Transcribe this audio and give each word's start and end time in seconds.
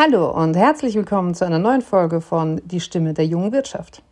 Hallo 0.00 0.30
und 0.30 0.56
herzlich 0.56 0.94
willkommen 0.94 1.34
zu 1.34 1.44
einer 1.44 1.58
neuen 1.58 1.82
Folge 1.82 2.20
von 2.20 2.62
Die 2.64 2.78
Stimme 2.78 3.14
der 3.14 3.26
jungen 3.26 3.50
Wirtschaft. 3.50 4.04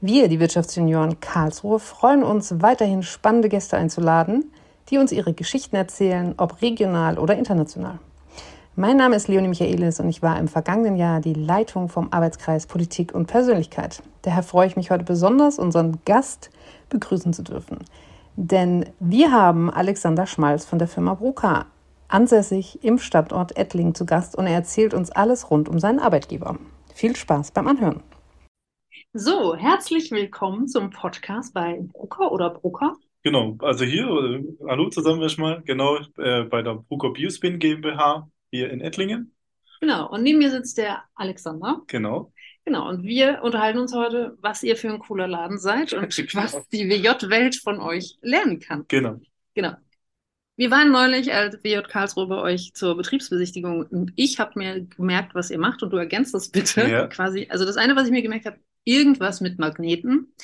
Wir, 0.00 0.26
die 0.26 0.40
Wirtschaftsjunioren 0.40 1.20
Karlsruhe, 1.20 1.78
freuen 1.78 2.24
uns 2.24 2.60
weiterhin 2.60 3.04
spannende 3.04 3.48
Gäste 3.48 3.76
einzuladen, 3.76 4.50
die 4.88 4.98
uns 4.98 5.12
ihre 5.12 5.32
Geschichten 5.32 5.76
erzählen, 5.76 6.34
ob 6.36 6.60
regional 6.62 7.16
oder 7.16 7.36
international. 7.36 8.00
Mein 8.74 8.96
Name 8.96 9.14
ist 9.14 9.28
Leonie 9.28 9.46
Michaelis 9.46 10.00
und 10.00 10.08
ich 10.08 10.20
war 10.20 10.36
im 10.36 10.48
vergangenen 10.48 10.96
Jahr 10.96 11.20
die 11.20 11.34
Leitung 11.34 11.88
vom 11.88 12.08
Arbeitskreis 12.10 12.66
Politik 12.66 13.14
und 13.14 13.26
Persönlichkeit. 13.26 14.02
Daher 14.22 14.42
freue 14.42 14.66
ich 14.66 14.74
mich 14.74 14.90
heute 14.90 15.04
besonders, 15.04 15.60
unseren 15.60 16.00
Gast 16.04 16.50
begrüßen 16.88 17.32
zu 17.32 17.44
dürfen. 17.44 17.78
Denn 18.34 18.84
wir 18.98 19.30
haben 19.30 19.70
Alexander 19.70 20.26
Schmalz 20.26 20.64
von 20.64 20.80
der 20.80 20.88
Firma 20.88 21.14
Bruka 21.14 21.66
ansässig 22.12 22.82
im 22.82 22.98
Stadtort 22.98 23.56
Ettlingen 23.56 23.94
zu 23.94 24.06
Gast 24.06 24.36
und 24.36 24.46
er 24.46 24.54
erzählt 24.54 24.94
uns 24.94 25.10
alles 25.10 25.50
rund 25.50 25.68
um 25.68 25.78
seinen 25.78 25.98
Arbeitgeber. 25.98 26.58
Viel 26.94 27.16
Spaß 27.16 27.52
beim 27.52 27.66
Anhören. 27.66 28.02
So, 29.12 29.56
herzlich 29.56 30.10
willkommen 30.10 30.68
zum 30.68 30.90
Podcast 30.90 31.52
bei 31.54 31.80
Brucker 31.92 32.30
oder 32.30 32.50
Brucker. 32.50 32.96
Genau, 33.22 33.56
also 33.58 33.84
hier, 33.84 34.06
äh, 34.06 34.44
hallo 34.68 34.88
zusammen 34.88 35.20
erstmal, 35.22 35.62
genau, 35.62 35.98
äh, 36.16 36.44
bei 36.44 36.62
der 36.62 36.74
Brucker 36.74 37.10
Biospin 37.10 37.58
GmbH 37.58 38.28
hier 38.50 38.70
in 38.70 38.80
Ettlingen. 38.80 39.34
Genau, 39.80 40.08
und 40.10 40.22
neben 40.22 40.38
mir 40.38 40.50
sitzt 40.50 40.78
der 40.78 41.02
Alexander. 41.14 41.82
Genau. 41.86 42.32
Genau, 42.64 42.88
und 42.88 43.02
wir 43.02 43.40
unterhalten 43.42 43.78
uns 43.78 43.94
heute, 43.94 44.36
was 44.40 44.62
ihr 44.62 44.76
für 44.76 44.90
ein 44.90 44.98
cooler 44.98 45.26
Laden 45.26 45.58
seid 45.58 45.92
und 45.92 46.04
was 46.34 46.68
die 46.68 46.88
WJ-Welt 46.88 47.56
von 47.56 47.80
euch 47.80 48.18
lernen 48.20 48.60
kann. 48.60 48.84
Genau. 48.88 49.18
Genau. 49.54 49.72
Wir 50.60 50.70
waren 50.70 50.92
neulich 50.92 51.32
als 51.32 51.64
WJ 51.64 51.78
Karlsruhe 51.88 52.26
bei 52.26 52.36
euch 52.36 52.74
zur 52.74 52.94
Betriebsbesichtigung 52.94 53.86
und 53.86 54.12
ich 54.14 54.38
habe 54.38 54.58
mir 54.58 54.82
gemerkt, 54.82 55.34
was 55.34 55.50
ihr 55.50 55.58
macht 55.58 55.82
und 55.82 55.88
du 55.88 55.96
ergänzt 55.96 56.34
das 56.34 56.50
bitte 56.50 56.86
Ja. 56.86 57.06
quasi. 57.06 57.46
Also 57.48 57.64
das 57.64 57.78
eine, 57.78 57.96
was 57.96 58.04
ich 58.04 58.10
mir 58.10 58.20
gemerkt 58.20 58.44
habe, 58.44 58.58
irgendwas 58.84 59.40
mit 59.40 59.58
Magneten. 59.58 60.34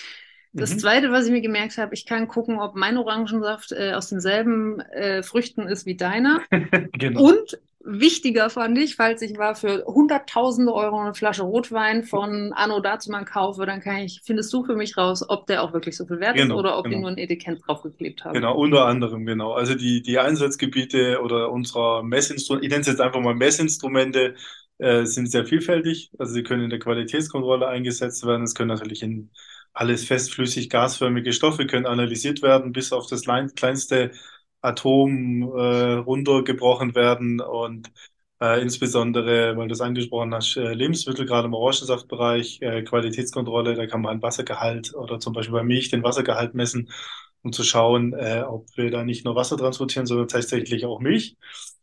Das 0.55 0.73
Mhm. 0.73 0.79
zweite, 0.79 1.13
was 1.13 1.27
ich 1.27 1.33
mir 1.33 1.43
gemerkt 1.43 1.77
habe, 1.77 1.93
ich 1.93 2.07
kann 2.07 2.29
gucken, 2.29 2.59
ob 2.59 2.77
mein 2.77 2.97
Orangensaft 2.97 3.73
äh, 3.73 3.93
aus 3.93 4.09
denselben 4.09 4.81
äh, 4.81 5.23
Früchten 5.23 5.69
ist 5.69 5.85
wie 5.85 5.99
deiner. 5.99 6.41
Genau. 6.99 7.21
Und 7.25 7.59
wichtiger 7.87 8.51
fand 8.51 8.77
ich, 8.79 8.97
falls 8.97 9.23
ich 9.23 9.37
mal 9.39 9.55
für 9.55 9.85
hunderttausende 9.87 10.73
Euro 10.75 10.99
eine 11.01 11.15
Flasche 11.15 11.43
Rotwein 11.43 12.05
von 12.05 12.53
Anno 12.55 12.81
Dazumann 12.81 13.25
kaufe, 13.25 13.65
dann 13.67 13.81
kann 13.81 13.99
ich, 13.99 14.21
findest 14.25 14.53
du 14.53 14.65
für 14.65 14.77
mich 14.77 14.97
raus, 14.97 15.25
ob 15.29 15.47
der 15.47 15.63
auch 15.63 15.73
wirklich 15.73 15.97
so 15.97 16.07
viel 16.07 16.21
wert 16.21 16.37
Genau, 16.37 16.57
ist 16.57 16.59
oder 16.59 16.79
ob 16.79 16.85
die 16.85 16.91
genau. 16.91 17.03
nur 17.03 17.11
ein 17.11 17.19
Etikett 17.19 17.61
draufgeklebt 17.67 18.25
haben. 18.25 18.35
Genau, 18.35 18.57
unter 18.57 18.85
anderem, 18.87 19.25
genau. 19.25 19.53
Also 19.53 19.75
die, 19.75 20.03
die 20.03 20.19
Einsatzgebiete 20.19 21.21
oder 21.23 21.51
unserer 21.53 22.03
Messinstrumente, 22.03 22.67
ich 22.67 22.71
nenne 22.71 22.81
es 22.83 22.87
jetzt 22.89 23.01
einfach 23.01 23.21
mal 23.21 23.35
Messinstrumente, 23.35 24.35
äh, 24.79 25.05
sind 25.07 25.31
sehr 25.31 25.47
vielfältig. 25.47 26.11
Also 26.19 26.35
sie 26.35 26.43
können 26.43 26.65
in 26.65 26.71
der 26.71 26.79
Qualitätskontrolle 26.81 27.67
eingesetzt 27.69 28.27
werden. 28.27 28.43
Es 28.43 28.55
können 28.55 28.69
natürlich 28.69 29.03
in 29.03 29.31
alles 29.73 30.05
festflüssig 30.05 30.71
gasförmige 30.71 31.33
Stoffe 31.33 31.67
können 31.67 31.87
analysiert 31.87 32.43
werden, 32.43 32.73
bis 32.73 32.93
auf 32.93 33.07
das 33.07 33.23
klein- 33.23 33.55
kleinste 33.55 34.11
Atom 34.63 35.43
äh, 35.57 35.93
runtergebrochen 35.95 36.95
werden 36.95 37.41
und 37.41 37.91
äh, 38.41 38.61
insbesondere, 38.63 39.57
weil 39.57 39.69
du 39.69 39.73
es 39.75 39.81
angesprochen 39.81 40.35
hast, 40.35 40.57
äh, 40.57 40.73
Lebensmittel, 40.75 41.27
gerade 41.27 41.47
im 41.47 41.55
Orangensaftbereich, 41.55 42.61
äh, 42.63 42.83
Qualitätskontrolle, 42.83 43.75
da 43.75 43.87
kann 43.87 44.03
man 44.03 44.23
Wassergehalt 44.23 44.95
oder 44.95 45.19
zum 45.21 45.33
Beispiel 45.33 45.55
bei 45.55 45.63
Milch 45.65 45.91
den 45.91 46.03
Wassergehalt 46.03 46.55
messen, 46.55 46.91
um 47.43 47.53
zu 47.53 47.63
schauen, 47.65 48.13
äh, 48.15 48.43
ob 48.47 48.67
wir 48.77 48.91
da 48.91 49.05
nicht 49.05 49.25
nur 49.25 49.37
Wasser 49.37 49.57
transportieren, 49.57 50.07
sondern 50.07 50.29
tatsächlich 50.29 50.85
auch 50.85 51.01
Milch. 51.01 51.37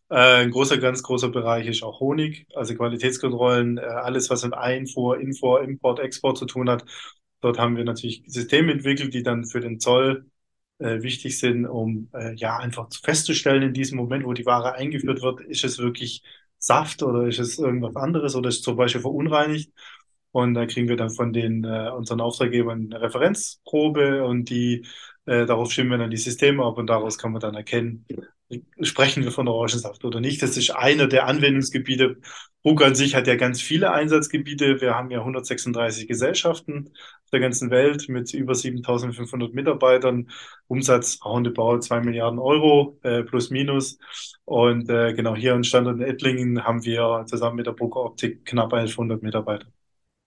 Äh, 0.09 0.43
ein 0.43 0.51
großer, 0.51 0.77
ganz 0.77 1.01
großer 1.03 1.29
Bereich 1.29 1.67
ist 1.67 1.83
auch 1.83 1.99
Honig, 1.99 2.45
also 2.55 2.75
Qualitätskontrollen, 2.75 3.77
äh, 3.77 3.81
alles, 3.81 4.29
was 4.29 4.43
mit 4.43 4.53
Einfuhr, 4.53 5.19
Infuhr, 5.19 5.63
Import, 5.63 5.99
Export 5.99 6.37
zu 6.37 6.45
tun 6.45 6.69
hat. 6.69 6.85
Dort 7.41 7.57
haben 7.59 7.77
wir 7.77 7.83
natürlich 7.83 8.23
Systeme 8.27 8.71
entwickelt, 8.71 9.13
die 9.13 9.23
dann 9.23 9.45
für 9.45 9.59
den 9.59 9.79
Zoll 9.79 10.25
äh, 10.79 11.01
wichtig 11.01 11.39
sind, 11.39 11.65
um 11.65 12.09
äh, 12.13 12.33
ja 12.35 12.57
einfach 12.57 12.89
zu- 12.89 13.01
festzustellen 13.01 13.63
in 13.63 13.73
diesem 13.73 13.97
Moment, 13.97 14.25
wo 14.25 14.33
die 14.33 14.45
Ware 14.45 14.73
eingeführt 14.75 15.21
wird, 15.21 15.41
ist 15.41 15.63
es 15.63 15.77
wirklich 15.79 16.23
Saft 16.59 17.03
oder 17.03 17.27
ist 17.27 17.39
es 17.39 17.59
irgendwas 17.59 17.95
anderes 17.95 18.35
oder 18.35 18.49
ist 18.49 18.57
es 18.57 18.61
zum 18.63 18.77
Beispiel 18.77 19.01
verunreinigt. 19.01 19.71
Und 20.31 20.55
da 20.55 20.65
kriegen 20.65 20.87
wir 20.89 20.95
dann 20.97 21.11
von 21.11 21.31
den 21.31 21.63
äh, 21.63 21.91
unseren 21.95 22.21
Auftraggebern 22.21 22.89
eine 22.91 23.01
Referenzprobe 23.01 24.25
und 24.25 24.49
die 24.49 24.85
äh, 25.25 25.45
darauf 25.45 25.71
stimmen 25.71 25.91
wir 25.91 25.97
dann 25.99 26.09
die 26.11 26.17
Systeme 26.17 26.63
ab 26.65 26.77
und 26.77 26.87
daraus 26.87 27.17
kann 27.17 27.31
man 27.31 27.41
dann 27.41 27.55
erkennen, 27.55 28.05
sprechen 28.81 29.23
wir 29.23 29.31
von 29.31 29.47
Orangensaft 29.47 30.03
oder 30.05 30.19
nicht. 30.19 30.41
Das 30.41 30.57
ist 30.57 30.71
einer 30.71 31.07
der 31.07 31.27
Anwendungsgebiete. 31.27 32.17
Bruck 32.61 32.83
an 32.83 32.95
sich 32.95 33.15
hat 33.15 33.27
ja 33.27 33.35
ganz 33.35 33.61
viele 33.61 33.91
Einsatzgebiete. 33.91 34.81
Wir 34.81 34.95
haben 34.95 35.11
ja 35.11 35.19
136 35.23 36.07
Gesellschaften 36.07 36.93
der 37.33 37.39
ganzen 37.39 37.71
Welt 37.71 38.07
mit 38.09 38.33
über 38.33 38.55
7500 38.55 39.53
Mitarbeitern. 39.53 40.29
Umsatz 40.67 41.19
roundabout 41.25 41.79
2 41.81 42.01
Milliarden 42.01 42.39
Euro 42.39 42.97
äh, 43.03 43.23
plus 43.23 43.49
minus. 43.49 43.97
Und 44.45 44.89
äh, 44.89 45.13
genau 45.13 45.35
hier 45.35 45.53
am 45.53 45.63
Standort 45.63 45.97
in 45.97 46.03
Ettlingen 46.03 46.63
haben 46.63 46.85
wir 46.85 47.25
zusammen 47.27 47.57
mit 47.57 47.67
der 47.67 47.73
Brucker 47.73 48.01
Optik 48.05 48.45
knapp 48.45 48.73
1100 48.73 49.21
Mitarbeiter. 49.21 49.67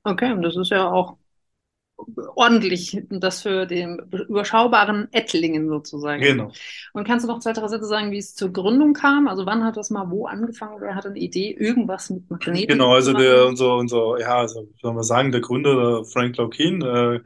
Okay, 0.05 0.33
und 0.33 0.43
das 0.43 0.57
ist 0.57 0.71
ja 0.71 0.91
auch 0.91 1.17
ordentlich, 2.35 3.03
das 3.09 3.43
für 3.43 3.67
den 3.67 3.99
überschaubaren 4.29 5.09
Ettlingen 5.13 5.69
sozusagen. 5.69 6.23
Genau. 6.23 6.53
Und 6.93 7.07
kannst 7.07 7.25
du 7.25 7.29
noch 7.29 7.41
zwei, 7.41 7.53
drei 7.53 7.69
Sätze 7.69 7.87
sagen, 7.87 8.11
wie 8.11 8.19
es 8.19 8.35
zur 8.35 8.53
Gründung 8.53 8.93
kam? 8.93 9.29
Also 9.29 9.47
wann 9.47 9.65
hat 9.65 9.77
das 9.77 9.91
mal 9.91 10.11
wo 10.11 10.27
angefangen? 10.27 10.81
Wer 10.81 10.95
hatte 10.95 11.09
eine 11.09 11.19
Idee? 11.19 11.57
Irgendwas 11.59 12.11
mit 12.11 12.31
Magneten? 12.31 12.69
Genau, 12.69 12.93
also 12.93 13.13
der, 13.13 13.47
unser, 13.47 13.77
unser, 13.77 14.21
ja, 14.21 14.39
also, 14.39 14.63
wie 14.63 14.81
soll 14.81 14.95
man 14.95 15.05
sagen, 15.05 15.33
der 15.33 15.41
Gründer, 15.41 15.75
der 15.75 16.05
Frank 16.05 16.37
Laukin, 16.37 16.83
äh, 16.83 17.21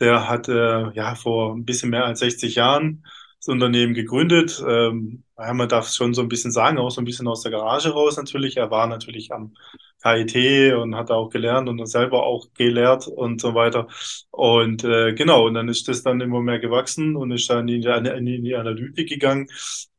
der 0.00 0.28
hat, 0.28 0.48
äh, 0.48 0.90
ja, 0.92 1.14
vor 1.14 1.54
ein 1.54 1.64
bisschen 1.64 1.90
mehr 1.90 2.06
als 2.06 2.20
60 2.20 2.54
Jahren 2.54 3.04
das 3.38 3.48
Unternehmen 3.48 3.94
gegründet. 3.94 4.62
Ähm, 4.66 5.23
ja, 5.38 5.52
man 5.52 5.68
darf 5.68 5.86
es 5.86 5.96
schon 5.96 6.14
so 6.14 6.22
ein 6.22 6.28
bisschen 6.28 6.52
sagen, 6.52 6.78
auch 6.78 6.90
so 6.90 7.00
ein 7.00 7.04
bisschen 7.04 7.26
aus 7.26 7.42
der 7.42 7.50
Garage 7.50 7.90
raus 7.90 8.16
natürlich. 8.16 8.56
Er 8.56 8.70
war 8.70 8.86
natürlich 8.86 9.32
am 9.32 9.54
KIT 10.02 10.74
und 10.74 10.94
hat 10.94 11.10
da 11.10 11.14
auch 11.14 11.30
gelernt 11.30 11.68
und 11.68 11.84
selber 11.86 12.24
auch 12.24 12.46
gelehrt 12.54 13.08
und 13.08 13.40
so 13.40 13.54
weiter. 13.54 13.88
Und 14.30 14.84
äh, 14.84 15.14
genau, 15.14 15.46
und 15.46 15.54
dann 15.54 15.68
ist 15.68 15.88
das 15.88 16.02
dann 16.02 16.20
immer 16.20 16.40
mehr 16.40 16.58
gewachsen 16.60 17.16
und 17.16 17.32
ist 17.32 17.50
dann 17.50 17.66
in 17.68 17.80
die, 17.80 17.88
in 17.88 18.44
die 18.44 18.54
Analytik 18.54 19.08
gegangen. 19.08 19.48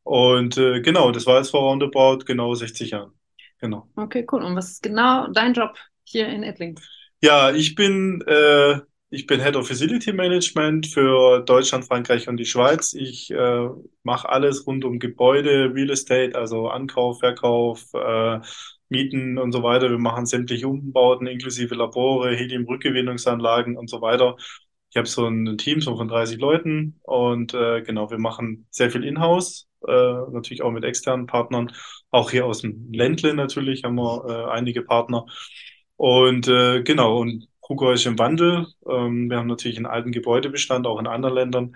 Und 0.04 0.58
äh, 0.58 0.82
genau, 0.82 1.12
das 1.12 1.26
war 1.26 1.38
jetzt 1.38 1.50
vor 1.50 1.62
roundabout 1.62 2.20
genau 2.26 2.54
60 2.54 2.92
Jahren. 2.92 3.12
Genau. 3.60 3.90
Okay, 3.96 4.26
cool. 4.32 4.44
Und 4.44 4.56
was 4.56 4.72
ist 4.74 4.84
genau 4.84 5.28
dein 5.32 5.54
Job 5.54 5.76
hier 6.04 6.28
in 6.28 6.44
Ettlingen? 6.44 6.80
Ja, 7.22 7.52
ich 7.52 7.76
bin, 7.76 8.22
äh, 8.28 8.80
ich 9.10 9.28
bin 9.28 9.42
Head 9.42 9.56
of 9.56 9.68
Facility 9.68 10.14
Management 10.14 10.88
für 10.88 11.42
Deutschland, 11.42 11.86
Frankreich 11.86 12.28
und 12.28 12.38
die 12.38 12.46
Schweiz. 12.46 12.94
Ich 12.94 13.32
äh, 13.32 13.70
mache 14.04 14.30
alles 14.30 14.66
rund 14.68 14.84
um 14.84 15.00
Gebäude, 15.00 15.72
Real 15.74 15.90
Estate, 15.92 16.36
also 16.36 16.70
Ankauf, 16.70 17.20
Verkauf, 17.20 17.86
äh, 17.94 18.40
Mieten 18.90 19.38
und 19.38 19.52
so 19.52 19.64
weiter. 19.64 19.90
Wir 19.90 20.00
machen 20.00 20.26
sämtliche 20.26 20.68
Umbauten 20.68 21.28
inklusive 21.28 21.76
Labore, 21.76 22.36
Helium-Rückgewinnungsanlagen 22.36 23.78
und 23.78 23.90
so 23.90 24.02
weiter. 24.02 24.36
Ich 24.90 24.98
habe 24.98 25.08
so 25.08 25.28
ein 25.28 25.58
Team 25.58 25.82
so 25.82 25.96
von 25.98 26.08
30 26.08 26.40
Leuten 26.40 27.00
und 27.04 27.54
äh, 27.54 27.82
genau, 27.82 28.10
wir 28.10 28.18
machen 28.20 28.68
sehr 28.70 28.90
viel 28.92 29.04
Inhouse, 29.04 29.68
äh, 29.88 29.92
natürlich 30.32 30.62
auch 30.62 30.72
mit 30.72 30.84
externen 30.84 31.28
Partnern. 31.28 31.72
Auch 32.12 32.32
hier 32.32 32.46
aus 32.46 32.62
dem 32.62 32.92
Ländle 32.92 33.34
natürlich 33.34 33.84
haben 33.84 33.96
wir 33.96 34.26
äh, 34.28 34.52
einige 34.52 34.84
Partner. 34.84 35.26
Und 35.98 36.48
äh, 36.48 36.84
genau, 36.84 37.20
und 37.20 37.48
Kruger 37.66 37.94
ist 37.94 38.06
im 38.06 38.20
Wandel. 38.20 38.68
Ähm, 38.88 39.30
wir 39.30 39.38
haben 39.38 39.48
natürlich 39.48 39.78
einen 39.78 39.88
alten 39.88 40.12
Gebäudebestand, 40.12 40.86
auch 40.86 41.00
in 41.00 41.08
anderen 41.08 41.36
Ländern, 41.36 41.76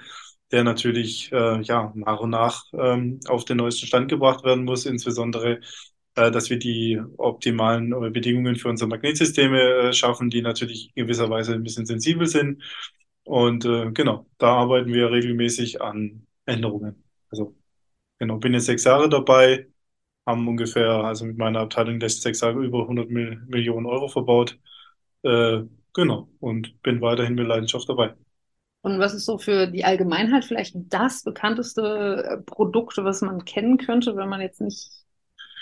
der 0.52 0.64
natürlich 0.64 1.32
äh, 1.32 1.62
ja 1.62 1.92
nach 1.96 2.20
und 2.20 2.30
nach 2.30 2.66
ähm, 2.74 3.20
auf 3.28 3.44
den 3.46 3.58
neuesten 3.58 3.88
Stand 3.88 4.08
gebracht 4.10 4.44
werden 4.44 4.66
muss, 4.66 4.86
insbesondere 4.86 5.62
äh, 6.16 6.32
dass 6.32 6.50
wir 6.50 6.60
die 6.60 7.02
optimalen 7.18 7.92
äh, 7.94 8.10
Bedingungen 8.12 8.56
für 8.56 8.70
unsere 8.70 8.90
Magnetsysteme 8.90 9.60
äh, 9.90 9.94
schaffen, 9.94 10.30
die 10.30 10.42
natürlich 10.42 10.92
in 10.96 11.06
gewisser 11.06 11.30
Weise 11.30 11.54
ein 11.54 11.64
bisschen 11.64 11.86
sensibel 11.88 12.28
sind. 12.28 12.64
Und 13.24 13.66
äh, 13.66 13.92
genau, 13.92 14.28
da 14.38 14.56
arbeiten 14.56 14.94
wir 14.94 15.12
regelmäßig 15.12 15.82
an 15.82 16.28
Änderungen. 16.46 17.04
Also 17.32 17.56
genau, 18.20 18.38
bin 18.38 18.54
jetzt 18.54 18.66
sechs 18.68 18.84
Jahre 18.86 19.10
dabei, 19.10 19.68
haben 20.26 20.48
ungefähr, 20.48 20.90
also 21.06 21.26
mit 21.26 21.38
meiner 21.38 21.62
Abteilung 21.62 22.00
letzten 22.00 22.22
sechs 22.24 22.42
Jahre 22.42 22.64
über 22.64 22.82
100 22.84 23.10
Mil 23.10 23.42
Millionen 23.48 23.86
Euro 23.88 24.08
verbaut. 24.08 24.60
Genau. 25.94 26.30
Und 26.40 26.82
bin 26.82 27.02
weiterhin 27.02 27.36
mit 27.36 27.48
Leidenschaft 27.48 27.88
dabei. 27.90 28.14
Und 28.82 29.00
was 29.00 29.14
ist 29.14 29.26
so 29.26 29.38
für 29.38 29.68
die 29.68 29.84
Allgemeinheit 29.84 30.46
vielleicht 30.46 30.74
das 30.76 31.24
bekannteste 31.24 32.26
äh, 32.30 32.38
Produkt, 32.38 32.98
was 32.98 33.22
man 33.22 33.44
kennen 33.44 33.78
könnte, 33.78 34.16
wenn 34.16 34.30
man 34.30 34.42
jetzt 34.42 34.62
nicht 34.62 34.90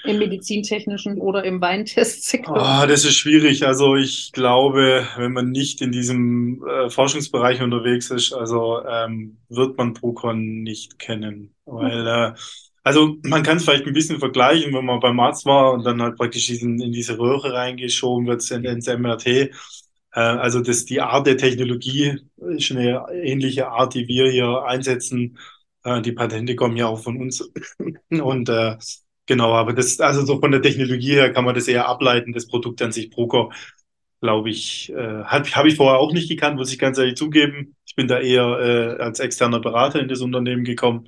im 0.04 0.20
medizintechnischen 0.20 1.20
oder 1.20 1.44
im 1.44 1.60
Weintestsektor? 1.60 2.58
Ah, 2.58 2.86
das 2.86 3.06
ist 3.06 3.16
schwierig. 3.16 3.66
Also 3.66 3.96
ich 3.96 4.32
glaube, 4.32 5.08
wenn 5.18 5.34
man 5.34 5.50
nicht 5.50 5.82
in 5.82 5.92
diesem 5.92 6.64
äh, 6.68 6.90
Forschungsbereich 6.90 7.62
unterwegs 7.62 8.12
ist, 8.12 8.34
also 8.34 8.86
ähm, 8.86 9.38
wird 9.50 9.78
man 9.78 9.94
Procon 9.94 10.62
nicht 10.62 11.00
kennen. 11.00 11.56
Weil, 11.66 12.08
äh, 12.08 12.34
also 12.84 13.18
man 13.24 13.44
kann 13.44 13.58
es 13.58 13.64
vielleicht 13.64 13.88
ein 13.88 13.94
bisschen 13.94 14.20
vergleichen, 14.20 14.74
wenn 14.74 14.86
man 14.86 15.00
beim 15.00 15.20
Arzt 15.20 15.46
war 15.46 15.74
und 15.74 15.84
dann 15.86 16.02
halt 16.02 16.18
praktisch 16.18 16.46
diesen, 16.48 16.80
in 16.80 16.92
diese 16.92 17.18
Röhre 17.18 17.54
reingeschoben 17.54 18.28
wird 18.28 18.50
ins 18.52 18.88
MRT. 18.88 19.52
Äh, 20.18 20.22
also 20.22 20.62
das, 20.62 20.86
die 20.86 21.02
Art 21.02 21.28
der 21.28 21.38
Technologie 21.38 22.20
ist 22.38 22.72
eine 22.72 23.06
ähnliche 23.14 23.68
Art, 23.70 23.94
die 23.94 24.08
wir 24.08 24.32
hier 24.32 24.64
einsetzen. 24.64 25.38
Äh, 25.84 26.02
die 26.02 26.12
Patente 26.12 26.56
kommen 26.56 26.76
ja 26.78 26.88
auch 26.88 27.00
von 27.00 27.18
uns. 27.22 27.48
Und 28.10 28.50
äh, 28.50 28.78
genau, 29.28 29.54
aber 29.54 29.74
das, 29.74 30.00
also 30.00 30.26
so 30.26 30.40
von 30.40 30.52
der 30.52 30.62
Technologie 30.64 31.14
her 31.14 31.32
kann 31.34 31.46
man 31.46 31.56
das 31.56 31.68
eher 31.68 31.88
ableiten, 31.88 32.34
das 32.34 32.48
Produkt 32.48 32.82
an 32.82 32.92
sich 32.92 33.12
Procore 33.12 33.52
glaube 34.20 34.50
ich, 34.50 34.92
äh, 34.92 35.24
habe 35.26 35.48
hab 35.52 35.66
ich 35.66 35.76
vorher 35.76 36.00
auch 36.00 36.12
nicht 36.12 36.28
gekannt, 36.30 36.58
muss 36.58 36.72
ich 36.74 36.80
ganz 36.80 36.98
ehrlich 36.98 37.16
zugeben. 37.16 37.76
Ich 37.86 37.96
bin 37.96 38.08
da 38.08 38.20
eher 38.20 38.98
äh, 38.98 39.02
als 39.02 39.20
externer 39.20 39.60
Berater 39.60 40.00
in 40.00 40.08
das 40.08 40.22
Unternehmen 40.22 40.64
gekommen 40.64 41.08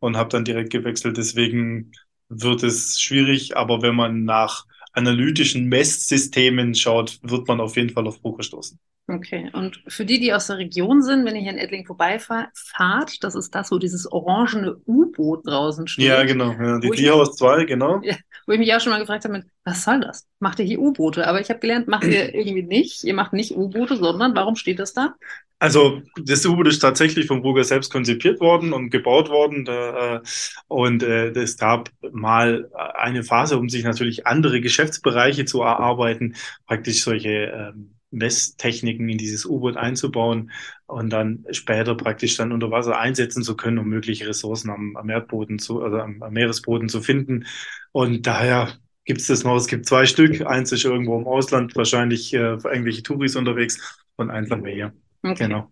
und 0.00 0.16
habe 0.16 0.28
dann 0.30 0.44
direkt 0.44 0.70
gewechselt. 0.70 1.16
Deswegen 1.16 1.92
wird 2.28 2.64
es 2.64 3.00
schwierig, 3.00 3.56
aber 3.56 3.82
wenn 3.82 3.94
man 3.94 4.24
nach 4.24 4.66
analytischen 4.98 5.68
Messsystemen 5.68 6.74
schaut, 6.74 7.18
wird 7.22 7.48
man 7.48 7.60
auf 7.60 7.76
jeden 7.76 7.90
Fall 7.90 8.06
auf 8.06 8.20
Poker 8.20 8.42
stoßen. 8.42 8.78
Okay, 9.10 9.48
und 9.54 9.82
für 9.88 10.04
die, 10.04 10.20
die 10.20 10.34
aus 10.34 10.48
der 10.48 10.58
Region 10.58 11.02
sind, 11.02 11.24
wenn 11.24 11.34
ihr 11.34 11.40
hier 11.40 11.52
in 11.52 11.56
Ettling 11.56 11.86
vorbeifahrt, 11.86 13.24
das 13.24 13.34
ist 13.34 13.54
das, 13.54 13.70
wo 13.72 13.78
dieses 13.78 14.10
orangene 14.12 14.76
U-Boot 14.86 15.46
draußen 15.46 15.88
steht. 15.88 16.04
Ja, 16.04 16.24
genau, 16.24 16.52
ja, 16.52 16.78
die 16.78 16.90
Tierhaus 16.90 17.34
2, 17.36 17.64
genau. 17.64 18.02
Ja, 18.02 18.16
wo 18.46 18.52
ich 18.52 18.58
mich 18.58 18.74
auch 18.74 18.80
schon 18.80 18.92
mal 18.92 19.00
gefragt 19.00 19.24
habe, 19.24 19.44
was 19.64 19.82
soll 19.82 20.00
das? 20.00 20.26
Macht 20.40 20.58
ihr 20.58 20.66
hier 20.66 20.80
U-Boote? 20.80 21.26
Aber 21.26 21.40
ich 21.40 21.48
habe 21.48 21.58
gelernt, 21.58 21.88
macht 21.88 22.04
ihr 22.04 22.34
irgendwie 22.34 22.62
nicht. 22.62 23.02
Ihr 23.02 23.14
macht 23.14 23.32
nicht 23.32 23.56
U-Boote, 23.56 23.96
sondern 23.96 24.36
warum 24.36 24.56
steht 24.56 24.78
das 24.78 24.92
da? 24.92 25.14
Also 25.60 26.02
das 26.22 26.46
U-Boot 26.46 26.68
ist 26.68 26.78
tatsächlich 26.78 27.26
vom 27.26 27.42
Burger 27.42 27.64
selbst 27.64 27.90
konzipiert 27.90 28.38
worden 28.40 28.72
und 28.72 28.90
gebaut 28.90 29.28
worden. 29.28 29.66
Äh, 29.66 30.20
und 30.68 31.02
äh, 31.02 31.30
es 31.30 31.56
gab 31.56 31.90
mal 32.12 32.70
eine 32.94 33.24
Phase, 33.24 33.58
um 33.58 33.68
sich 33.68 33.82
natürlich 33.82 34.26
andere 34.26 34.60
Geschäftsbereiche 34.60 35.44
zu 35.46 35.62
erarbeiten, 35.62 36.36
praktisch 36.66 37.02
solche 37.02 37.28
ähm, 37.28 37.94
Messtechniken 38.10 39.08
in 39.08 39.18
dieses 39.18 39.44
U-Boot 39.44 39.76
einzubauen 39.76 40.52
und 40.86 41.10
dann 41.10 41.44
später 41.50 41.94
praktisch 41.96 42.36
dann 42.36 42.52
unter 42.52 42.70
Wasser 42.70 42.98
einsetzen 42.98 43.42
zu 43.42 43.56
können, 43.56 43.78
um 43.78 43.88
mögliche 43.88 44.28
Ressourcen 44.28 44.70
am, 44.70 44.96
am 44.96 45.10
Erdboden 45.10 45.58
zu, 45.58 45.82
also 45.82 45.98
am, 45.98 46.22
am 46.22 46.32
Meeresboden 46.32 46.88
zu 46.88 47.02
finden. 47.02 47.46
Und 47.92 48.26
daher 48.26 48.78
gibt 49.04 49.20
es 49.20 49.26
das 49.26 49.44
noch. 49.44 49.56
Es 49.56 49.66
gibt 49.66 49.86
zwei 49.86 50.06
Stück. 50.06 50.46
Eins 50.46 50.72
ist 50.72 50.84
irgendwo 50.84 51.18
im 51.18 51.26
Ausland, 51.26 51.74
wahrscheinlich 51.76 52.32
äh, 52.32 52.60
für 52.60 52.68
irgendwelche 52.68 53.02
Touris 53.02 53.36
unterwegs 53.36 54.06
und 54.16 54.30
eins 54.30 54.50
haben 54.50 54.64
wir 54.64 54.72
hier. 54.72 54.92
Okay. 55.22 55.44
Genau. 55.44 55.70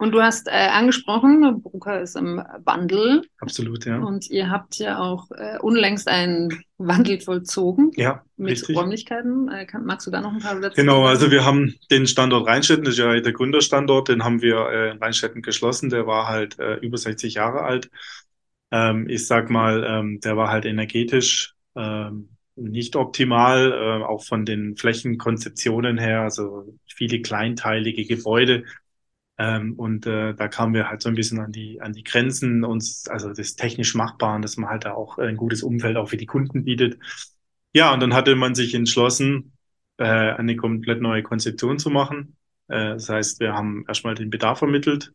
Und 0.00 0.12
du 0.12 0.22
hast 0.22 0.48
äh, 0.48 0.52
angesprochen, 0.52 1.60
Brucker 1.62 2.00
ist 2.00 2.16
im 2.16 2.42
Wandel. 2.64 3.20
Absolut, 3.38 3.84
ja. 3.84 3.98
Und 3.98 4.30
ihr 4.30 4.50
habt 4.50 4.76
ja 4.76 4.98
auch 4.98 5.30
äh, 5.32 5.58
unlängst 5.58 6.08
einen 6.08 6.62
Wandel 6.78 7.20
vollzogen. 7.20 7.90
Ja, 7.96 8.24
mit 8.38 8.52
richtig. 8.52 8.78
Räumlichkeiten. 8.78 9.50
Äh, 9.50 9.66
kann, 9.66 9.84
magst 9.84 10.06
du 10.06 10.10
da 10.10 10.22
noch 10.22 10.32
ein 10.32 10.38
paar 10.38 10.58
Sätze 10.58 10.80
Genau, 10.80 11.04
also 11.04 11.30
wir 11.30 11.44
haben 11.44 11.74
den 11.90 12.06
Standort 12.06 12.46
Rheinstetten, 12.46 12.84
das 12.84 12.94
ist 12.94 13.00
ja 13.00 13.20
der 13.20 13.32
Gründerstandort, 13.34 14.08
den 14.08 14.24
haben 14.24 14.40
wir 14.40 14.70
äh, 14.70 14.90
in 14.92 14.96
Rheinstetten 14.96 15.42
geschlossen. 15.42 15.90
Der 15.90 16.06
war 16.06 16.28
halt 16.28 16.58
äh, 16.58 16.76
über 16.76 16.96
60 16.96 17.34
Jahre 17.34 17.60
alt. 17.60 17.90
Ähm, 18.70 19.06
ich 19.06 19.26
sag 19.26 19.50
mal, 19.50 19.84
ähm, 19.86 20.20
der 20.20 20.34
war 20.34 20.48
halt 20.48 20.64
energetisch 20.64 21.54
ähm, 21.76 22.30
nicht 22.60 22.96
optimal, 22.96 23.72
äh, 23.72 24.04
auch 24.04 24.24
von 24.24 24.44
den 24.44 24.76
Flächenkonzeptionen 24.76 25.98
her, 25.98 26.22
also 26.22 26.74
viele 26.86 27.22
kleinteilige 27.22 28.04
Gebäude. 28.06 28.64
Ähm, 29.38 29.74
und 29.78 30.06
äh, 30.06 30.34
da 30.34 30.48
kamen 30.48 30.74
wir 30.74 30.88
halt 30.88 31.02
so 31.02 31.08
ein 31.08 31.14
bisschen 31.14 31.40
an 31.40 31.52
die, 31.52 31.80
an 31.80 31.92
die 31.92 32.04
Grenzen 32.04 32.64
uns, 32.64 33.08
also 33.08 33.32
das 33.32 33.56
technisch 33.56 33.94
Machbaren, 33.94 34.42
dass 34.42 34.56
man 34.56 34.70
halt 34.70 34.84
da 34.84 34.92
auch 34.92 35.18
ein 35.18 35.36
gutes 35.36 35.62
Umfeld 35.62 35.96
auch 35.96 36.08
für 36.10 36.18
die 36.18 36.26
Kunden 36.26 36.64
bietet. 36.64 36.98
Ja, 37.72 37.92
und 37.94 38.00
dann 38.00 38.14
hatte 38.14 38.36
man 38.36 38.54
sich 38.54 38.74
entschlossen, 38.74 39.52
äh, 39.98 40.04
eine 40.04 40.56
komplett 40.56 41.00
neue 41.00 41.22
Konzeption 41.22 41.78
zu 41.78 41.90
machen. 41.90 42.36
Äh, 42.68 42.94
das 42.94 43.08
heißt, 43.08 43.40
wir 43.40 43.54
haben 43.54 43.84
erstmal 43.88 44.14
den 44.14 44.30
Bedarf 44.30 44.62
ermittelt. 44.62 45.12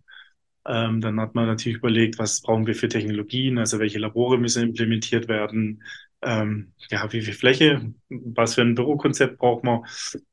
Ähm, 0.67 1.01
dann 1.01 1.19
hat 1.19 1.35
man 1.35 1.45
natürlich 1.47 1.77
überlegt, 1.77 2.17
was 2.19 2.41
brauchen 2.41 2.65
wir 2.67 2.75
für 2.75 2.87
Technologien, 2.87 3.59
also 3.59 3.79
welche 3.79 3.99
Labore 3.99 4.37
müssen 4.39 4.63
implementiert 4.63 5.27
werden, 5.27 5.83
ähm, 6.25 6.73
ja, 6.89 7.11
wie 7.11 7.21
viel 7.21 7.33
Fläche, 7.33 7.93
was 8.09 8.55
für 8.55 8.61
ein 8.61 8.75
Bürokonzept 8.75 9.37
braucht 9.37 9.63
man 9.63 9.85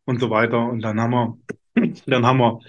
und 0.04 0.20
so 0.20 0.30
weiter. 0.30 0.66
Und 0.66 0.80
dann 0.80 1.00
haben 1.00 1.12
wir, 1.12 1.38
dann 2.06 2.26
haben 2.26 2.38
wir, 2.38 2.60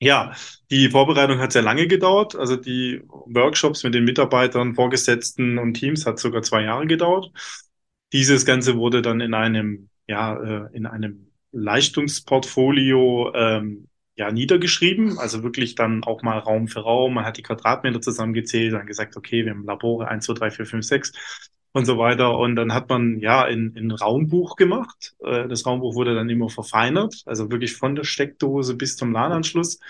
ja, 0.00 0.34
die 0.70 0.90
Vorbereitung 0.90 1.38
hat 1.38 1.52
sehr 1.52 1.62
lange 1.62 1.86
gedauert. 1.88 2.36
Also 2.36 2.56
die 2.56 3.02
Workshops 3.08 3.84
mit 3.84 3.94
den 3.94 4.04
Mitarbeitern, 4.04 4.74
Vorgesetzten 4.74 5.58
und 5.58 5.74
Teams 5.74 6.06
hat 6.06 6.18
sogar 6.18 6.42
zwei 6.42 6.62
Jahre 6.62 6.86
gedauert. 6.86 7.32
Dieses 8.12 8.44
Ganze 8.46 8.76
wurde 8.76 9.02
dann 9.02 9.20
in 9.20 9.34
einem, 9.34 9.88
ja, 10.06 10.36
äh, 10.66 10.76
in 10.76 10.86
einem 10.86 11.30
Leistungsportfolio 11.52 13.32
ähm, 13.34 13.88
ja 14.16 14.30
niedergeschrieben, 14.30 15.18
also 15.18 15.42
wirklich 15.42 15.74
dann 15.74 16.04
auch 16.04 16.22
mal 16.22 16.38
Raum 16.38 16.68
für 16.68 16.80
Raum. 16.80 17.14
Man 17.14 17.24
hat 17.24 17.36
die 17.38 17.42
Quadratmeter 17.42 18.00
zusammengezählt, 18.00 18.74
dann 18.74 18.86
gesagt, 18.86 19.16
okay, 19.16 19.44
wir 19.44 19.52
haben 19.52 19.64
Labore 19.64 20.08
1, 20.08 20.26
2, 20.26 20.34
3, 20.34 20.50
4, 20.50 20.66
5, 20.66 20.84
6 20.86 21.12
und 21.74 21.84
so 21.86 21.98
weiter. 21.98 22.38
Und 22.38 22.56
dann 22.56 22.72
hat 22.72 22.88
man 22.88 23.18
ja 23.18 23.44
in, 23.46 23.74
in 23.76 23.90
Raumbuch 23.90 24.56
gemacht. 24.56 25.14
Äh, 25.18 25.48
das 25.48 25.66
Raumbuch 25.66 25.94
wurde 25.96 26.14
dann 26.14 26.30
immer 26.30 26.48
verfeinert, 26.48 27.22
also 27.26 27.50
wirklich 27.50 27.74
von 27.76 27.96
der 27.96 28.04
Steckdose 28.04 28.76
bis 28.76 28.96
zum 28.96 29.12
LAN-Anschluss. 29.12 29.80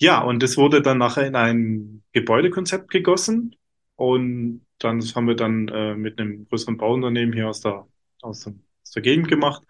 Ja, 0.00 0.22
und 0.22 0.42
das 0.42 0.56
wurde 0.56 0.82
dann 0.82 0.98
nachher 0.98 1.26
in 1.26 1.36
ein 1.36 2.02
Gebäudekonzept 2.12 2.90
gegossen. 2.90 3.54
Und 3.96 4.66
dann 4.78 5.00
das 5.00 5.14
haben 5.14 5.28
wir 5.28 5.36
dann 5.36 5.68
äh, 5.68 5.94
mit 5.94 6.18
einem 6.18 6.48
größeren 6.48 6.78
Bauunternehmen 6.78 7.34
hier 7.34 7.48
aus 7.48 7.60
der, 7.60 7.86
aus, 8.22 8.44
der, 8.44 8.54
aus 8.82 8.90
der 8.92 9.02
Gegend 9.02 9.28
gemacht. 9.28 9.62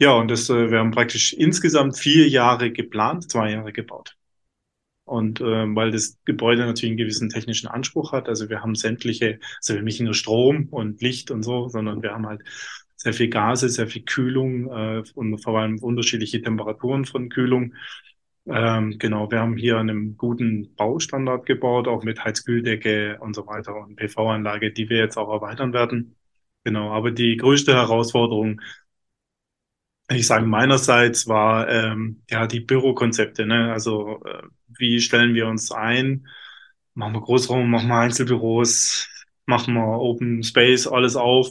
Ja, 0.00 0.14
und 0.14 0.28
das, 0.32 0.50
äh, 0.50 0.70
wir 0.70 0.80
haben 0.80 0.90
praktisch 0.90 1.32
insgesamt 1.32 1.96
vier 1.96 2.28
Jahre 2.28 2.72
geplant, 2.72 3.30
zwei 3.30 3.52
Jahre 3.52 3.72
gebaut. 3.72 4.16
Und 5.12 5.42
äh, 5.42 5.44
weil 5.44 5.90
das 5.90 6.18
Gebäude 6.24 6.64
natürlich 6.64 6.92
einen 6.92 6.96
gewissen 6.96 7.28
technischen 7.28 7.68
Anspruch 7.68 8.12
hat, 8.12 8.30
also 8.30 8.48
wir 8.48 8.62
haben 8.62 8.74
sämtliche, 8.74 9.40
also 9.58 9.74
wir 9.74 9.80
haben 9.80 9.84
nicht 9.84 10.00
nur 10.00 10.14
Strom 10.14 10.68
und 10.70 11.02
Licht 11.02 11.30
und 11.30 11.42
so, 11.42 11.68
sondern 11.68 12.02
wir 12.02 12.12
haben 12.12 12.26
halt 12.26 12.40
sehr 12.96 13.12
viel 13.12 13.28
Gase, 13.28 13.68
sehr 13.68 13.86
viel 13.88 14.04
Kühlung 14.04 14.70
äh, 14.70 15.02
und 15.14 15.36
vor 15.38 15.58
allem 15.58 15.78
unterschiedliche 15.80 16.40
Temperaturen 16.40 17.04
von 17.04 17.28
Kühlung. 17.28 17.74
Ähm, 18.46 18.96
genau, 18.98 19.30
wir 19.30 19.40
haben 19.40 19.58
hier 19.58 19.78
einen 19.78 20.16
guten 20.16 20.74
Baustandard 20.76 21.44
gebaut, 21.44 21.88
auch 21.88 22.04
mit 22.04 22.24
Heizkühldecke 22.24 23.18
und 23.20 23.34
so 23.36 23.46
weiter 23.46 23.76
und 23.76 23.96
PV-Anlage, 23.96 24.72
die 24.72 24.88
wir 24.88 24.96
jetzt 24.96 25.18
auch 25.18 25.30
erweitern 25.30 25.74
werden. 25.74 26.16
Genau, 26.64 26.90
aber 26.90 27.10
die 27.10 27.36
größte 27.36 27.74
Herausforderung 27.74 28.62
ich 30.14 30.26
sage 30.26 30.46
meinerseits 30.46 31.28
war 31.28 31.68
ähm, 31.68 32.22
ja 32.30 32.46
die 32.46 32.60
Bürokonzepte, 32.60 33.46
ne? 33.46 33.72
Also 33.72 34.22
äh, 34.24 34.42
wie 34.78 35.00
stellen 35.00 35.34
wir 35.34 35.46
uns 35.46 35.70
ein? 35.72 36.26
Machen 36.94 37.14
wir 37.14 37.20
Großraum, 37.20 37.70
machen 37.70 37.88
wir 37.88 37.96
Einzelbüros, 37.96 39.08
machen 39.46 39.74
wir 39.74 39.84
Open 39.84 40.42
Space, 40.42 40.86
alles 40.86 41.16
auf. 41.16 41.48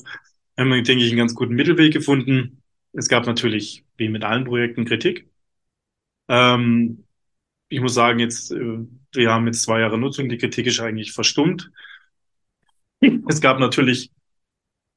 Haben 0.58 0.70
wir, 0.70 0.84
denke 0.84 1.04
ich, 1.04 1.12
einen 1.12 1.20
ganz 1.20 1.36
guten 1.36 1.56
Mittelweg 1.56 1.94
gefunden. 1.94 2.62
Es 2.94 3.08
gab 3.10 3.26
natürlich, 3.26 3.86
wie 3.98 4.10
mit 4.10 4.24
allen 4.24 4.46
Projekten, 4.46 4.86
Kritik. 4.86 5.30
Ähm, 6.28 7.06
ich 7.70 7.80
muss 7.80 7.94
sagen, 7.94 8.20
jetzt, 8.20 8.52
äh, 8.52 8.80
wir 9.14 9.32
haben 9.32 9.48
jetzt 9.48 9.64
zwei 9.64 9.80
Jahre 9.80 9.98
Nutzung, 9.98 10.30
die 10.30 10.38
Kritik 10.38 10.68
ist 10.68 10.80
eigentlich 10.80 11.14
verstummt. 11.14 11.72
Es 13.30 13.42
gab 13.42 13.60
natürlich, 13.60 14.12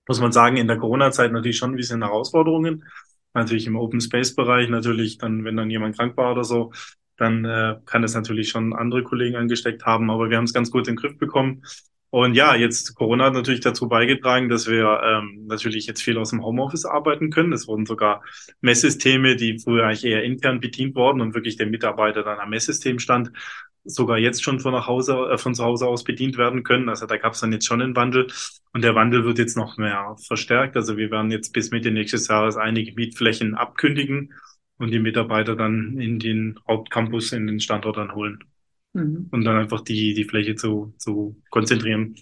muss 0.09 0.21
man 0.21 0.33
sagen, 0.33 0.57
in 0.57 0.67
der 0.67 0.79
Corona-Zeit 0.79 1.33
natürlich 1.33 1.57
schon 1.57 1.73
ein 1.73 1.77
bisschen 1.77 2.03
Herausforderungen 2.03 2.85
natürlich 3.35 3.67
im 3.67 3.77
Open 3.77 4.01
Space 4.01 4.35
Bereich, 4.35 4.69
natürlich 4.69 5.19
dann, 5.19 5.45
wenn 5.45 5.57
dann 5.57 5.71
jemand 5.71 5.97
krank 5.97 6.17
war 6.17 6.33
oder 6.33 6.45
so, 6.45 6.73
dann 7.17 7.45
äh, 7.45 7.77
kann 7.87 8.05
es 8.05 8.15
natürlich 8.15 8.49
schon 8.49 8.73
andere 8.73 9.03
Kollegen 9.03 9.37
angesteckt 9.37 9.85
haben, 9.85 10.11
aber 10.11 10.31
wir 10.31 10.37
haben 10.37 10.45
es 10.45 10.53
ganz 10.53 10.71
gut 10.71 10.89
in 10.89 10.95
den 10.95 11.01
Griff 11.01 11.19
bekommen. 11.19 11.63
Und 12.11 12.35
ja, 12.35 12.55
jetzt 12.55 12.95
Corona 12.95 13.25
hat 13.25 13.33
natürlich 13.33 13.61
dazu 13.61 13.89
beigetragen, 13.89 14.49
dass 14.49 14.69
wir 14.69 15.01
ähm, 15.05 15.47
natürlich 15.49 15.87
jetzt 15.87 16.01
viel 16.01 16.17
aus 16.17 16.31
dem 16.31 16.45
Homeoffice 16.45 16.85
arbeiten 16.85 17.31
können. 17.31 17.53
Es 17.53 17.67
wurden 17.67 17.87
sogar 17.87 18.23
Messsysteme, 18.61 19.35
die 19.35 19.59
früher 19.59 19.85
eigentlich 19.85 20.05
eher 20.05 20.23
intern 20.23 20.61
bedient 20.61 20.95
wurden 20.95 21.21
und 21.21 21.35
wirklich 21.35 21.57
der 21.57 21.67
Mitarbeiter 21.67 22.23
dann 22.23 22.39
am 22.39 22.51
Messsystem 22.51 23.01
stand, 23.01 23.33
sogar 23.85 24.19
jetzt 24.19 24.43
schon 24.43 24.61
von 24.61 24.73
nach 24.73 24.87
Hause, 24.87 25.15
äh, 25.33 25.39
von 25.39 25.55
zu 25.55 25.65
Hause 25.65 25.87
aus 25.87 26.05
bedient 26.05 26.39
werden 26.39 26.63
können. 26.63 26.89
Also 26.89 27.07
da 27.07 27.17
gab 27.17 27.35
es 27.35 27.41
dann 27.41 27.53
jetzt 27.53 27.67
schon 27.67 27.83
einen 27.83 27.97
Wandel 27.97 28.27
und 28.73 28.83
der 28.83 28.95
Wandel 28.95 29.25
wird 29.25 29.39
jetzt 29.39 29.57
noch 29.57 29.77
mehr 29.77 30.17
verstärkt. 30.27 30.77
Also 30.77 30.97
wir 30.97 31.11
werden 31.11 31.31
jetzt 31.31 31.53
bis 31.53 31.71
Mitte 31.71 31.91
nächstes 31.91 32.29
Jahres 32.29 32.57
einige 32.57 32.95
Mietflächen 32.95 33.55
abkündigen 33.55 34.33
und 34.79 34.91
die 34.91 34.99
Mitarbeiter 34.99 35.55
dann 35.55 36.01
in 36.01 36.19
den 36.19 36.59
Hauptcampus, 36.67 37.33
in 37.33 37.47
den 37.47 37.61
Standort 37.61 37.97
dann 37.97 38.15
holen. 38.15 38.43
Mhm. 38.95 39.29
Und 39.31 39.45
dann 39.45 39.57
einfach 39.57 39.83
die, 39.83 40.15
die 40.15 40.25
Fläche 40.25 40.57
zu, 40.57 40.95
zu 40.99 41.37
konzentrieren. 41.51 42.17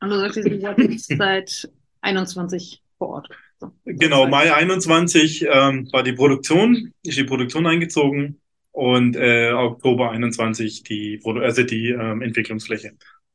Und 0.00 0.10
du 0.10 0.18
sagst, 0.18 0.36
ihr 0.36 0.60
seid 0.60 0.98
seit 1.00 1.70
21 2.00 2.82
vor 2.98 3.08
Ort. 3.08 3.28
So, 3.58 3.72
genau, 3.84 4.26
Mai 4.26 4.52
21 4.52 5.46
ähm, 5.50 5.88
war 5.92 6.02
die 6.02 6.12
Produktion, 6.12 6.92
ist 7.02 7.16
die 7.16 7.24
Produktion 7.24 7.66
eingezogen 7.66 8.40
und 8.76 9.16
äh, 9.16 9.52
Oktober 9.52 10.10
21 10.10 10.82
die, 10.82 11.18
also 11.24 11.62
die 11.62 11.88
ähm, 11.88 12.20
Entwicklungsfläche. 12.20 12.92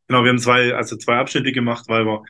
Genau, 0.07 0.23
wir 0.23 0.29
haben 0.29 0.37
zwei, 0.37 0.75
also 0.75 0.97
zwei 0.97 1.15
Abschnitte 1.15 1.51
gemacht, 1.51 1.85
weil 1.87 2.05
wir 2.05 2.21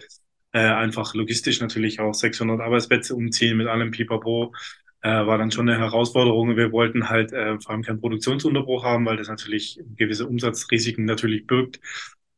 äh, 0.54 0.60
einfach 0.60 1.14
logistisch 1.14 1.60
natürlich 1.60 2.00
auch 2.00 2.14
600 2.14 2.62
Arbeitsplätze 2.62 3.14
umziehen 3.14 3.58
mit 3.58 3.68
allem 3.68 3.92
Pipapo. 3.92 4.54
Äh, 5.02 5.10
war 5.10 5.38
dann 5.38 5.52
schon 5.52 5.68
eine 5.68 5.78
Herausforderung. 5.78 6.56
Wir 6.56 6.72
wollten 6.72 7.10
halt 7.10 7.34
äh, 7.34 7.60
vor 7.60 7.72
allem 7.72 7.82
keinen 7.84 8.00
Produktionsunterbruch 8.00 8.86
haben, 8.86 9.06
weil 9.06 9.18
das 9.18 9.28
natürlich 9.28 9.82
gewisse 9.98 10.26
Umsatzrisiken 10.26 11.04
natürlich 11.04 11.46
birgt. 11.48 11.82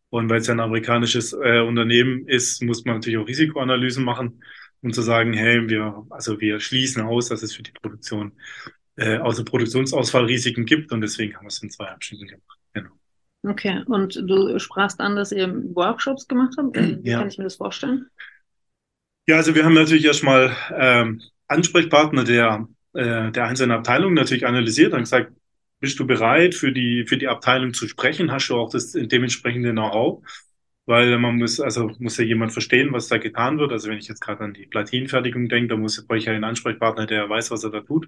Und 0.09 0.27
weil 0.29 0.39
es 0.39 0.47
ja 0.47 0.55
ein 0.55 0.59
amerikanisches 0.59 1.33
äh, 1.33 1.59
Unternehmen 1.59 2.27
ist, 2.27 2.63
muss 2.63 2.83
man 2.83 2.95
natürlich 2.95 3.19
auch 3.19 3.27
Risikoanalysen 3.27 4.03
machen, 4.03 4.43
um 4.81 4.91
zu 4.91 5.03
sagen, 5.03 5.33
hey, 5.33 5.69
wir, 5.69 6.03
also 6.09 6.41
wir 6.41 6.59
schließen 6.59 7.03
aus, 7.03 7.29
dass 7.29 7.43
es 7.43 7.53
für 7.53 7.63
die 7.63 7.71
Produktion 7.71 8.31
äh, 8.95 9.17
außer 9.17 9.43
Produktionsausfallrisiken 9.43 10.65
gibt 10.65 10.91
und 10.91 11.01
deswegen 11.01 11.35
haben 11.35 11.45
wir 11.45 11.49
es 11.49 11.61
in 11.61 11.69
zwei 11.69 11.87
Abschnitten 11.87 12.27
gemacht. 12.27 12.59
Genau. 12.73 12.91
Okay, 13.45 13.83
und 13.87 14.15
du 14.15 14.57
sprachst 14.59 15.01
an, 15.01 15.15
dass 15.15 15.31
ihr 15.31 15.53
Workshops 15.75 16.27
gemacht 16.27 16.53
habt. 16.57 16.77
Wie 16.77 17.09
ja. 17.09 17.19
kann 17.19 17.27
ich 17.27 17.37
mir 17.37 17.43
das 17.43 17.55
vorstellen? 17.55 18.07
Ja, 19.27 19.37
also 19.37 19.55
wir 19.55 19.65
haben 19.65 19.73
natürlich 19.73 20.05
erstmal 20.05 20.55
ähm, 20.75 21.21
Ansprechpartner 21.47 22.23
der, 22.23 22.67
äh, 22.93 23.31
der 23.31 23.45
einzelnen 23.45 23.71
Abteilungen 23.71 24.15
natürlich 24.15 24.45
analysiert 24.45 24.93
und 24.93 24.99
gesagt, 24.99 25.31
bist 25.79 25.99
du 25.99 26.07
bereit, 26.07 26.55
für 26.55 26.71
die, 26.71 27.05
für 27.05 27.17
die 27.17 27.27
Abteilung 27.27 27.73
zu 27.73 27.87
sprechen? 27.87 28.31
Hast 28.31 28.49
du 28.49 28.55
auch 28.55 28.69
das 28.69 28.93
dementsprechende 28.93 29.71
Know-how? 29.71 30.23
Weil 30.85 31.17
man 31.17 31.37
muss, 31.37 31.59
also 31.59 31.91
muss 31.99 32.17
ja 32.17 32.23
jemand 32.23 32.53
verstehen, 32.53 32.93
was 32.93 33.07
da 33.09 33.17
getan 33.17 33.59
wird. 33.59 33.71
Also 33.71 33.89
wenn 33.89 33.97
ich 33.97 34.07
jetzt 34.07 34.21
gerade 34.21 34.43
an 34.43 34.53
die 34.53 34.65
Platinenfertigung 34.65 35.49
denke, 35.49 35.69
da 35.69 35.77
muss, 35.77 36.05
brauche 36.05 36.17
ich 36.17 36.25
ja 36.25 36.33
einen 36.33 36.45
Ansprechpartner, 36.45 37.05
der 37.05 37.29
weiß, 37.29 37.51
was 37.51 37.63
er 37.63 37.71
da 37.71 37.81
tut. 37.81 38.07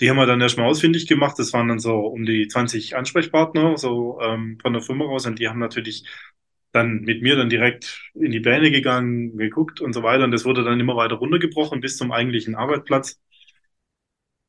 Die 0.00 0.08
haben 0.08 0.16
wir 0.16 0.26
dann 0.26 0.40
erstmal 0.40 0.66
ausfindig 0.68 1.06
gemacht. 1.06 1.38
Das 1.38 1.52
waren 1.52 1.68
dann 1.68 1.78
so 1.78 1.98
um 1.98 2.24
die 2.24 2.48
20 2.48 2.96
Ansprechpartner, 2.96 3.76
so 3.76 4.18
ähm, 4.20 4.58
von 4.60 4.72
der 4.72 4.82
Firma 4.82 5.04
raus. 5.04 5.26
Und 5.26 5.38
die 5.38 5.48
haben 5.48 5.58
natürlich 5.60 6.04
dann 6.72 7.02
mit 7.02 7.22
mir 7.22 7.36
dann 7.36 7.50
direkt 7.50 8.10
in 8.14 8.30
die 8.30 8.40
Pläne 8.40 8.70
gegangen, 8.70 9.36
geguckt 9.36 9.80
und 9.80 9.92
so 9.92 10.02
weiter. 10.02 10.24
Und 10.24 10.30
das 10.30 10.44
wurde 10.44 10.64
dann 10.64 10.80
immer 10.80 10.96
weiter 10.96 11.16
runtergebrochen 11.16 11.80
bis 11.80 11.96
zum 11.96 12.12
eigentlichen 12.12 12.54
Arbeitsplatz. 12.54 13.20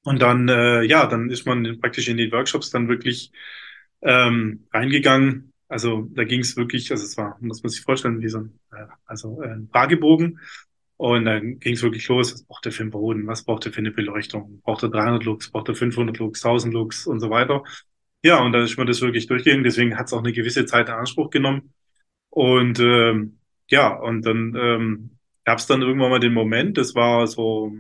Und 0.04 0.22
dann, 0.22 0.48
äh, 0.50 0.84
ja, 0.84 1.06
dann 1.06 1.30
ist 1.30 1.46
man 1.46 1.80
praktisch 1.80 2.08
in 2.08 2.18
die 2.18 2.32
Workshops 2.32 2.72
dann 2.72 2.88
wirklich 2.88 3.32
ähm, 4.02 4.68
reingegangen. 4.74 5.54
Also 5.68 6.08
da 6.14 6.24
ging 6.24 6.42
es 6.42 6.58
wirklich, 6.58 6.92
also 6.92 7.04
es 7.06 7.18
war, 7.18 7.38
muss 7.40 7.62
man 7.64 7.70
sich 7.70 7.82
vorstellen, 7.82 8.22
wie 8.22 8.30
so 8.30 8.40
ein, 8.40 8.60
äh, 8.72 8.86
also 9.06 9.42
äh, 9.42 9.50
ein 9.50 9.70
Fragebogen. 9.72 10.40
Und 11.02 11.26
dann 11.26 11.60
ging 11.60 11.74
es 11.74 11.82
wirklich 11.82 12.08
los, 12.10 12.32
was 12.32 12.44
braucht 12.44 12.68
er 12.68 12.72
für 12.72 12.84
einen 12.84 12.92
Boden, 12.92 13.26
was 13.26 13.44
braucht 13.44 13.66
er 13.66 13.72
für 13.74 13.80
eine 13.80 13.90
Beleuchtung, 13.90 14.62
braucht 14.62 14.84
er 14.84 14.90
300 14.90 15.24
Lux, 15.24 15.50
braucht 15.50 15.68
er 15.68 15.74
500 15.74 16.20
Lux, 16.20 16.46
1000 16.46 16.72
Lux 16.76 17.08
und 17.08 17.20
so 17.20 17.32
weiter. 17.32 17.64
Ja, 18.22 18.40
und 18.44 18.52
da 18.52 18.62
ist 18.62 18.78
mir 18.78 18.86
das 18.86 19.02
wirklich 19.02 19.26
durchgegangen, 19.26 19.64
deswegen 19.64 19.98
hat 19.98 20.06
es 20.06 20.14
auch 20.14 20.20
eine 20.20 20.32
gewisse 20.32 20.68
Zeit 20.68 20.90
in 20.90 20.94
Anspruch 20.94 21.32
genommen. 21.32 21.74
Und 22.30 22.80
ähm, 22.82 23.40
ja, 23.68 23.96
und 23.96 24.24
dann 24.28 24.56
ähm, 24.56 25.18
gab 25.44 25.58
es 25.58 25.66
dann 25.66 25.82
irgendwann 25.82 26.12
mal 26.12 26.20
den 26.20 26.34
Moment, 26.34 26.78
das 26.78 26.94
war 26.94 27.26
so, 27.26 27.74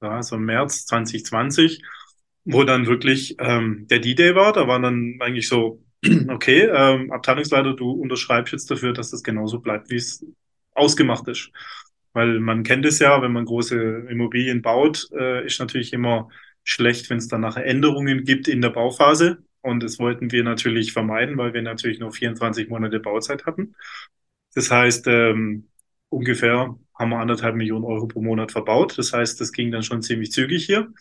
ja, 0.00 0.22
so 0.22 0.38
März 0.38 0.86
2020, 0.86 1.82
wo 2.44 2.62
dann 2.62 2.86
wirklich 2.86 3.34
ähm, 3.40 3.88
der 3.90 3.98
D-Day 3.98 4.36
war. 4.36 4.52
Da 4.52 4.68
war 4.68 4.78
dann 4.78 5.18
eigentlich 5.18 5.48
so, 5.48 5.82
okay, 6.28 6.70
ähm, 6.72 7.10
Abteilungsleiter, 7.10 7.74
du 7.74 7.90
unterschreibst 7.90 8.52
jetzt 8.52 8.70
dafür, 8.70 8.92
dass 8.92 9.10
das 9.10 9.24
genauso 9.24 9.58
bleibt, 9.58 9.90
wie 9.90 9.96
es 9.96 10.24
ausgemacht 10.72 11.26
ist. 11.26 11.50
Weil 12.12 12.40
man 12.40 12.62
kennt 12.64 12.84
es 12.86 12.98
ja, 12.98 13.22
wenn 13.22 13.32
man 13.32 13.44
große 13.44 14.06
Immobilien 14.08 14.62
baut, 14.62 15.08
äh, 15.12 15.44
ist 15.46 15.60
natürlich 15.60 15.92
immer 15.92 16.28
schlecht, 16.64 17.10
wenn 17.10 17.18
es 17.18 17.28
dann 17.28 17.40
nachher 17.40 17.66
Änderungen 17.66 18.24
gibt 18.24 18.48
in 18.48 18.60
der 18.62 18.70
Bauphase. 18.70 19.38
Und 19.62 19.82
das 19.82 19.98
wollten 19.98 20.32
wir 20.32 20.42
natürlich 20.44 20.92
vermeiden, 20.92 21.36
weil 21.36 21.52
wir 21.54 21.62
natürlich 21.62 22.00
nur 22.00 22.12
24 22.12 22.68
Monate 22.68 23.00
Bauzeit 23.00 23.46
hatten. 23.46 23.74
Das 24.54 24.70
heißt, 24.70 25.06
ähm, 25.08 25.68
ungefähr 26.08 26.76
haben 26.98 27.10
wir 27.10 27.18
anderthalb 27.18 27.56
Millionen 27.56 27.84
Euro 27.84 28.06
pro 28.06 28.20
Monat 28.22 28.52
verbaut. 28.52 28.98
Das 28.98 29.12
heißt, 29.12 29.40
das 29.40 29.52
ging 29.52 29.70
dann 29.70 29.82
schon 29.82 30.02
ziemlich 30.02 30.32
zügig 30.32 30.66
hier. 30.66 30.92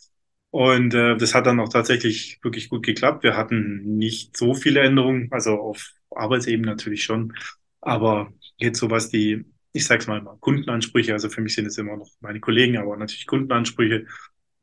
Und 0.51 0.93
äh, 0.95 1.15
das 1.17 1.35
hat 1.35 1.45
dann 1.45 1.59
auch 1.59 1.69
tatsächlich 1.69 2.39
wirklich 2.43 2.69
gut 2.69 2.83
geklappt. 2.85 3.23
Wir 3.23 3.37
hatten 3.37 3.97
nicht 3.97 4.35
so 4.37 4.53
viele 4.53 4.81
Änderungen, 4.81 5.27
also 5.31 5.59
auf 5.59 5.93
Arbeitsebene 6.11 6.67
natürlich 6.67 7.03
schon. 7.03 7.33
Aber 7.81 8.33
jetzt 8.57 8.79
so 8.79 8.89
was 8.89 9.09
die 9.09 9.45
ich 9.73 9.85
sag's 9.85 10.07
mal, 10.07 10.21
mal 10.21 10.37
Kundenansprüche, 10.39 11.13
also 11.13 11.29
für 11.29 11.41
mich 11.41 11.55
sind 11.55 11.65
es 11.65 11.77
immer 11.77 11.97
noch 11.97 12.09
meine 12.21 12.39
Kollegen, 12.39 12.77
aber 12.77 12.97
natürlich 12.97 13.27
Kundenansprüche, 13.27 14.05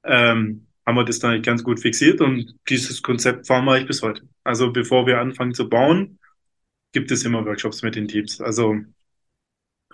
ähm, 0.04 0.66
haben 0.84 0.96
wir 0.96 1.04
das 1.04 1.18
dann 1.18 1.42
ganz 1.42 1.64
gut 1.64 1.80
fixiert 1.80 2.20
und 2.20 2.54
dieses 2.68 3.02
Konzept 3.02 3.46
fahren 3.46 3.64
wir 3.64 3.72
eigentlich 3.72 3.88
bis 3.88 4.02
heute. 4.02 4.22
Also 4.44 4.72
bevor 4.72 5.06
wir 5.06 5.20
anfangen 5.20 5.54
zu 5.54 5.68
bauen, 5.68 6.18
gibt 6.92 7.10
es 7.10 7.24
immer 7.24 7.44
Workshops 7.44 7.82
mit 7.82 7.96
den 7.96 8.08
Teams. 8.08 8.40
Also 8.40 8.76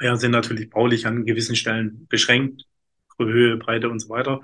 ja, 0.01 0.17
sind 0.17 0.33
natürlich 0.33 0.71
baulich 0.71 1.07
an 1.07 1.25
gewissen 1.27 1.57
Stellen 1.57 2.07
beschränkt, 2.09 2.65
Höhe, 3.19 3.57
Breite 3.57 3.89
und 3.89 4.01
so 4.01 4.09
weiter. 4.09 4.41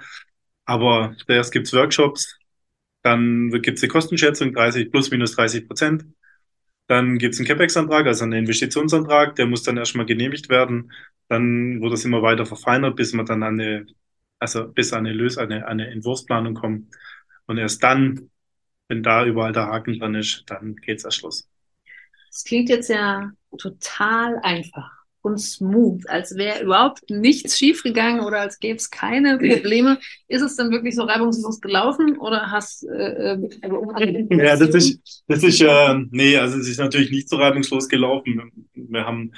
Aber 0.64 1.16
zuerst 1.26 1.52
gibt's 1.52 1.72
Workshops, 1.72 2.38
dann 3.02 3.50
gibt's 3.62 3.80
die 3.80 3.88
Kostenschätzung, 3.88 4.52
30 4.52 4.90
plus 4.90 5.10
minus 5.10 5.32
30 5.32 5.66
Prozent. 5.66 6.04
Dann 6.88 7.18
gibt 7.18 7.35
es 7.35 7.40
einen 7.40 7.47
CapEx-Antrag, 7.47 8.07
also 8.07 8.25
einen 8.25 8.40
Investitionsantrag, 8.40 9.37
der 9.37 9.47
muss 9.47 9.62
dann 9.62 9.76
erstmal 9.76 10.07
genehmigt 10.07 10.49
werden. 10.49 10.92
Dann 11.28 11.80
wird 11.83 11.92
es 11.92 12.04
immer 12.04 12.23
weiter 12.23 12.47
verfeinert, 12.47 12.97
bis 12.97 13.12
man 13.12 13.26
dann 13.26 13.42
an 13.42 13.61
eine, 13.61 13.87
also 14.38 14.66
bis 14.68 14.92
an 14.92 15.07
eine 15.07 15.12
Lös-, 15.12 15.38
eine, 15.38 15.66
eine 15.68 15.88
Entwurfsplanung 15.90 16.54
kommt. 16.54 16.95
Und 17.47 17.59
erst 17.59 17.83
dann, 17.83 18.30
wenn 18.88 19.02
da 19.02 19.26
überall 19.26 19.52
der 19.52 19.66
Haken 19.66 19.99
dran 19.99 20.14
ist, 20.14 20.45
dann 20.47 20.76
geht's 20.76 21.04
erst 21.04 21.23
los. 21.23 21.49
Das 22.30 22.45
klingt 22.45 22.71
jetzt 22.71 22.88
ja 22.88 23.33
total 23.59 24.38
einfach 24.42 24.97
und 25.28 25.38
smooth, 25.38 26.08
als 26.08 26.37
wäre 26.37 26.64
überhaupt 26.64 27.08
nichts 27.11 27.56
schiefgegangen 27.58 28.20
oder 28.20 28.40
als 28.40 28.58
gäbe 28.58 28.76
es 28.76 28.90
keine 28.90 29.38
Probleme. 29.38 29.99
Ist 30.26 30.42
es 30.42 30.56
dann 30.56 30.70
wirklich 30.70 30.94
so 30.94 31.04
reibungslos 31.04 31.61
gelaufen 31.61 32.18
oder 32.18 32.50
hast 32.50 32.85
äh, 32.88 33.35
äh 33.35 34.26
Ja, 34.30 34.56
das 34.56 34.75
ist, 34.75 35.23
das 35.28 35.42
ist 35.44 35.61
äh, 35.61 35.94
nee, 36.11 36.37
also 36.37 36.58
es 36.58 36.68
ist 36.68 36.78
natürlich 36.78 37.11
nicht 37.11 37.28
so 37.28 37.37
reibungslos 37.37 37.88
gelaufen. 37.88 38.66
Wir 38.75 39.04
haben 39.06 39.32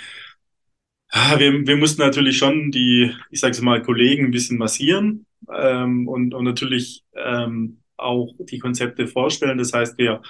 wir, 1.38 1.66
wir 1.66 1.76
mussten 1.76 2.02
natürlich 2.02 2.38
schon 2.38 2.70
die, 2.70 3.12
ich 3.30 3.40
sage 3.40 3.60
mal, 3.62 3.82
Kollegen 3.82 4.26
ein 4.26 4.30
bisschen 4.30 4.58
massieren 4.58 5.26
ähm, 5.52 6.06
und, 6.06 6.34
und 6.34 6.44
natürlich 6.44 7.02
ähm, 7.14 7.80
auch 7.96 8.32
die 8.38 8.58
Konzepte 8.58 9.06
vorstellen. 9.06 9.58
Das 9.58 9.72
heißt, 9.72 9.98
wir 9.98 10.22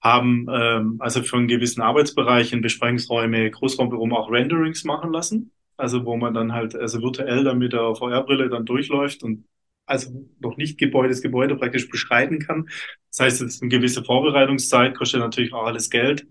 haben 0.00 0.46
ähm, 0.52 0.96
also 1.00 1.22
für 1.22 1.36
einen 1.36 1.48
gewissen 1.48 1.82
Arbeitsbereich 1.82 2.52
in 2.52 2.60
Besprechungsräume, 2.60 3.50
Großraumbüro 3.50 4.08
auch 4.16 4.30
Renderings 4.30 4.84
machen 4.84 5.12
lassen. 5.12 5.50
Also 5.76 6.04
wo 6.04 6.16
man 6.16 6.34
dann 6.34 6.52
halt 6.52 6.74
also 6.74 7.00
virtuell 7.02 7.44
dann 7.44 7.58
mit 7.58 7.72
der 7.72 7.94
VR-Brille 7.94 8.48
dann 8.48 8.64
durchläuft 8.66 9.22
und 9.22 9.44
also 9.86 10.10
noch 10.40 10.56
nicht 10.56 10.78
Gebäude, 10.78 11.10
das 11.10 11.22
Gebäude 11.22 11.56
praktisch 11.56 11.88
beschreiten 11.88 12.40
kann. 12.40 12.68
Das 13.10 13.20
heißt, 13.20 13.40
es 13.42 13.54
ist 13.54 13.62
eine 13.62 13.70
gewisse 13.70 14.04
Vorbereitungszeit, 14.04 14.94
kostet 14.94 15.20
natürlich 15.20 15.52
auch 15.52 15.64
alles 15.64 15.88
Geld. 15.88 16.26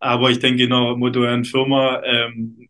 Aber 0.00 0.30
ich 0.30 0.38
denke, 0.40 0.64
in 0.64 0.72
einer 0.72 0.96
modernen 0.96 1.44
Firma 1.44 2.02
ähm, 2.04 2.68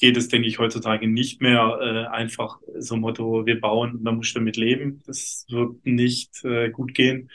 geht 0.00 0.16
es, 0.16 0.28
denke 0.28 0.48
ich, 0.48 0.58
heutzutage 0.58 1.08
nicht 1.08 1.40
mehr 1.40 1.78
äh, 1.80 2.06
einfach 2.14 2.58
so 2.78 2.96
Motto, 2.96 3.46
wir 3.46 3.60
bauen, 3.60 4.00
man 4.02 4.16
muss 4.16 4.32
damit 4.34 4.56
leben. 4.56 5.02
Das 5.06 5.46
wird 5.48 5.86
nicht 5.86 6.44
äh, 6.44 6.70
gut 6.70 6.94
gehen. 6.94 7.30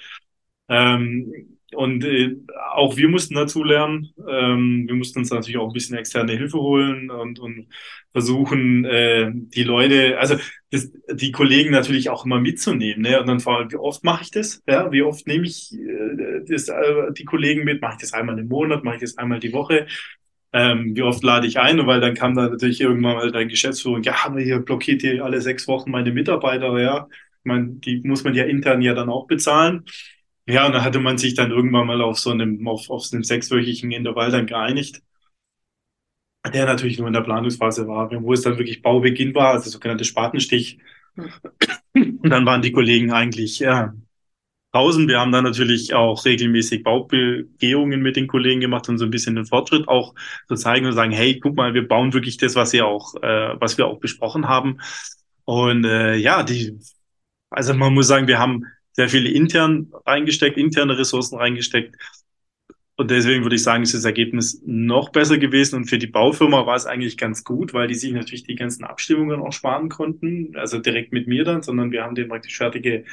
Ähm, 0.70 1.57
und 1.74 2.06
äh, 2.06 2.38
auch 2.74 2.96
wir 2.96 3.10
mussten 3.10 3.36
dazu 3.36 3.64
lernen. 3.64 4.14
Ähm, 4.28 4.86
wir 4.88 4.96
mussten 4.96 5.20
uns 5.20 5.32
natürlich 5.32 5.58
auch 5.58 5.68
ein 5.68 5.74
bisschen 5.74 5.98
externe 5.98 6.34
Hilfe 6.34 6.58
holen 6.60 7.10
und, 7.12 7.40
und 7.40 7.68
versuchen, 8.14 8.86
äh, 8.86 9.32
die 9.34 9.64
Leute, 9.64 10.18
also 10.18 10.38
das, 10.72 10.92
die 11.12 11.32
Kollegen 11.32 11.72
natürlich 11.72 12.10
auch 12.10 12.26
immer 12.26 12.40
mitzunehmen. 12.40 13.02
Ne? 13.02 13.20
Und 13.20 13.28
dann 13.28 13.40
fragen, 13.42 13.72
wie 13.72 13.76
oft 13.76 14.04
mache 14.04 14.24
ich 14.24 14.32
das? 14.32 14.64
Ja, 14.68 14.92
wie 14.92 15.02
oft 15.02 15.28
nehme 15.28 15.46
ich 15.46 15.74
äh, 15.74 16.42
das, 16.48 16.70
äh, 16.70 17.12
die 17.12 17.26
Kollegen 17.26 17.66
mit? 17.66 17.82
Mache 17.82 17.96
ich 17.96 18.02
das 18.02 18.14
einmal 18.14 18.40
im 18.40 18.48
Monat? 18.48 18.84
Mache 18.84 18.96
ich 18.96 19.02
das 19.02 19.18
einmal 19.18 19.40
die 19.40 19.54
Woche? 19.54 19.88
Ähm, 20.54 20.96
wie 20.96 21.02
oft 21.02 21.24
lade 21.24 21.48
ich 21.48 21.60
ein? 21.60 21.86
Weil 21.86 22.00
dann 22.00 22.16
kam 22.16 22.34
da 22.34 22.50
natürlich 22.50 22.80
irgendwann 22.82 23.16
mal 23.16 23.32
dein 23.32 23.50
Geschäftsführung, 23.50 24.04
ja, 24.04 24.24
haben 24.24 24.38
wir 24.38 24.44
hier 24.44 24.60
blockiert 24.60 25.02
hier 25.02 25.24
alle 25.24 25.42
sechs 25.42 25.68
Wochen 25.68 25.92
meine 25.92 26.12
Mitarbeiter, 26.12 26.80
ja. 26.80 27.08
Ich 27.12 27.46
meine, 27.46 27.68
die 27.76 28.02
muss 28.04 28.24
man 28.24 28.34
ja 28.36 28.46
intern 28.46 28.82
ja 28.82 28.94
dann 28.94 29.10
auch 29.10 29.28
bezahlen. 29.28 29.84
Ja, 30.48 30.66
und 30.66 30.74
da 30.74 30.84
hatte 30.84 31.00
man 31.00 31.18
sich 31.18 31.34
dann 31.36 31.52
irgendwann 31.52 31.88
mal 31.88 32.02
auf 32.02 32.20
so 32.20 32.32
einem, 32.32 32.68
auf, 32.68 32.90
auf 32.90 33.06
so 33.06 33.16
einem 33.16 33.24
sechswöchigen 33.24 33.92
Intervall 33.92 34.32
dann 34.32 34.48
geeinigt, 34.48 35.02
der 36.54 36.66
natürlich 36.66 36.98
nur 36.98 37.08
in 37.08 37.14
der 37.14 37.22
Planungsphase 37.22 37.88
war, 37.88 38.10
wo 38.24 38.34
es 38.34 38.42
dann 38.42 38.58
wirklich 38.58 38.82
Baubeginn 38.82 39.36
war, 39.36 39.54
also 39.54 39.70
sogenannte 39.70 40.06
Spatenstich. 40.06 40.80
Und 41.94 42.30
dann 42.30 42.46
waren 42.46 42.62
die 42.62 42.72
Kollegen 42.72 43.12
eigentlich 43.12 43.60
ja, 43.60 43.94
Pausen. 44.72 45.08
Wir 45.08 45.20
haben 45.20 45.32
dann 45.32 45.46
natürlich 45.46 45.94
auch 45.94 46.26
regelmäßig 46.26 46.84
Baubegehungen 46.84 48.02
mit 48.02 48.16
den 48.16 48.28
Kollegen 48.28 48.62
gemacht 48.62 48.90
und 48.90 48.98
so 48.98 49.06
ein 49.06 49.12
bisschen 49.12 49.36
den 49.36 49.46
Fortschritt 49.46 49.88
auch 49.88 50.16
zu 50.48 50.56
zeigen 50.56 50.86
und 50.88 50.94
sagen, 50.94 51.12
hey, 51.12 51.40
guck 51.40 51.56
mal, 51.56 51.74
wir 51.74 51.88
bauen 51.88 52.14
wirklich 52.14 52.38
das, 52.38 52.56
was 52.56 52.74
wir 52.74 52.88
auch, 52.88 53.16
äh, 53.24 53.56
was 53.60 53.78
wir 53.78 53.88
auch 53.88 54.00
besprochen 54.00 54.48
haben. 54.48 54.80
Und 55.46 55.86
äh, 55.86 56.16
ja, 56.16 56.44
die, 56.44 56.80
also 57.50 57.74
man 57.74 57.94
muss 57.94 58.08
sagen, 58.08 58.28
wir 58.28 58.40
haben 58.40 58.66
sehr 58.98 59.10
viele 59.10 59.30
intern 59.30 59.92
reingesteckt, 60.06 60.58
interne 60.58 60.98
Ressourcen 60.98 61.38
reingesteckt. 61.38 61.96
Und 62.96 63.12
deswegen 63.12 63.44
würde 63.44 63.56
ich 63.56 63.62
sagen, 63.62 63.84
ist 63.84 63.94
das 63.94 64.06
Ergebnis 64.06 64.60
noch 64.66 65.10
besser 65.12 65.38
gewesen. 65.38 65.76
Und 65.76 65.86
für 65.86 66.00
die 66.00 66.08
Baufirma 66.08 66.66
war 66.66 66.76
es 66.76 66.88
eigentlich 66.88 67.16
ganz 67.16 67.44
gut, 67.44 67.76
weil 67.76 67.88
die 67.88 67.94
sich 67.94 68.12
natürlich 68.12 68.44
die 68.44 68.56
ganzen 68.56 68.84
Abstimmungen 68.86 69.40
auch 69.40 69.54
sparen 69.54 69.90
konnten. 69.90 70.56
Also 70.56 70.80
direkt 70.80 71.14
mit 71.14 71.28
mir 71.28 71.44
dann, 71.44 71.62
sondern 71.62 71.92
wir 71.92 72.04
haben 72.04 72.16
denen 72.16 72.30
praktisch 72.30 72.58
fertige 72.58 73.06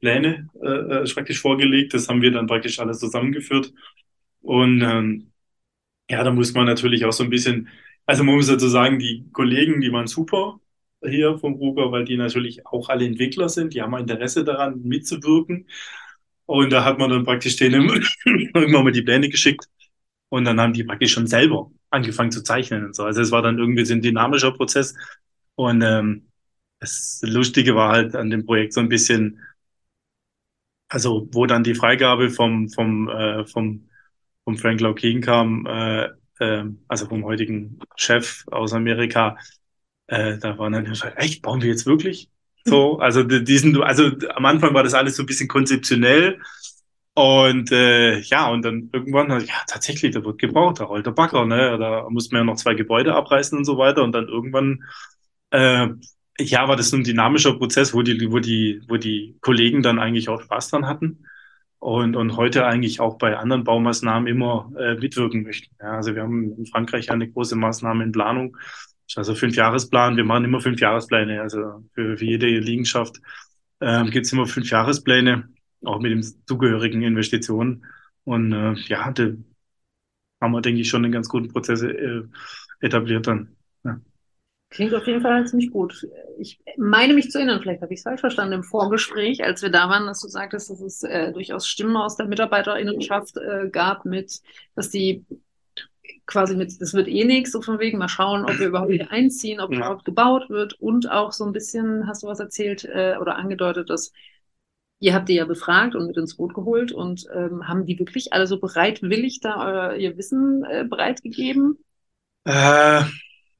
Pläne 0.00 0.50
äh, 0.62 0.68
äh, 1.02 1.12
praktisch 1.12 1.40
vorgelegt. 1.40 1.94
Das 1.94 2.08
haben 2.08 2.22
wir 2.22 2.30
dann 2.30 2.46
praktisch 2.46 2.78
alles 2.78 3.00
zusammengeführt. 3.00 3.72
Und 4.40 4.82
ähm, 4.82 5.32
ja, 6.08 6.22
da 6.22 6.30
muss 6.30 6.54
man 6.54 6.66
natürlich 6.66 7.04
auch 7.06 7.12
so 7.12 7.24
ein 7.24 7.30
bisschen, 7.30 7.68
also 8.06 8.22
man 8.22 8.36
muss 8.36 8.46
dazu 8.46 8.68
sagen, 8.68 9.00
die 9.00 9.26
Kollegen, 9.32 9.80
die 9.80 9.90
waren 9.90 10.06
super 10.06 10.60
hier 11.06 11.38
vom 11.38 11.54
Ruger, 11.54 11.92
weil 11.92 12.04
die 12.04 12.16
natürlich 12.16 12.66
auch 12.66 12.88
alle 12.88 13.06
Entwickler 13.06 13.48
sind. 13.48 13.74
Die 13.74 13.82
haben 13.82 13.96
Interesse 13.96 14.44
daran, 14.44 14.82
mitzuwirken. 14.82 15.68
Und 16.46 16.72
da 16.72 16.84
hat 16.84 16.98
man 16.98 17.10
dann 17.10 17.24
praktisch 17.24 17.56
denen 17.56 17.88
irgendwann 18.24 18.84
mal 18.84 18.92
die 18.92 19.02
Pläne 19.02 19.28
geschickt. 19.28 19.66
Und 20.28 20.44
dann 20.44 20.60
haben 20.60 20.72
die 20.72 20.84
praktisch 20.84 21.12
schon 21.12 21.26
selber 21.26 21.70
angefangen 21.90 22.32
zu 22.32 22.42
zeichnen 22.42 22.84
und 22.86 22.96
so. 22.96 23.04
Also 23.04 23.22
es 23.22 23.30
war 23.30 23.42
dann 23.42 23.58
irgendwie 23.58 23.84
so 23.84 23.94
ein 23.94 24.02
dynamischer 24.02 24.52
Prozess. 24.52 24.94
Und 25.54 25.82
ähm, 25.82 26.26
das 26.80 27.20
Lustige 27.24 27.74
war 27.74 27.92
halt 27.92 28.14
an 28.16 28.30
dem 28.30 28.44
Projekt 28.46 28.74
so 28.74 28.80
ein 28.80 28.88
bisschen, 28.88 29.40
also 30.88 31.28
wo 31.32 31.46
dann 31.46 31.64
die 31.64 31.74
Freigabe 31.74 32.30
vom, 32.30 32.68
vom, 32.68 33.08
äh, 33.08 33.46
vom, 33.46 33.88
vom 34.44 34.56
Frank 34.58 34.80
Laukin 34.80 35.20
kam, 35.20 35.66
äh, 35.66 36.08
äh, 36.40 36.64
also 36.88 37.06
vom 37.06 37.24
heutigen 37.24 37.78
Chef 37.96 38.44
aus 38.48 38.72
Amerika, 38.72 39.36
äh, 40.06 40.38
da 40.38 40.58
war 40.58 40.70
dann 40.70 40.86
echt, 41.16 41.42
bauen 41.42 41.62
wir 41.62 41.68
jetzt 41.68 41.86
wirklich? 41.86 42.28
So, 42.64 42.98
also 42.98 43.22
diesen, 43.22 43.82
also 43.82 44.10
am 44.34 44.46
Anfang 44.46 44.72
war 44.74 44.82
das 44.82 44.94
alles 44.94 45.16
so 45.16 45.22
ein 45.22 45.26
bisschen 45.26 45.48
konzeptionell. 45.48 46.40
Und 47.14 47.70
äh, 47.70 48.18
ja, 48.20 48.48
und 48.50 48.64
dann 48.64 48.90
irgendwann, 48.92 49.30
ja, 49.30 49.54
tatsächlich, 49.68 50.14
da 50.14 50.24
wird 50.24 50.38
gebaut, 50.38 50.80
da 50.80 50.84
rollt 50.84 51.06
der 51.06 51.12
Bagger, 51.12 51.44
ne? 51.46 51.78
Da 51.78 52.08
muss 52.10 52.30
man 52.32 52.40
ja 52.40 52.44
noch 52.44 52.56
zwei 52.56 52.74
Gebäude 52.74 53.14
abreißen 53.14 53.56
und 53.56 53.64
so 53.64 53.78
weiter. 53.78 54.02
Und 54.02 54.12
dann 54.12 54.26
irgendwann, 54.26 54.82
äh, 55.50 55.88
ja, 56.40 56.68
war 56.68 56.76
das 56.76 56.90
so 56.90 56.96
ein 56.96 57.04
dynamischer 57.04 57.56
Prozess, 57.56 57.94
wo 57.94 58.02
die, 58.02 58.32
wo 58.32 58.40
die, 58.40 58.82
wo 58.88 58.96
die 58.96 59.36
Kollegen 59.40 59.82
dann 59.82 60.00
eigentlich 60.00 60.28
auch 60.28 60.42
Spaß 60.42 60.70
dran 60.70 60.86
hatten 60.86 61.24
und, 61.78 62.16
und 62.16 62.36
heute 62.36 62.66
eigentlich 62.66 62.98
auch 63.00 63.18
bei 63.18 63.36
anderen 63.36 63.62
Baumaßnahmen 63.62 64.26
immer 64.26 64.72
äh, 64.78 64.94
mitwirken 64.94 65.42
möchten. 65.44 65.76
Ja, 65.80 65.92
also 65.96 66.14
wir 66.14 66.22
haben 66.22 66.56
in 66.58 66.66
Frankreich 66.66 67.10
eine 67.12 67.30
große 67.30 67.56
Maßnahme 67.56 68.02
in 68.04 68.12
Planung 68.12 68.56
also 69.16 69.34
fünf 69.34 69.56
Jahresplan. 69.56 70.16
Wir 70.16 70.24
machen 70.24 70.44
immer 70.44 70.60
fünf 70.60 70.80
Jahrespläne. 70.80 71.40
Also 71.40 71.84
für, 71.92 72.16
für 72.16 72.24
jede 72.24 72.46
Liegenschaft 72.46 73.20
ähm, 73.80 74.10
gibt 74.10 74.26
es 74.26 74.32
immer 74.32 74.46
fünf 74.46 74.70
Jahrespläne, 74.70 75.48
auch 75.84 76.00
mit 76.00 76.12
den 76.12 76.22
zugehörigen 76.46 77.02
Investitionen. 77.02 77.84
Und 78.24 78.52
äh, 78.52 78.74
ja, 78.86 79.10
da 79.12 79.30
haben 80.40 80.52
wir, 80.52 80.62
denke 80.62 80.80
ich, 80.80 80.88
schon 80.88 81.04
einen 81.04 81.12
ganz 81.12 81.28
guten 81.28 81.48
Prozess 81.48 81.82
äh, 81.82 82.22
etabliert 82.80 83.26
dann. 83.26 83.56
Ja. 83.84 84.00
Klingt 84.70 84.94
auf 84.94 85.06
jeden 85.06 85.20
Fall 85.20 85.46
ziemlich 85.46 85.70
gut. 85.70 86.06
Ich 86.38 86.60
meine 86.76 87.14
mich 87.14 87.30
zu 87.30 87.38
erinnern, 87.38 87.60
vielleicht 87.62 87.82
habe 87.82 87.92
ich 87.92 88.00
es 88.00 88.04
falsch 88.04 88.20
verstanden 88.20 88.54
im 88.54 88.62
Vorgespräch, 88.64 89.44
als 89.44 89.62
wir 89.62 89.70
da 89.70 89.88
waren, 89.88 90.06
dass 90.06 90.20
du 90.20 90.28
sagtest, 90.28 90.68
dass 90.68 90.80
es 90.80 91.02
äh, 91.04 91.32
durchaus 91.32 91.68
Stimmen 91.68 91.96
aus 91.96 92.16
der 92.16 92.26
Mitarbeiterinnenschaft 92.26 93.36
äh, 93.36 93.68
gab, 93.70 94.04
mit, 94.04 94.40
dass 94.74 94.90
die 94.90 95.24
quasi 96.26 96.56
mit, 96.56 96.80
das 96.80 96.94
wird 96.94 97.08
eh 97.08 97.24
nichts, 97.24 97.52
so 97.52 97.60
von 97.60 97.78
wegen, 97.78 97.98
mal 97.98 98.08
schauen, 98.08 98.44
ob 98.44 98.58
wir 98.58 98.68
überhaupt 98.68 98.90
wieder 98.92 99.10
einziehen, 99.10 99.60
ob 99.60 99.70
ja. 99.72 99.78
überhaupt 99.78 100.04
gebaut 100.04 100.50
wird 100.50 100.74
und 100.80 101.10
auch 101.10 101.32
so 101.32 101.44
ein 101.44 101.52
bisschen, 101.52 102.06
hast 102.06 102.22
du 102.22 102.26
was 102.26 102.40
erzählt 102.40 102.84
äh, 102.84 103.16
oder 103.20 103.36
angedeutet, 103.36 103.90
dass 103.90 104.12
ihr 105.00 105.14
habt 105.14 105.28
die 105.28 105.34
ja 105.34 105.44
befragt 105.44 105.94
und 105.94 106.06
mit 106.06 106.16
ins 106.16 106.36
Boot 106.36 106.54
geholt 106.54 106.92
und 106.92 107.26
ähm, 107.34 107.68
haben 107.68 107.84
die 107.84 107.98
wirklich 107.98 108.32
alle 108.32 108.46
so 108.46 108.58
bereitwillig 108.58 109.40
da 109.40 109.62
euer, 109.64 109.96
ihr 109.96 110.16
Wissen 110.16 110.64
äh, 110.64 110.84
bereitgegeben? 110.88 111.78
Äh, 112.44 113.02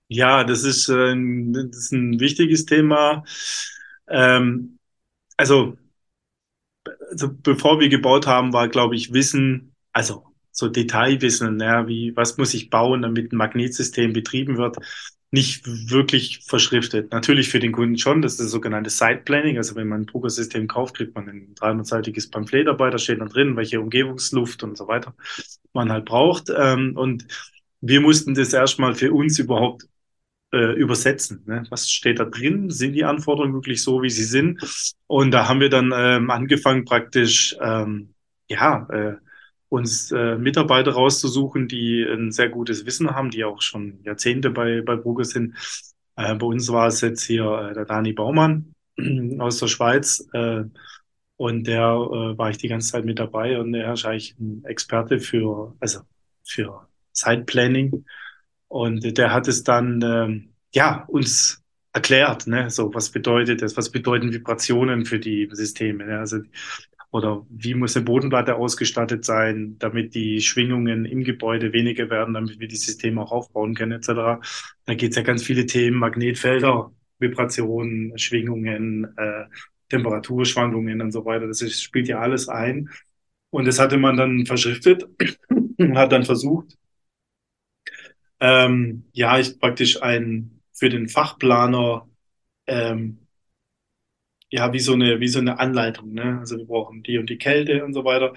ja, 0.09 0.45
das 0.45 0.65
ist, 0.65 0.89
äh, 0.89 1.15
das 1.15 1.77
ist 1.77 1.93
ein 1.93 2.19
wichtiges 2.21 2.65
Thema. 2.65 3.25
Ähm, 4.09 4.79
also, 5.37 5.77
also, 7.11 7.31
bevor 7.43 7.81
wir 7.81 7.89
gebaut 7.89 8.27
haben, 8.27 8.53
war, 8.53 8.69
glaube 8.69 8.95
ich, 8.95 9.13
Wissen, 9.13 9.75
also 9.93 10.34
so 10.55 10.69
Detailwissen, 10.69 11.61
ja, 11.61 11.87
wie, 11.89 12.17
was 12.17 12.39
muss 12.39 12.55
ich 12.55 12.71
bauen, 12.71 13.03
damit 13.03 13.33
ein 13.33 13.37
Magnetsystem 13.37 14.13
betrieben 14.13 14.57
wird, 14.57 14.77
nicht 15.33 15.67
wirklich 15.91 16.45
verschriftet. 16.47 17.11
Natürlich 17.11 17.49
für 17.49 17.59
den 17.59 17.73
Kunden 17.73 17.99
schon, 17.99 18.23
das 18.23 18.35
ist 18.35 18.41
das 18.41 18.51
sogenannte 18.53 18.89
Site 18.89 19.23
Planning. 19.25 19.57
Also 19.57 19.75
wenn 19.75 19.89
man 19.89 20.03
ein 20.03 20.07
Druckersystem 20.07 20.69
kauft, 20.69 20.97
kriegt 20.97 21.15
man 21.17 21.29
ein 21.29 21.55
300-seitiges 21.57 22.31
Pamphlet 22.31 22.69
dabei, 22.69 22.91
da 22.91 22.99
steht 22.99 23.21
dann 23.21 23.29
drin, 23.29 23.57
welche 23.57 23.81
Umgebungsluft 23.81 24.63
und 24.63 24.79
so 24.79 24.87
weiter 24.87 25.15
man 25.73 25.91
halt 25.91 26.05
braucht. 26.05 26.53
Ähm, 26.57 26.97
und 26.97 27.27
wir 27.81 28.01
mussten 28.01 28.35
das 28.35 28.53
erstmal 28.53 28.95
für 28.95 29.13
uns 29.13 29.41
überhaupt 29.41 29.89
äh, 30.53 30.75
übersetzen. 30.75 31.43
Ne? 31.47 31.65
Was 31.69 31.91
steht 31.91 32.21
da 32.21 32.27
drin? 32.27 32.71
Sind 32.71 32.93
die 32.93 33.05
Anforderungen 33.05 33.55
wirklich 33.55 33.83
so, 33.83 34.03
wie 34.03 34.11
sie 34.11 34.25
sind? 34.25 34.63
Und 35.09 35.33
da 35.33 35.49
haben 35.49 35.59
wir 35.59 35.69
dann 35.69 35.93
ähm, 35.93 36.31
angefangen, 36.31 36.85
praktisch 36.85 37.57
ähm, 37.61 38.15
ja, 38.49 38.87
äh, 38.91 39.15
uns 39.75 40.13
äh, 40.13 40.37
Mitarbeiter 40.37 40.93
rauszusuchen, 40.93 41.67
die 41.67 42.03
ein 42.03 42.31
sehr 42.31 42.49
gutes 42.49 42.87
Wissen 42.87 43.11
haben, 43.11 43.31
die 43.31 43.45
auch 43.45 43.61
schon 43.61 43.99
Jahrzehnte 44.05 44.51
bei, 44.51 44.83
bei 44.83 44.95
Brugge 44.95 45.25
sind. 45.25 45.57
Äh, 46.17 46.37
bei 46.37 46.47
uns 46.47 46.71
war 46.71 46.87
es 46.87 47.01
jetzt 47.01 47.25
hier 47.25 47.45
äh, 47.45 47.75
der 47.75 47.85
Dani 47.85 48.13
Baumann 48.13 48.73
aus 49.39 49.59
der 49.59 49.67
Schweiz. 49.67 50.29
Äh, 50.33 50.65
und 51.37 51.67
der 51.67 51.83
äh, 51.83 52.39
war 52.39 52.51
ich 52.51 52.59
die 52.59 52.69
ganze 52.69 52.93
Zeit 52.93 53.05
mit 53.05 53.19
dabei 53.19 53.59
und 53.59 53.75
er 53.75 53.95
ist 53.95 54.05
eigentlich 54.05 54.37
ein 54.39 54.65
Experte 54.65 55.19
für, 55.19 55.75
also 55.81 56.01
für 56.45 56.87
Site 57.13 57.43
Planning. 57.43 58.05
Und 58.69 59.19
der 59.19 59.33
hat 59.33 59.49
es 59.49 59.65
dann, 59.65 60.01
ähm, 60.03 60.55
ja, 60.73 61.05
uns 61.09 61.65
erklärt, 61.93 62.47
ne, 62.47 62.71
so 62.71 62.93
was 62.95 63.11
bedeutet 63.11 63.63
das, 63.63 63.77
was 63.77 63.91
bedeuten 63.91 64.33
Vibrationen 64.33 65.05
für 65.05 65.19
die 65.19 65.49
Systeme. 65.53 66.07
Ne? 66.07 66.19
Also 66.19 66.39
oder 67.15 67.47
wie 67.49 67.75
muss 67.75 67.95
eine 67.97 68.05
Bodenplatte 68.05 68.57
ausgestattet 68.57 69.25
sein, 69.25 69.77
damit 69.79 70.17
die 70.17 70.41
Schwingungen 70.41 71.05
im 71.05 71.23
Gebäude 71.23 71.73
weniger 71.73 72.11
werden, 72.11 72.35
damit 72.35 72.59
wir 72.59 72.67
die 72.67 72.75
Systeme 72.75 73.23
auch 73.23 73.31
aufbauen 73.31 73.77
können, 73.77 73.93
etc. 73.93 74.41
Da 74.85 74.95
geht 74.95 75.11
es 75.11 75.17
ja 75.17 75.23
ganz 75.23 75.45
viele 75.45 75.65
Themen, 75.65 75.97
Magnetfelder, 75.97 76.91
Vibrationen, 77.21 78.19
Schwingungen, 78.19 79.17
äh, 79.17 79.45
Temperaturschwankungen 79.91 81.01
und 81.03 81.13
so 81.13 81.25
weiter. 81.25 81.47
Das 81.47 81.63
ist, 81.63 81.81
spielt 81.85 82.09
ja 82.09 82.19
alles 82.19 82.49
ein. 82.49 82.91
Und 83.51 83.67
das 83.69 83.79
hatte 83.79 83.97
man 83.97 84.17
dann 84.17 84.45
verschriftet 84.45 85.05
und 85.79 85.97
hat 85.97 86.11
dann 86.11 86.25
versucht, 86.25 86.77
ähm, 88.41 89.05
ja, 89.13 89.39
ich 89.39 89.61
praktisch 89.61 90.03
ein 90.03 90.61
für 90.73 90.89
den 90.89 91.09
Fachplaner 91.09 92.09
ähm, 92.67 93.24
ja, 94.55 94.73
wie 94.73 94.79
so 94.81 94.93
eine, 94.95 95.19
wie 95.21 95.29
so 95.29 95.41
eine 95.41 95.59
Anleitung, 95.59 96.13
ne? 96.13 96.39
Also 96.39 96.57
wir 96.57 96.67
brauchen 96.67 97.03
die 97.03 97.19
und 97.19 97.29
die 97.29 97.39
Kälte 97.39 97.85
und 97.85 97.93
so 97.93 98.05
weiter. 98.05 98.35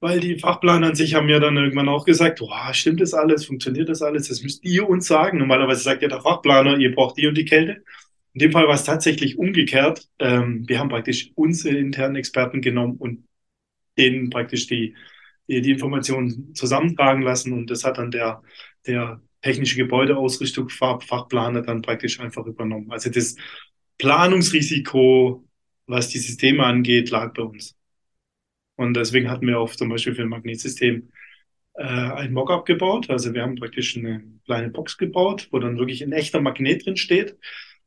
Weil 0.00 0.20
die 0.20 0.38
Fachplaner 0.38 0.88
an 0.88 0.94
sich 0.96 1.14
haben 1.14 1.28
ja 1.28 1.38
dann 1.40 1.56
irgendwann 1.56 1.88
auch 1.88 2.04
gesagt, 2.04 2.40
wow, 2.40 2.74
stimmt 2.74 3.00
das 3.00 3.14
alles, 3.14 3.46
funktioniert 3.46 3.88
das 3.88 4.02
alles, 4.02 4.28
das 4.28 4.42
müsst 4.42 4.64
ihr 4.64 4.88
uns 4.88 5.06
sagen. 5.06 5.38
Normalerweise 5.38 5.82
sagt 5.82 6.02
ja 6.02 6.08
der 6.08 6.20
Fachplaner, 6.20 6.78
ihr 6.78 6.94
braucht 6.94 7.16
die 7.18 7.28
und 7.28 7.36
die 7.38 7.44
Kälte. 7.44 7.84
In 8.34 8.40
dem 8.40 8.52
Fall 8.52 8.66
war 8.66 8.74
es 8.74 8.84
tatsächlich 8.84 9.38
umgekehrt. 9.38 10.08
Ähm, 10.18 10.64
wir 10.68 10.80
haben 10.80 10.88
praktisch 10.88 11.30
unsere 11.36 11.76
internen 11.78 12.16
Experten 12.16 12.60
genommen 12.60 12.96
und 12.98 13.24
denen 13.98 14.30
praktisch 14.30 14.66
die, 14.66 14.96
die, 15.48 15.60
die 15.62 15.72
Informationen 15.72 16.54
zusammentragen 16.54 17.22
lassen 17.22 17.52
und 17.52 17.70
das 17.70 17.84
hat 17.84 17.98
dann 17.98 18.10
der, 18.10 18.42
der 18.86 19.22
technische 19.42 19.76
Gebäudeausrichtung 19.76 20.68
Fachplaner 20.70 21.62
dann 21.62 21.82
praktisch 21.82 22.20
einfach 22.20 22.46
übernommen. 22.46 22.90
Also 22.90 23.10
das 23.10 23.36
Planungsrisiko, 23.98 25.44
was 25.86 26.08
die 26.08 26.18
Systeme 26.18 26.64
angeht, 26.64 27.10
lag 27.10 27.32
bei 27.34 27.42
uns. 27.42 27.76
Und 28.76 28.94
deswegen 28.94 29.30
hatten 29.30 29.46
wir 29.46 29.58
auch 29.58 29.74
zum 29.74 29.88
Beispiel 29.88 30.14
für 30.14 30.22
ein 30.22 30.28
Magnetsystem 30.28 31.10
äh, 31.74 31.82
ein 31.82 32.32
Mockup 32.32 32.66
gebaut. 32.66 33.10
Also 33.10 33.32
wir 33.34 33.42
haben 33.42 33.56
praktisch 33.56 33.96
eine 33.96 34.22
kleine 34.44 34.70
Box 34.70 34.98
gebaut, 34.98 35.48
wo 35.50 35.58
dann 35.58 35.78
wirklich 35.78 36.02
ein 36.02 36.12
echter 36.12 36.40
Magnet 36.40 36.84
drin 36.84 36.96
steht. 36.96 37.38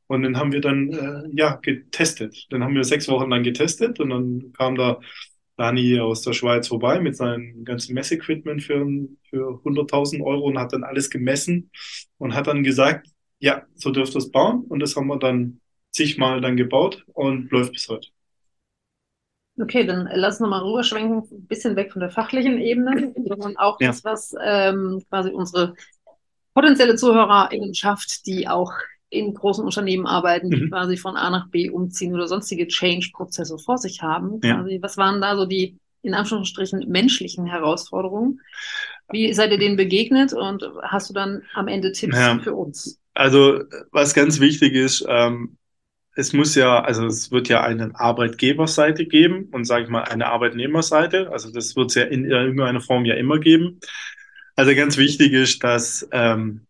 Und 0.07 0.23
den 0.23 0.37
haben 0.37 0.51
wir 0.51 0.61
dann 0.61 0.91
äh, 0.91 1.29
ja 1.33 1.55
getestet. 1.61 2.47
Dann 2.49 2.63
haben 2.63 2.75
wir 2.75 2.83
sechs 2.83 3.07
Wochen 3.07 3.29
lang 3.29 3.43
getestet 3.43 3.99
und 3.99 4.09
dann 4.09 4.53
kam 4.53 4.75
da 4.75 4.99
Dani 5.57 5.99
aus 5.99 6.21
der 6.23 6.33
Schweiz 6.33 6.67
vorbei 6.67 6.99
mit 6.99 7.15
seinem 7.15 7.65
ganzen 7.65 7.93
Messequipment 7.93 8.63
für, 8.63 8.87
für 9.29 9.61
100.000 9.63 10.23
Euro 10.23 10.45
und 10.47 10.57
hat 10.57 10.73
dann 10.73 10.83
alles 10.83 11.09
gemessen 11.09 11.69
und 12.17 12.33
hat 12.33 12.47
dann 12.47 12.63
gesagt, 12.63 13.07
ja, 13.39 13.65
so 13.75 13.91
dürft 13.91 14.15
ihr 14.15 14.19
es 14.19 14.31
bauen. 14.31 14.63
Und 14.69 14.79
das 14.79 14.95
haben 14.95 15.07
wir 15.07 15.19
dann 15.19 15.59
zigmal 15.91 16.41
dann 16.41 16.57
gebaut 16.57 17.03
und 17.13 17.51
läuft 17.51 17.73
bis 17.73 17.87
heute. 17.89 18.09
Okay, 19.61 19.85
dann 19.85 20.09
lass 20.13 20.39
noch 20.39 20.47
mal 20.49 20.61
rüberschwenken, 20.61 21.17
ein 21.29 21.47
bisschen 21.47 21.75
weg 21.75 21.91
von 21.91 21.99
der 21.99 22.09
fachlichen 22.11 22.59
Ebene, 22.59 23.13
sondern 23.27 23.57
auch 23.57 23.79
Ja. 23.81 23.87
das, 23.87 24.03
was 24.05 24.33
ähm, 24.41 25.03
quasi 25.09 25.31
unsere 25.31 25.73
potenzielle 26.53 26.95
ZuhörerInnen 26.95 27.73
schafft, 27.73 28.25
die 28.25 28.47
auch 28.47 28.71
in 29.09 29.33
großen 29.33 29.65
Unternehmen 29.65 30.07
arbeiten, 30.07 30.49
die 30.49 30.61
Mhm. 30.61 30.69
quasi 30.69 30.95
von 30.95 31.17
A 31.17 31.29
nach 31.29 31.49
B 31.49 31.69
umziehen 31.69 32.13
oder 32.13 32.27
sonstige 32.27 32.67
Change-Prozesse 32.67 33.57
vor 33.57 33.77
sich 33.77 34.01
haben. 34.01 34.39
Ja. 34.43 34.63
Was 34.81 34.97
waren 34.97 35.19
da 35.19 35.35
so 35.35 35.45
die, 35.45 35.77
in 36.03 36.13
Anführungsstrichen, 36.13 36.87
menschlichen 36.87 37.45
Herausforderungen? 37.45 38.39
Wie 39.11 39.33
seid 39.33 39.51
ihr 39.51 39.57
denen 39.57 39.75
begegnet 39.75 40.31
und 40.33 40.63
hast 40.83 41.09
du 41.09 41.13
dann 41.13 41.41
am 41.53 41.67
Ende 41.67 41.91
Tipps 41.91 42.15
Ja. 42.17 42.39
für 42.39 42.53
uns? 42.53 42.99
Also, 43.13 43.63
was 43.91 44.13
ganz 44.13 44.39
wichtig 44.39 44.73
ist, 44.73 45.03
ähm, 45.09 45.57
es 46.19 46.33
muss 46.33 46.53
ja, 46.55 46.81
also 46.81 47.05
es 47.05 47.31
wird 47.31 47.47
ja 47.47 47.63
eine 47.63 47.91
Arbeitgeberseite 47.95 49.05
geben 49.05 49.45
und 49.51 49.63
sage 49.63 49.85
ich 49.85 49.89
mal 49.89 50.03
eine 50.03 50.27
Arbeitnehmerseite. 50.27 51.31
Also 51.31 51.49
das 51.51 51.77
wird 51.77 51.91
es 51.91 51.95
ja 51.95 52.03
in 52.03 52.25
irgendeiner 52.25 52.81
Form 52.81 53.05
ja 53.05 53.15
immer 53.15 53.39
geben. 53.39 53.79
Also 54.57 54.75
ganz 54.75 54.97
wichtig 54.97 55.31
ist, 55.31 55.63
dass 55.63 56.07
ähm, 56.11 56.67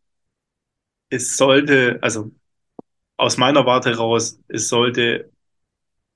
es 1.09 1.35
sollte, 1.35 1.97
also 2.03 2.31
aus 3.17 3.37
meiner 3.37 3.65
Warte 3.65 3.97
raus, 3.97 4.39
es 4.47 4.69
sollte 4.69 5.31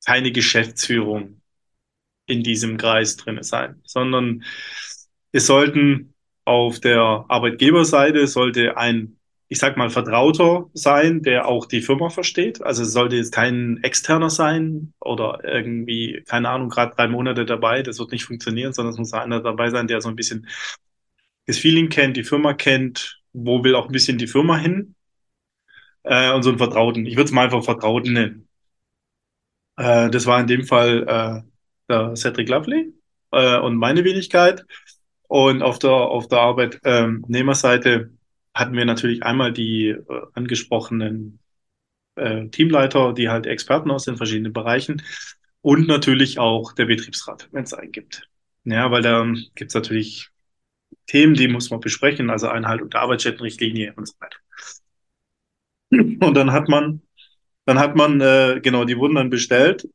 keine 0.06 0.32
Geschäftsführung 0.32 1.42
in 2.28 2.44
diesem 2.44 2.78
Kreis 2.78 3.18
drin 3.18 3.42
sein, 3.42 3.82
sondern 3.84 4.44
es 5.32 5.48
sollten 5.48 6.14
auf 6.46 6.80
der 6.80 7.26
Arbeitgeberseite 7.30 8.28
sollte 8.28 8.78
ein, 8.78 9.18
ich 9.54 9.60
sag 9.60 9.78
mal, 9.78 9.92
Vertrauter 9.92 10.72
sein, 10.74 11.22
der 11.22 11.48
auch 11.48 11.68
die 11.68 11.82
Firma 11.82 12.10
versteht. 12.10 12.64
Also 12.64 12.82
es 12.82 12.92
sollte 12.92 13.18
jetzt 13.18 13.32
kein 13.32 13.78
Externer 13.84 14.32
sein 14.32 14.94
oder 15.00 15.42
irgendwie, 15.44 16.24
keine 16.28 16.50
Ahnung, 16.50 16.70
gerade 16.70 16.96
drei 16.96 17.08
Monate 17.08 17.46
dabei. 17.46 17.84
Das 17.84 18.00
wird 18.00 18.12
nicht 18.12 18.26
funktionieren, 18.26 18.74
sondern 18.74 18.94
es 18.94 18.98
muss 18.98 19.14
einer 19.14 19.42
dabei 19.42 19.70
sein, 19.70 19.86
der 19.88 20.02
so 20.02 20.10
ein 20.10 20.16
bisschen 20.16 20.48
das 21.46 21.60
Feeling 21.60 21.90
kennt, 21.90 22.18
die 22.18 22.24
Firma 22.24 22.56
kennt, 22.56 23.22
wo 23.32 23.64
will 23.64 23.76
auch 23.76 23.86
ein 23.86 23.92
bisschen 23.92 24.18
die 24.18 24.26
Firma 24.26 24.58
hin. 24.58 24.96
Äh, 26.02 26.34
und 26.34 26.42
so 26.42 26.50
einen 26.50 26.58
Vertrauten. 26.58 27.06
Ich 27.06 27.16
würde 27.16 27.26
es 27.26 27.32
mal 27.32 27.46
einfach 27.46 27.64
Vertrauten 27.64 28.14
nennen. 28.14 28.48
Äh, 29.78 30.10
das 30.10 30.26
war 30.26 30.40
in 30.40 30.48
dem 30.48 30.66
Fall 30.66 31.04
äh, 31.08 31.42
der 31.90 32.16
Cedric 32.16 32.50
Lovely 32.50 32.92
äh, 33.32 33.60
und 33.60 33.78
meine 33.78 34.04
Wenigkeit. 34.04 34.66
Und 35.28 35.62
auf 35.62 35.78
der, 35.78 35.92
auf 35.92 36.28
der 36.28 36.40
Arbeitnehmerseite 36.40 38.10
hatten 38.54 38.76
wir 38.76 38.86
natürlich 38.86 39.24
einmal 39.24 39.52
die 39.54 39.90
äh, 39.90 40.22
angesprochenen 40.34 41.40
äh, 42.16 42.48
Teamleiter, 42.50 43.14
die 43.14 43.30
halt 43.30 43.46
Experten 43.46 43.92
aus 43.92 44.06
den 44.06 44.18
verschiedenen 44.18 44.54
Bereichen 44.54 45.02
und 45.62 45.88
natürlich 45.88 46.40
auch 46.40 46.74
der 46.74 46.86
Betriebsrat, 46.86 47.50
wenn 47.52 47.64
es 47.64 47.74
einen 47.74 47.92
gibt. 47.92 48.30
Ja, 48.66 48.92
weil 48.92 49.02
da 49.02 49.26
gibt 49.56 49.72
es 49.72 49.76
natürlich 49.76 50.30
Themen, 51.08 51.34
die 51.34 51.48
muss 51.48 51.70
man 51.70 51.80
besprechen, 51.80 52.30
also 52.30 52.48
Einhaltung 52.48 52.90
der 52.90 53.02
Arbeitsstättenrichtlinie 53.02 53.94
und 53.96 54.08
so 54.08 54.14
weiter. 54.20 54.38
Und 55.92 56.34
dann 56.34 56.52
hat 56.52 56.70
man, 56.70 57.02
dann 57.66 57.80
hat 57.80 57.96
man, 57.96 58.20
äh, 58.22 58.60
genau, 58.62 58.86
die 58.86 58.98
wurden 58.98 59.16
dann 59.16 59.30
bestellt. 59.30 59.88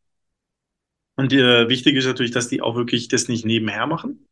Und 1.16 1.33
äh, 1.33 1.68
wichtig 1.68 1.97
ist 1.97 2.07
natürlich, 2.07 2.31
dass 2.31 2.49
die 2.49 2.62
auch 2.62 2.77
wirklich 2.77 3.09
das 3.09 3.29
nicht 3.29 3.44
nebenher 3.44 3.87
machen. 3.87 4.28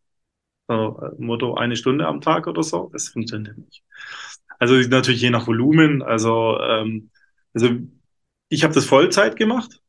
So, 0.68 1.00
äh, 1.00 1.22
Motto 1.22 1.54
eine 1.54 1.76
Stunde 1.76 2.06
am 2.06 2.20
Tag 2.20 2.46
oder 2.46 2.62
so, 2.62 2.90
das 2.92 3.08
funktioniert 3.08 3.56
nicht. 3.58 3.82
Also 4.58 4.74
natürlich 4.88 5.20
je 5.22 5.30
nach 5.30 5.46
Volumen. 5.46 6.02
Also, 6.02 6.58
ähm, 6.60 7.10
also 7.54 7.70
ich 8.48 8.64
habe 8.64 8.74
das 8.74 8.86
Vollzeit 8.86 9.36
gemacht 9.36 9.80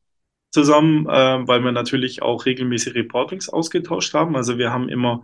zusammen, 0.51 1.07
äh, 1.07 1.47
weil 1.47 1.61
wir 1.63 1.71
natürlich 1.71 2.21
auch 2.21 2.45
regelmäßig 2.45 2.95
Reportings 2.95 3.49
ausgetauscht 3.49 4.13
haben. 4.13 4.35
Also 4.35 4.57
wir 4.57 4.71
haben 4.71 4.89
immer, 4.89 5.21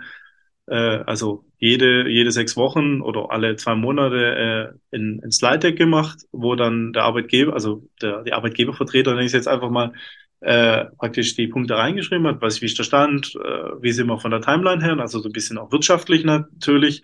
äh, 0.68 0.76
also 0.76 1.46
jede, 1.58 2.10
jede 2.10 2.32
sechs 2.32 2.58
Wochen 2.58 3.02
oder 3.02 3.32
alle 3.32 3.56
zwei 3.58 3.76
Monate 3.76 4.76
äh, 4.92 4.98
in, 4.98 5.20
in 5.24 5.32
Slide 5.32 5.60
Deck 5.60 5.78
gemacht, 5.78 6.20
wo 6.32 6.56
dann 6.56 6.94
der 6.94 7.04
Arbeitgeber, 7.04 7.54
also 7.54 7.88
der, 8.02 8.24
die 8.24 8.34
Arbeitgebervertreter, 8.34 9.12
nenne 9.12 9.24
ich 9.24 9.28
es 9.28 9.34
jetzt 9.34 9.48
einfach 9.48 9.70
mal, 9.70 9.94
äh, 10.44 10.86
praktisch 10.98 11.36
die 11.36 11.48
Punkte 11.48 11.78
reingeschrieben 11.78 12.28
hat, 12.28 12.42
was 12.42 12.62
wie 12.62 12.66
ist 12.66 12.78
der 12.78 12.84
Stand, 12.84 13.36
äh, 13.36 13.82
wie 13.82 13.92
sind 13.92 14.08
wir 14.08 14.20
von 14.20 14.32
der 14.32 14.42
Timeline 14.42 14.84
her, 14.84 14.98
also 15.00 15.20
so 15.20 15.30
ein 15.30 15.32
bisschen 15.32 15.58
auch 15.58 15.72
wirtschaftlich 15.72 16.26
natürlich. 16.26 17.04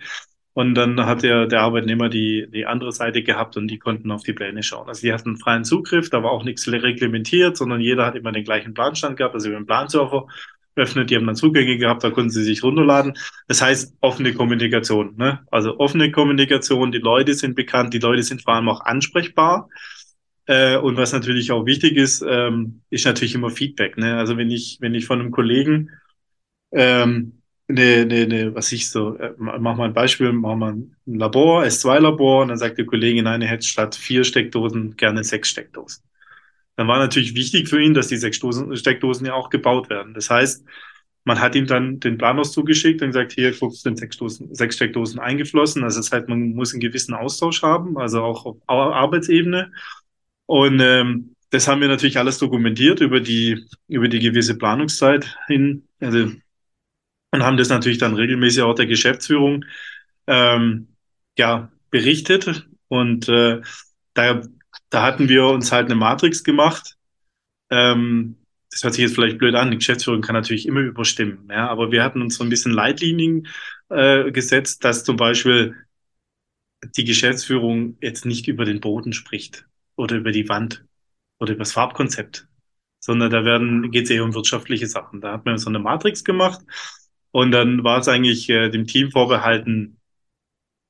Und 0.54 0.76
dann 0.76 1.06
hat 1.06 1.24
der, 1.24 1.46
der 1.46 1.62
Arbeitnehmer 1.62 2.10
die, 2.10 2.48
die 2.54 2.66
andere 2.66 2.92
Seite 2.92 3.24
gehabt 3.24 3.56
und 3.56 3.70
die 3.70 3.80
konnten 3.80 4.12
auf 4.12 4.24
die 4.24 4.34
Pläne 4.34 4.62
schauen. 4.62 4.90
Also 4.90 5.02
die 5.02 5.14
hatten 5.14 5.38
freien 5.38 5.64
Zugriff, 5.64 6.10
da 6.10 6.22
war 6.22 6.32
auch 6.32 6.44
nichts 6.44 6.70
reglementiert, 6.70 7.56
sondern 7.56 7.80
jeder 7.80 8.06
hat 8.06 8.16
immer 8.16 8.34
den 8.34 8.44
gleichen 8.44 8.74
Planstand 8.74 9.16
gehabt, 9.16 9.36
also 9.36 9.48
über 9.48 9.58
den 9.58 9.68
Plansurfer 9.68 10.28
öffnet, 10.76 11.10
die 11.10 11.16
haben 11.16 11.28
dann 11.28 11.36
Zugänge 11.36 11.78
gehabt, 11.78 12.04
da 12.04 12.10
konnten 12.10 12.30
sie 12.30 12.44
sich 12.44 12.64
runterladen. 12.64 13.14
Das 13.48 13.62
heißt 13.62 13.96
offene 14.02 14.34
Kommunikation. 14.34 15.16
Ne? 15.18 15.40
Also 15.52 15.78
offene 15.78 16.12
Kommunikation, 16.12 16.92
die 16.92 17.00
Leute 17.00 17.34
sind 17.36 17.56
bekannt, 17.56 17.94
die 17.94 18.00
Leute 18.00 18.24
sind 18.24 18.42
vor 18.42 18.56
allem 18.56 18.70
auch 18.70 18.82
ansprechbar. 18.82 19.70
Äh, 20.50 20.78
und 20.78 20.98
was 20.98 21.14
natürlich 21.14 21.52
auch 21.52 21.68
wichtig 21.68 21.96
ist, 21.96 22.26
ähm, 22.28 22.82
ist 22.90 23.06
natürlich 23.06 23.36
immer 23.36 23.52
Feedback. 23.52 23.98
Ne? 23.98 24.18
Also 24.18 24.36
wenn 24.36 24.50
ich, 24.50 24.80
wenn 24.82 24.96
ich 24.96 25.06
von 25.06 25.20
einem 25.20 25.30
Kollegen 25.30 25.92
ähm, 26.72 27.44
ne, 27.68 28.04
ne, 28.08 28.26
ne, 28.26 28.56
was 28.56 28.72
ich 28.72 28.90
so, 28.90 29.16
äh, 29.18 29.34
mach 29.38 29.76
mal 29.76 29.86
ein 29.86 29.94
Beispiel, 29.94 30.32
mach 30.34 30.56
mal 30.56 30.74
ein 30.74 30.96
Labor, 31.06 31.64
S2-Labor, 31.66 32.42
und 32.42 32.48
dann 32.48 32.58
sagt 32.58 32.80
der 32.80 32.88
Kollege, 32.88 33.22
nein, 33.22 33.44
er 33.44 33.50
hätte 33.50 33.68
statt 33.68 33.96
vier 33.96 34.24
Steckdosen 34.24 34.98
gerne 34.98 35.24
sechs 35.24 35.50
Steckdosen. 35.50 36.04
Dann 36.78 36.88
war 36.88 36.98
natürlich 36.98 37.36
wichtig 37.36 37.70
für 37.70 37.80
ihn, 37.80 37.94
dass 37.94 38.08
die 38.08 38.18
sechs 38.18 38.40
Dosen, 38.40 38.76
Steckdosen 38.76 39.28
ja 39.28 39.36
auch 39.36 39.52
gebaut 39.52 39.92
werden. 39.92 40.16
Das 40.16 40.32
heißt, 40.32 40.66
man 41.26 41.40
hat 41.40 41.54
ihm 41.54 41.68
dann 41.68 42.00
den 42.00 42.18
Planus 42.18 42.54
zugeschickt 42.54 43.04
und 43.04 43.10
gesagt, 43.10 43.34
hier, 43.34 43.54
guck, 43.54 43.76
sind 43.76 44.00
sechs, 44.00 44.18
Dosen, 44.18 44.56
sechs 44.56 44.78
Steckdosen 44.78 45.20
eingeflossen. 45.20 45.84
Also 45.84 46.00
das 46.00 46.12
heißt, 46.12 46.28
man 46.28 46.56
muss 46.56 46.74
einen 46.74 46.80
gewissen 46.80 47.14
Austausch 47.14 47.62
haben, 47.62 48.00
also 48.00 48.24
auch 48.24 48.48
auf 48.48 48.58
Arbeitsebene. 48.66 49.72
Und 50.50 50.80
ähm, 50.80 51.36
das 51.52 51.68
haben 51.68 51.80
wir 51.80 51.88
natürlich 51.88 52.18
alles 52.18 52.40
dokumentiert 52.40 53.02
über 53.02 53.20
die, 53.20 53.68
über 53.88 54.08
die 54.08 54.18
gewisse 54.18 54.58
Planungszeit 54.58 55.38
hin. 55.46 55.88
Also, 56.00 56.32
und 57.32 57.44
haben 57.44 57.58
das 57.58 57.70
natürlich 57.70 58.00
dann 58.00 58.16
regelmäßig 58.16 58.64
auch 58.64 58.74
der 58.74 58.88
Geschäftsführung 58.88 59.64
ähm, 60.26 60.88
ja, 61.38 61.72
berichtet. 61.92 62.68
Und 62.88 63.30
äh, 63.30 63.62
da, 64.16 64.42
da 64.90 65.04
hatten 65.04 65.30
wir 65.30 65.46
uns 65.46 65.72
halt 65.72 65.86
eine 65.86 65.94
Matrix 65.94 66.44
gemacht. 66.44 66.98
Ähm, 67.70 68.36
das 68.72 68.84
hört 68.84 68.96
sich 68.96 69.04
jetzt 69.04 69.14
vielleicht 69.14 69.38
blöd 69.38 69.54
an, 69.54 69.70
die 69.70 69.78
Geschäftsführung 69.78 70.22
kann 70.22 70.34
natürlich 70.34 70.66
immer 70.66 70.82
überstimmen, 70.82 71.48
ja, 71.52 71.70
aber 71.70 71.92
wir 71.92 72.04
hatten 72.04 72.22
uns 72.24 72.36
so 72.38 72.44
ein 72.44 72.50
bisschen 72.50 72.72
Leitlinien 72.72 73.48
äh, 73.90 74.32
gesetzt, 74.32 74.84
dass 74.84 75.04
zum 75.04 75.16
Beispiel 75.16 75.76
die 76.98 77.04
Geschäftsführung 77.04 77.98
jetzt 78.02 78.26
nicht 78.26 78.48
über 78.48 78.66
den 78.66 78.80
Boden 78.80 79.14
spricht 79.14 79.66
oder 80.00 80.16
über 80.16 80.32
die 80.32 80.48
Wand 80.50 80.86
oder 81.40 81.52
über 81.54 81.60
das 81.60 81.74
Farbkonzept, 81.74 82.48
sondern 83.00 83.30
da 83.30 83.44
werden 83.44 83.92
geht 83.92 84.06
es 84.06 84.10
eher 84.10 84.24
um 84.24 84.34
wirtschaftliche 84.34 84.88
Sachen. 84.88 85.22
Da 85.22 85.34
hat 85.34 85.46
man 85.46 85.58
so 85.58 85.70
eine 85.70 85.80
Matrix 85.80 86.24
gemacht 86.24 86.62
und 87.32 87.52
dann 87.52 87.84
war 87.84 88.00
es 88.00 88.08
eigentlich 88.08 88.50
äh, 88.50 88.70
dem 88.70 88.88
Team 88.88 89.12
vorbehalten, 89.12 90.00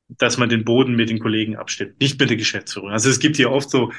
dass 0.09 0.37
man 0.37 0.49
den 0.49 0.63
Boden 0.63 0.95
mit 0.95 1.09
den 1.09 1.19
Kollegen 1.19 1.55
abstimmt, 1.55 1.99
nicht 1.99 2.19
mit 2.19 2.29
der 2.29 2.37
Geschäftsführung. 2.37 2.91
Also 2.91 3.09
es 3.09 3.19
gibt 3.19 3.37
hier 3.37 3.51
oft 3.51 3.69
so, 3.69 3.91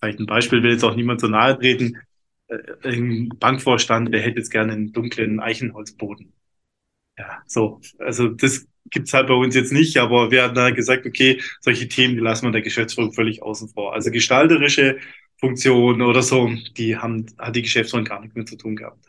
vielleicht 0.00 0.18
ein 0.18 0.26
Beispiel, 0.26 0.62
will 0.62 0.72
jetzt 0.72 0.84
auch 0.84 0.96
niemand 0.96 1.20
so 1.20 1.28
nahe 1.28 1.58
treten, 1.58 1.98
äh, 2.48 2.58
ein 2.84 3.28
Bankvorstand, 3.38 4.12
der 4.12 4.22
hätte 4.22 4.38
jetzt 4.38 4.50
gerne 4.50 4.72
einen 4.72 4.92
dunklen 4.92 5.40
Eichenholzboden. 5.40 6.32
Ja, 7.18 7.42
so. 7.46 7.80
Also 7.98 8.28
das 8.28 8.66
gibt's 8.90 9.12
halt 9.12 9.28
bei 9.28 9.34
uns 9.34 9.54
jetzt 9.54 9.72
nicht, 9.72 9.96
aber 9.98 10.30
wir 10.30 10.42
haben 10.42 10.54
da 10.54 10.70
gesagt, 10.70 11.06
okay, 11.06 11.40
solche 11.60 11.88
Themen, 11.88 12.14
die 12.14 12.20
lassen 12.20 12.46
wir 12.46 12.52
der 12.52 12.62
Geschäftsführung 12.62 13.12
völlig 13.12 13.42
außen 13.42 13.68
vor. 13.68 13.94
Also 13.94 14.10
gestalterische 14.10 14.98
Funktionen 15.38 16.02
oder 16.02 16.22
so, 16.22 16.50
die 16.76 16.96
haben, 16.96 17.26
hat 17.38 17.56
die 17.56 17.62
Geschäftsführung 17.62 18.04
gar 18.04 18.20
nicht 18.20 18.34
mehr 18.34 18.46
zu 18.46 18.56
tun 18.56 18.76
gehabt. 18.76 19.04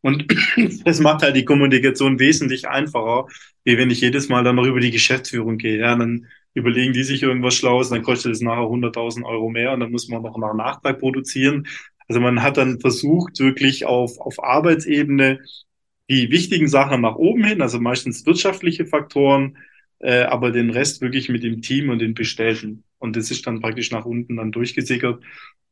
Und 0.00 0.26
das 0.84 1.00
macht 1.00 1.22
halt 1.22 1.36
die 1.36 1.44
Kommunikation 1.44 2.18
wesentlich 2.18 2.68
einfacher, 2.68 3.26
wie 3.64 3.78
wenn 3.78 3.90
ich 3.90 4.00
jedes 4.00 4.28
Mal 4.28 4.44
dann 4.44 4.56
noch 4.56 4.66
über 4.66 4.80
die 4.80 4.90
Geschäftsführung 4.90 5.56
gehe. 5.58 5.78
Ja, 5.78 5.96
dann 5.96 6.26
überlegen 6.52 6.92
die 6.92 7.02
sich 7.02 7.22
irgendwas 7.22 7.54
Schlaues, 7.54 7.88
dann 7.88 8.02
kostet 8.02 8.32
es 8.32 8.40
nachher 8.40 8.68
100.000 8.68 9.24
Euro 9.24 9.48
mehr 9.50 9.72
und 9.72 9.80
dann 9.80 9.90
muss 9.90 10.08
man 10.08 10.22
noch 10.22 10.38
nach 10.38 10.54
Nachtrag 10.54 11.00
produzieren. 11.00 11.66
Also 12.06 12.20
man 12.20 12.42
hat 12.42 12.58
dann 12.58 12.80
versucht, 12.80 13.40
wirklich 13.40 13.86
auf, 13.86 14.18
auf 14.18 14.42
Arbeitsebene 14.42 15.40
die 16.10 16.30
wichtigen 16.30 16.68
Sachen 16.68 17.00
nach 17.00 17.16
oben 17.16 17.44
hin, 17.44 17.62
also 17.62 17.80
meistens 17.80 18.26
wirtschaftliche 18.26 18.86
Faktoren, 18.86 19.58
äh, 20.00 20.22
aber 20.22 20.50
den 20.50 20.70
Rest 20.70 21.00
wirklich 21.00 21.28
mit 21.28 21.42
dem 21.42 21.62
Team 21.62 21.88
und 21.90 22.00
den 22.00 22.14
Bestellten. 22.14 22.84
Und 22.98 23.16
das 23.16 23.30
ist 23.30 23.46
dann 23.46 23.60
praktisch 23.60 23.90
nach 23.90 24.04
unten 24.04 24.36
dann 24.36 24.52
durchgesickert. 24.52 25.22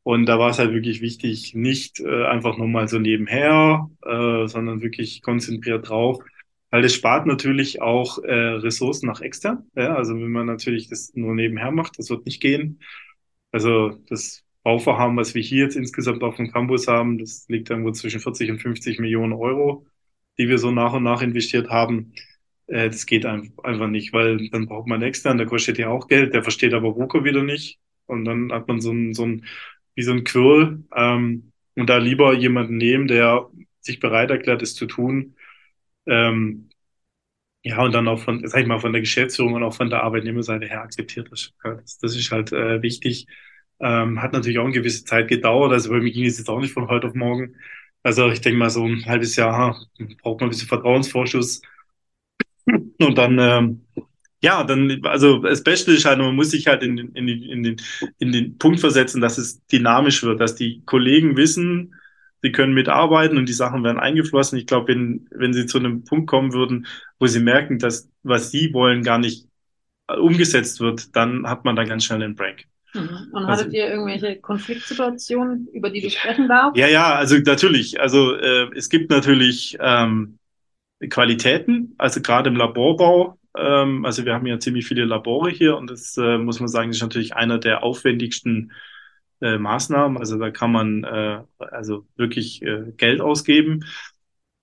Und 0.05 0.27
da 0.27 0.39
war 0.39 0.51
es 0.51 0.59
halt 0.59 0.73
wirklich 0.73 1.01
wichtig, 1.01 1.55
nicht 1.55 2.01
äh, 2.01 2.25
einfach 2.25 2.59
nur 2.59 2.69
mal 2.69 2.89
so 2.89 2.99
nebenher, 2.99 3.89
äh, 4.05 4.47
sondern 4.49 4.83
wirklich 4.83 5.23
konzentriert 5.23 5.89
drauf. 5.89 6.19
Weil 6.71 6.83
das 6.83 6.95
spart 6.95 7.27
natürlich 7.27 7.83
auch 7.83 8.19
äh, 8.25 8.33
Ressourcen 8.33 9.07
nach 9.07 9.21
extern. 9.21 9.65
Ja? 9.77 9.95
Also 9.95 10.15
wenn 10.15 10.33
man 10.33 10.47
natürlich 10.47 10.89
das 10.89 11.13
nur 11.15 11.35
nebenher 11.35 11.71
macht, 11.71 11.99
das 11.99 12.11
wird 12.11 12.25
nicht 12.27 12.41
gehen. 12.41 12.81
Also 13.53 13.91
das 14.09 14.45
Bauvorhaben, 14.63 15.17
was 15.17 15.35
wir 15.35 15.43
hier 15.43 15.65
jetzt 15.65 15.77
insgesamt 15.77 16.23
auf 16.23 16.37
dem 16.37 16.51
Campus 16.51 16.89
haben, 16.89 17.19
das 17.19 17.47
liegt 17.49 17.71
irgendwo 17.71 17.91
zwischen 17.93 18.21
40 18.21 18.51
und 18.53 18.63
50 18.63 18.99
Millionen 19.01 19.35
Euro, 19.35 19.87
die 20.39 20.49
wir 20.49 20.59
so 20.59 20.71
nach 20.71 20.93
und 20.93 21.03
nach 21.05 21.23
investiert 21.23 21.71
haben. 21.71 22.13
Äh, 22.67 22.89
das 22.91 23.07
geht 23.07 23.27
einfach 23.27 23.89
nicht, 23.89 24.13
weil 24.13 24.49
dann 24.51 24.67
braucht 24.67 24.89
man 24.89 25.03
extern, 25.03 25.39
der 25.39 25.47
kostet 25.47 25.79
ja 25.79 25.89
auch 25.89 26.09
Geld, 26.09 26.35
der 26.35 26.43
versteht 26.43 26.75
aber 26.75 26.89
Ruko 26.89 27.25
wieder 27.25 27.43
nicht. 27.43 27.79
Und 28.07 28.25
dann 28.25 28.53
hat 28.53 28.69
man 28.69 28.81
so 28.81 28.93
ein, 28.93 29.15
so 29.15 29.25
ein 29.25 29.45
wie 29.95 30.03
so 30.03 30.13
ein 30.13 30.25
Quirl. 30.25 30.85
Ähm, 30.95 31.53
und 31.77 31.89
da 31.89 31.99
lieber 31.99 32.35
jemanden 32.35 32.77
nehmen, 32.77 33.09
der 33.09 33.49
sich 33.81 34.01
bereit 34.01 34.31
erklärt, 34.31 34.63
es 34.63 34.75
zu 34.75 34.87
tun. 34.87 35.37
Ähm, 36.07 36.71
ja, 37.65 37.83
und 37.83 37.93
dann 37.93 38.09
auch 38.09 38.19
von, 38.19 38.47
sag 38.49 38.61
ich 38.63 38.67
mal, 38.67 38.81
von 38.81 38.93
der 38.93 39.03
Geschäftsführung 39.03 39.55
und 39.55 39.63
auch 39.63 39.75
von 39.75 39.89
der 39.91 40.03
Arbeitnehmerseite 40.03 40.67
her 40.67 40.83
akzeptiert 40.83 41.31
ist. 41.33 41.55
Das, 41.63 41.99
das 41.99 42.17
ist 42.17 42.31
halt 42.33 42.53
äh, 42.53 42.83
wichtig. 42.83 43.27
Ähm, 43.81 44.21
hat 44.23 44.33
natürlich 44.33 44.59
auch 44.59 44.65
eine 44.65 44.73
gewisse 44.73 45.05
Zeit 45.05 45.29
gedauert. 45.29 45.73
Also 45.73 45.91
bei 45.91 46.01
mir 46.01 46.11
ging 46.11 46.25
es 46.27 46.39
jetzt 46.39 46.49
auch 46.49 46.61
nicht 46.61 46.73
von 46.73 46.89
heute 46.89 47.09
auf 47.09 47.15
morgen. 47.15 47.57
Also 48.05 48.31
ich 48.31 48.41
denke 48.41 48.59
mal, 48.59 48.71
so 48.71 48.85
ein 48.85 49.05
halbes 49.07 49.35
Jahr 49.37 49.77
braucht 50.23 50.41
man 50.41 50.49
ein 50.49 50.51
bisschen 50.51 50.69
Vertrauensvorschuss. 50.69 51.63
Und 53.01 53.19
dann, 53.19 53.39
ähm, 53.39 53.83
ja, 54.43 54.65
dann, 54.65 55.01
also 55.05 55.39
das 55.39 55.63
Beste 55.63 55.93
ist 55.93 56.05
halt, 56.05 56.19
man 56.19 56.35
muss 56.35 56.51
sich 56.51 56.67
halt 56.67 56.83
in, 56.83 56.99
in, 56.99 57.29
in, 57.29 57.63
den, 57.63 57.77
in 58.19 58.33
den 58.33 58.59
Punkt 58.59 58.81
versetzen, 58.81 59.21
dass 59.21 59.39
es 59.39 59.65
dynamisch 59.67 60.23
wird, 60.23 60.41
dass 60.41 60.55
die 60.57 60.83
Kollegen 60.85 61.37
wissen, 61.37 61.95
sie 62.43 62.53
können 62.53 62.75
mitarbeiten 62.75 63.39
und 63.39 63.49
die 63.49 63.53
Sachen 63.53 63.85
werden 63.85 64.01
eingeflossen. 64.01 64.59
Ich 64.59 64.67
glaube, 64.67 64.89
wenn, 64.89 65.29
wenn 65.31 65.53
sie 65.53 65.67
zu 65.67 65.79
einem 65.79 66.05
Punkt 66.05 66.27
kommen 66.29 66.53
würden, 66.53 66.87
wo 67.19 67.27
sie 67.27 67.41
merken, 67.41 67.79
dass 67.79 68.09
was 68.25 68.51
sie 68.51 68.73
wollen 68.75 69.03
gar 69.03 69.19
nicht 69.19 69.47
umgesetzt 70.09 70.81
wird, 70.81 71.17
dann 71.17 71.47
hat 71.49 71.65
man 71.65 71.77
da 71.77 71.85
ganz 71.85 72.05
schnell 72.05 72.23
einen 72.23 72.37
Break. 72.37 72.69
Mhm. 72.95 73.29
Und 73.33 73.47
hattet 73.47 73.67
also, 73.67 73.77
ihr 73.77 73.89
irgendwelche 73.89 74.41
Konfliktsituationen, 74.41 75.67
über 75.73 75.91
die 75.91 76.03
du 76.03 76.11
sprechen 76.11 76.49
darfst? 76.49 76.77
Ja, 76.77 76.89
ja, 76.89 77.15
also 77.15 77.37
natürlich. 77.39 78.01
Also 78.01 78.35
äh, 78.35 78.71
es 78.77 78.89
gibt 78.89 79.11
natürlich 79.11 79.79
ähm, 79.81 80.39
Qualitäten, 81.09 81.95
also 81.99 82.21
gerade 82.21 82.51
im 82.51 82.57
Laborbau. 82.57 83.39
Ähm, 83.57 84.05
also 84.05 84.25
wir 84.25 84.35
haben 84.35 84.47
ja 84.47 84.59
ziemlich 84.59 84.87
viele 84.87 85.05
Labore 85.05 85.51
hier 85.51 85.77
und 85.77 85.91
das 85.91 86.17
äh, 86.17 86.39
muss 86.39 86.61
man 86.61 86.69
sagen, 86.69 86.91
ist 86.91 87.03
natürlich 87.03 87.35
einer 87.35 87.59
der 87.59 87.83
aufwendigsten 87.83 88.73
äh, 89.41 89.59
Maßnahmen. 89.59 90.19
Also 90.19 90.39
da 90.39 90.51
kann 90.51 90.73
man 90.73 91.05
äh, 91.05 91.43
also 91.59 92.07
wirklich 92.17 92.63
äh, 92.63 92.93
Geld 92.97 93.21
ausgeben. 93.21 93.85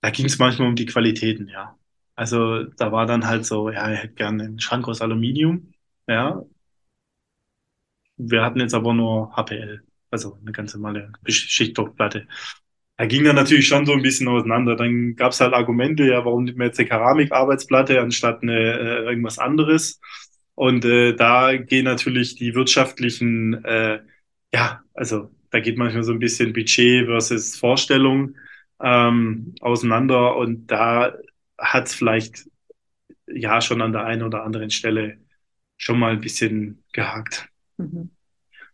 Da 0.00 0.10
ging 0.10 0.26
es 0.26 0.38
manchmal 0.38 0.68
um 0.68 0.76
die 0.76 0.86
Qualitäten, 0.86 1.48
ja. 1.48 1.76
Also 2.14 2.64
da 2.64 2.92
war 2.92 3.06
dann 3.06 3.26
halt 3.26 3.46
so, 3.46 3.70
ja, 3.70 3.92
ich 3.92 4.02
hätte 4.02 4.14
gerne 4.14 4.44
einen 4.44 4.60
Schrank 4.60 4.88
aus 4.88 5.00
Aluminium, 5.00 5.72
ja. 6.06 6.42
Wir 8.28 8.42
hatten 8.42 8.60
jetzt 8.60 8.74
aber 8.74 8.94
nur 8.94 9.32
HPL, 9.36 9.82
also 10.10 10.38
eine 10.40 10.52
ganz 10.52 10.74
normale 10.74 11.12
Schichtdruckplatte. 11.26 12.26
Da 12.96 13.06
ging 13.06 13.24
dann 13.24 13.36
natürlich 13.36 13.66
schon 13.66 13.86
so 13.86 13.92
ein 13.92 14.02
bisschen 14.02 14.28
auseinander. 14.28 14.76
Dann 14.76 15.16
gab 15.16 15.32
es 15.32 15.40
halt 15.40 15.54
Argumente, 15.54 16.04
ja, 16.04 16.24
warum 16.24 16.44
nimmt 16.44 16.58
man 16.58 16.66
jetzt 16.68 16.78
eine 16.78 16.88
Keramikarbeitsplatte 16.88 18.00
anstatt 18.00 18.42
eine, 18.42 18.58
äh, 18.58 19.04
irgendwas 19.04 19.38
anderes? 19.38 20.00
Und 20.54 20.84
äh, 20.84 21.14
da 21.14 21.56
gehen 21.56 21.84
natürlich 21.86 22.36
die 22.36 22.54
wirtschaftlichen 22.54 23.64
äh, 23.64 24.00
ja, 24.52 24.82
also 24.94 25.30
da 25.50 25.60
geht 25.60 25.78
manchmal 25.78 26.04
so 26.04 26.12
ein 26.12 26.18
bisschen 26.18 26.52
Budget 26.52 27.06
versus 27.06 27.56
Vorstellung 27.56 28.36
ähm, 28.80 29.54
auseinander 29.60 30.36
und 30.36 30.66
da 30.68 31.14
hat 31.58 31.88
es 31.88 31.94
vielleicht 31.94 32.48
ja 33.26 33.60
schon 33.60 33.82
an 33.82 33.92
der 33.92 34.04
einen 34.04 34.22
oder 34.22 34.44
anderen 34.44 34.70
Stelle 34.70 35.18
schon 35.76 35.98
mal 35.98 36.12
ein 36.12 36.20
bisschen 36.20 36.84
gehakt. 36.92 37.49
Mhm. 37.80 38.10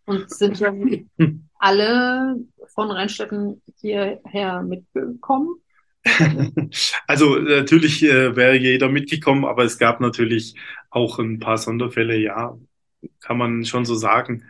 Und 0.05 0.31
sind 0.31 0.61
ja 0.61 0.73
alle 1.59 2.37
von 2.75 2.91
Rheinstetten 2.91 3.63
hierher 3.81 4.63
mitgekommen? 4.63 5.57
also 7.09 7.37
natürlich 7.37 8.05
äh, 8.05 8.37
wäre 8.37 8.57
jeder 8.57 8.89
mitgekommen, 8.89 9.45
aber 9.45 9.65
es 9.65 9.79
gab 9.79 10.01
natürlich 10.01 10.55
auch 10.91 11.19
ein 11.19 11.41
paar 11.41 11.59
Sonderfälle, 11.59 12.17
ja, 12.17 12.57
kann 13.21 13.39
man 13.39 13.65
schon 13.65 13.85
so 13.85 13.97
sagen 13.97 14.45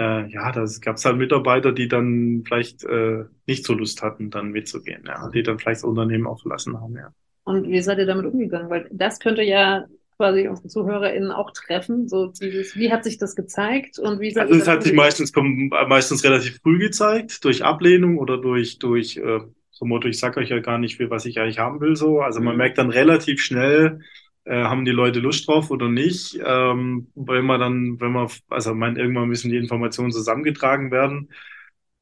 äh, 0.00 0.26
ja, 0.28 0.50
das 0.50 0.80
gab 0.80 0.96
es 0.96 1.04
halt 1.04 1.18
Mitarbeiter, 1.18 1.72
die 1.72 1.86
dann 1.86 2.42
vielleicht 2.46 2.84
äh, 2.84 3.24
nicht 3.46 3.66
so 3.66 3.74
Lust 3.74 4.02
hatten, 4.02 4.30
dann 4.30 4.50
mitzugehen, 4.50 5.04
ja, 5.06 5.28
die 5.28 5.42
dann 5.42 5.58
vielleicht 5.58 5.82
das 5.82 5.84
Unternehmen 5.84 6.26
auch 6.26 6.40
verlassen 6.40 6.80
haben, 6.80 6.96
ja. 6.96 7.12
Und 7.44 7.68
wie 7.68 7.82
seid 7.82 7.98
ihr 7.98 8.06
damit 8.06 8.24
umgegangen? 8.26 8.70
Weil 8.70 8.88
das 8.92 9.18
könnte 9.18 9.42
ja 9.42 9.84
quasi 10.20 10.48
unsere 10.48 10.68
ZuhörerInnen 10.68 11.30
auch 11.30 11.50
treffen. 11.50 12.06
So 12.06 12.26
dieses, 12.26 12.76
wie 12.76 12.92
hat 12.92 13.04
sich 13.04 13.16
das 13.16 13.34
gezeigt 13.34 13.98
und 13.98 14.20
wie 14.20 14.38
Also 14.38 14.54
es 14.54 14.68
hat 14.68 14.82
sich 14.82 14.92
meistens, 14.92 15.32
meistens 15.34 16.22
relativ 16.24 16.58
früh 16.62 16.78
gezeigt, 16.78 17.42
durch 17.42 17.64
Ablehnung 17.64 18.18
oder 18.18 18.36
durch, 18.36 18.78
durch 18.78 19.16
äh, 19.16 19.40
so 19.70 19.86
Motto, 19.86 20.08
ich 20.08 20.18
sag 20.18 20.36
euch 20.36 20.50
ja 20.50 20.58
gar 20.58 20.76
nicht, 20.76 21.00
was 21.08 21.24
ich 21.24 21.40
eigentlich 21.40 21.58
haben 21.58 21.80
will. 21.80 21.96
So. 21.96 22.20
Also 22.20 22.42
man 22.42 22.52
mhm. 22.52 22.58
merkt 22.58 22.76
dann 22.76 22.90
relativ 22.90 23.40
schnell, 23.40 24.00
äh, 24.44 24.64
haben 24.64 24.84
die 24.84 24.90
Leute 24.90 25.20
Lust 25.20 25.48
drauf 25.48 25.70
oder 25.70 25.88
nicht. 25.88 26.38
Ähm, 26.44 27.06
wenn 27.14 27.46
man 27.46 27.58
dann, 27.58 27.98
wenn 27.98 28.12
man, 28.12 28.28
also 28.50 28.74
man, 28.74 28.96
irgendwann 28.96 29.28
müssen 29.28 29.50
die 29.50 29.56
Informationen 29.56 30.12
zusammengetragen 30.12 30.90
werden. 30.90 31.30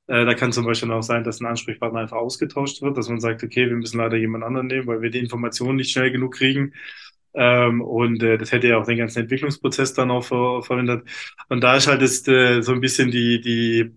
Äh, 0.08 0.24
da 0.24 0.34
kann 0.34 0.50
zum 0.50 0.64
Beispiel 0.64 0.90
auch 0.90 1.02
sein, 1.02 1.22
dass 1.22 1.40
ein 1.40 1.46
Ansprechpartner 1.46 2.00
einfach 2.00 2.16
ausgetauscht 2.16 2.82
wird, 2.82 2.96
dass 2.96 3.08
man 3.08 3.20
sagt, 3.20 3.44
okay, 3.44 3.68
wir 3.68 3.76
müssen 3.76 3.98
leider 3.98 4.16
jemand 4.16 4.42
anderen 4.42 4.66
nehmen, 4.66 4.88
weil 4.88 5.02
wir 5.02 5.10
die 5.10 5.20
Informationen 5.20 5.76
nicht 5.76 5.92
schnell 5.92 6.10
genug 6.10 6.34
kriegen. 6.34 6.72
Ähm, 7.38 7.82
und 7.82 8.22
äh, 8.24 8.38
das 8.38 8.52
hätte 8.52 8.68
ja 8.68 8.78
auch 8.78 8.86
den 8.86 8.98
ganzen 8.98 9.20
Entwicklungsprozess 9.22 9.94
dann 9.94 10.10
auch 10.10 10.24
ver 10.24 10.62
verhindert. 10.62 11.08
Und 11.48 11.62
da 11.62 11.76
ist 11.76 11.86
halt 11.88 12.02
das, 12.02 12.26
äh, 12.28 12.62
so 12.62 12.72
ein 12.72 12.80
bisschen 12.82 13.10
die, 13.12 13.40
die, 13.40 13.92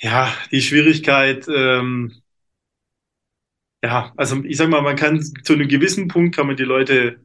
ja, 0.00 0.32
die 0.50 0.60
Schwierigkeit, 0.62 1.46
ähm, 1.48 2.22
ja, 3.82 4.12
also 4.16 4.42
ich 4.44 4.56
sag 4.56 4.68
mal, 4.70 4.82
man 4.82 4.96
kann 4.96 5.20
zu 5.44 5.52
einem 5.54 5.68
gewissen 5.68 6.08
Punkt 6.08 6.34
kann 6.36 6.46
man 6.46 6.56
die 6.56 6.62
Leute 6.64 7.20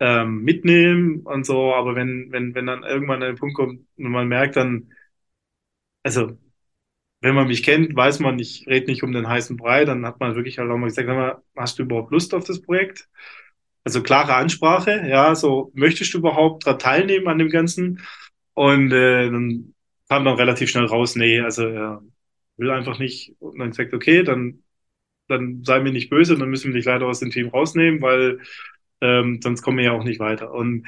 ähm, 0.00 0.42
mitnehmen 0.44 1.22
und 1.26 1.46
so, 1.46 1.74
aber 1.74 1.94
wenn, 1.96 2.32
wenn, 2.32 2.54
wenn 2.54 2.66
dann 2.66 2.84
irgendwann 2.84 3.22
ein 3.24 3.36
Punkt 3.36 3.56
kommt 3.56 3.80
und 3.98 4.10
man 4.12 4.28
merkt 4.28 4.56
dann, 4.56 4.90
also 6.02 6.38
wenn 7.22 7.34
man 7.34 7.48
mich 7.48 7.62
kennt, 7.64 7.96
weiß 7.96 8.20
man, 8.20 8.38
ich 8.38 8.66
rede 8.68 8.86
nicht 8.88 9.02
um 9.02 9.12
den 9.12 9.28
heißen 9.28 9.56
Brei, 9.56 9.84
dann 9.86 10.06
hat 10.06 10.20
man 10.20 10.36
wirklich 10.36 10.58
halt 10.58 10.70
auch 10.70 10.78
mal 10.78 10.86
gesagt, 10.88 11.08
mal, 11.08 11.42
hast 11.56 11.78
du 11.78 11.84
überhaupt 11.84 12.12
Lust 12.12 12.34
auf 12.34 12.44
das 12.44 12.62
Projekt? 12.62 13.08
Also 13.86 14.02
klare 14.02 14.34
Ansprache, 14.34 15.06
ja, 15.08 15.34
so 15.36 15.70
möchtest 15.74 16.12
du 16.12 16.18
überhaupt 16.18 16.66
daran 16.66 16.80
teilnehmen 16.80 17.28
an 17.28 17.38
dem 17.38 17.50
Ganzen? 17.50 18.00
Und 18.54 18.90
äh, 18.92 19.30
dann 19.30 19.74
kam 20.08 20.24
dann 20.24 20.36
relativ 20.36 20.70
schnell 20.70 20.86
raus, 20.86 21.14
nee, 21.14 21.40
also 21.40 21.68
er 21.68 22.02
will 22.56 22.70
einfach 22.70 22.98
nicht. 22.98 23.36
Und 23.38 23.58
dann 23.60 23.70
gesagt, 23.70 23.94
okay, 23.94 24.24
dann 24.24 24.64
dann 25.28 25.64
sei 25.64 25.80
mir 25.80 25.92
nicht 25.92 26.10
böse, 26.10 26.36
dann 26.36 26.50
müssen 26.50 26.68
wir 26.68 26.74
dich 26.74 26.86
leider 26.86 27.06
aus 27.06 27.20
dem 27.20 27.30
Team 27.30 27.48
rausnehmen, 27.48 28.02
weil 28.02 28.40
ähm, 29.00 29.40
sonst 29.42 29.62
kommen 29.62 29.78
wir 29.78 29.86
ja 29.86 29.92
auch 29.92 30.04
nicht 30.04 30.20
weiter. 30.20 30.52
Und 30.52 30.86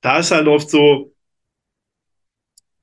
da 0.00 0.18
ist 0.18 0.30
halt 0.30 0.48
oft 0.48 0.70
so, 0.70 1.14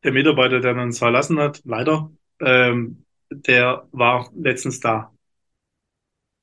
der 0.04 0.12
Mitarbeiter, 0.12 0.60
der 0.60 0.76
uns 0.76 1.00
verlassen 1.00 1.40
hat, 1.40 1.62
leider, 1.66 2.12
ähm, 2.42 3.06
der 3.32 3.88
war 3.92 4.32
letztens 4.36 4.80
da 4.80 5.12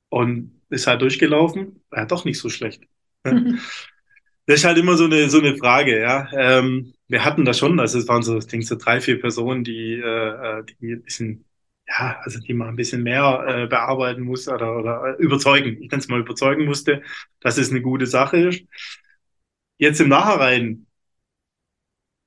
und 0.09 0.60
ist 0.71 0.87
halt 0.87 1.01
durchgelaufen. 1.01 1.83
Er 1.91 2.03
hat 2.03 2.11
doch 2.11 2.25
nicht 2.25 2.39
so 2.39 2.49
schlecht. 2.49 2.83
Das 4.47 4.59
ist 4.61 4.65
halt 4.65 4.79
immer 4.79 4.97
so 4.97 5.05
eine, 5.05 5.29
so 5.29 5.39
eine 5.39 5.55
Frage, 5.55 6.01
ja. 6.01 6.27
Ähm, 6.33 6.93
wir 7.07 7.23
hatten 7.23 7.45
da 7.45 7.53
schon, 7.53 7.79
also 7.79 7.99
es 7.99 8.07
waren 8.07 8.23
so, 8.23 8.39
ich 8.39 8.47
denke, 8.47 8.65
so 8.65 8.75
drei, 8.75 8.99
vier 8.99 9.21
Personen, 9.21 9.63
die, 9.63 9.93
äh, 9.93 10.59
äh 10.59 10.63
die 10.81 10.93
ein 10.93 11.03
bisschen 11.03 11.45
ja, 11.87 12.19
also 12.23 12.39
die 12.39 12.53
man 12.53 12.69
ein 12.69 12.75
bisschen 12.75 13.03
mehr 13.03 13.45
äh, 13.47 13.67
bearbeiten 13.67 14.21
muss 14.21 14.47
oder, 14.47 14.77
oder 14.77 15.17
überzeugen, 15.19 15.81
ich 15.81 15.91
nenne 15.91 16.01
es 16.01 16.07
mal 16.07 16.19
überzeugen 16.21 16.65
musste, 16.65 17.01
dass 17.39 17.57
es 17.57 17.69
eine 17.69 17.81
gute 17.81 18.07
Sache 18.07 18.37
ist. 18.37 18.65
Jetzt 19.77 19.99
im 19.99 20.09
Nachhinein 20.09 20.85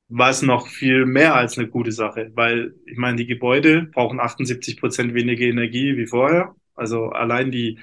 war 0.08 0.30
es 0.30 0.42
noch 0.42 0.68
viel 0.68 1.06
mehr 1.06 1.34
als 1.34 1.58
eine 1.58 1.68
gute 1.68 1.92
Sache, 1.92 2.30
weil 2.34 2.74
ich 2.86 2.98
meine, 2.98 3.16
die 3.16 3.26
Gebäude 3.26 3.84
brauchen 3.84 4.20
78 4.20 4.78
Prozent 4.78 5.14
weniger 5.14 5.44
Energie 5.44 5.96
wie 5.96 6.06
vorher. 6.06 6.54
Also 6.74 7.08
allein 7.10 7.50
die 7.50 7.78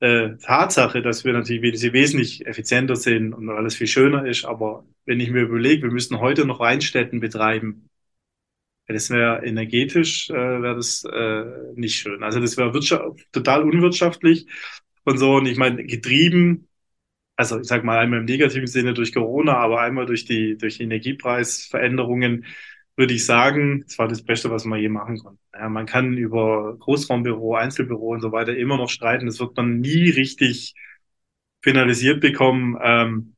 äh, 0.00 0.36
Tatsache, 0.36 1.02
dass 1.02 1.24
wir 1.24 1.32
natürlich 1.32 1.62
wesentlich 1.92 2.46
effizienter 2.46 2.96
sind 2.96 3.32
und 3.34 3.50
alles 3.50 3.76
viel 3.76 3.86
schöner 3.86 4.26
ist, 4.26 4.44
aber 4.44 4.84
wenn 5.06 5.20
ich 5.20 5.30
mir 5.30 5.42
überlege, 5.42 5.82
wir 5.84 5.90
müssen 5.92 6.20
heute 6.20 6.44
noch 6.46 6.60
Rheinstätten 6.60 7.20
betreiben, 7.20 7.88
das 8.86 9.10
wäre 9.10 9.44
energetisch, 9.44 10.30
äh, 10.30 10.34
wäre 10.34 10.76
das 10.76 11.04
äh, 11.04 11.44
nicht 11.74 11.96
schön. 11.96 12.22
Also 12.22 12.40
das 12.40 12.56
wäre 12.56 12.72
total 13.32 13.62
unwirtschaftlich 13.62 14.46
und 15.04 15.18
so. 15.18 15.36
Und 15.36 15.46
ich 15.46 15.58
meine, 15.58 15.84
getrieben, 15.84 16.68
also 17.36 17.60
ich 17.60 17.66
sag 17.66 17.84
mal 17.84 17.98
einmal 17.98 18.20
im 18.20 18.24
negativen 18.24 18.66
Sinne 18.66 18.94
durch 18.94 19.12
Corona, 19.14 19.56
aber 19.58 19.80
einmal 19.80 20.06
durch 20.06 20.24
die, 20.24 20.56
durch 20.56 20.80
Energiepreisveränderungen, 20.80 22.46
würde 22.98 23.14
ich 23.14 23.26
sagen, 23.26 23.84
das 23.86 23.98
war 23.98 24.08
das 24.08 24.22
Beste, 24.24 24.50
was 24.50 24.66
man 24.66 24.80
je 24.80 24.90
machen 24.90 25.18
konnte. 25.18 25.40
Ja, 25.54 25.68
man 25.70 25.86
kann 25.86 26.18
über 26.18 26.76
Großraumbüro, 26.78 27.56
Einzelbüro 27.56 28.10
und 28.12 28.22
so 28.22 28.32
weiter 28.32 28.56
immer 28.56 28.78
noch 28.78 28.90
streiten. 28.90 29.26
Das 29.26 29.40
wird 29.40 29.56
man 29.56 29.80
nie 29.80 30.10
richtig 30.10 30.74
finalisiert 31.62 32.20
bekommen. 32.20 32.78
Ähm, 32.82 33.36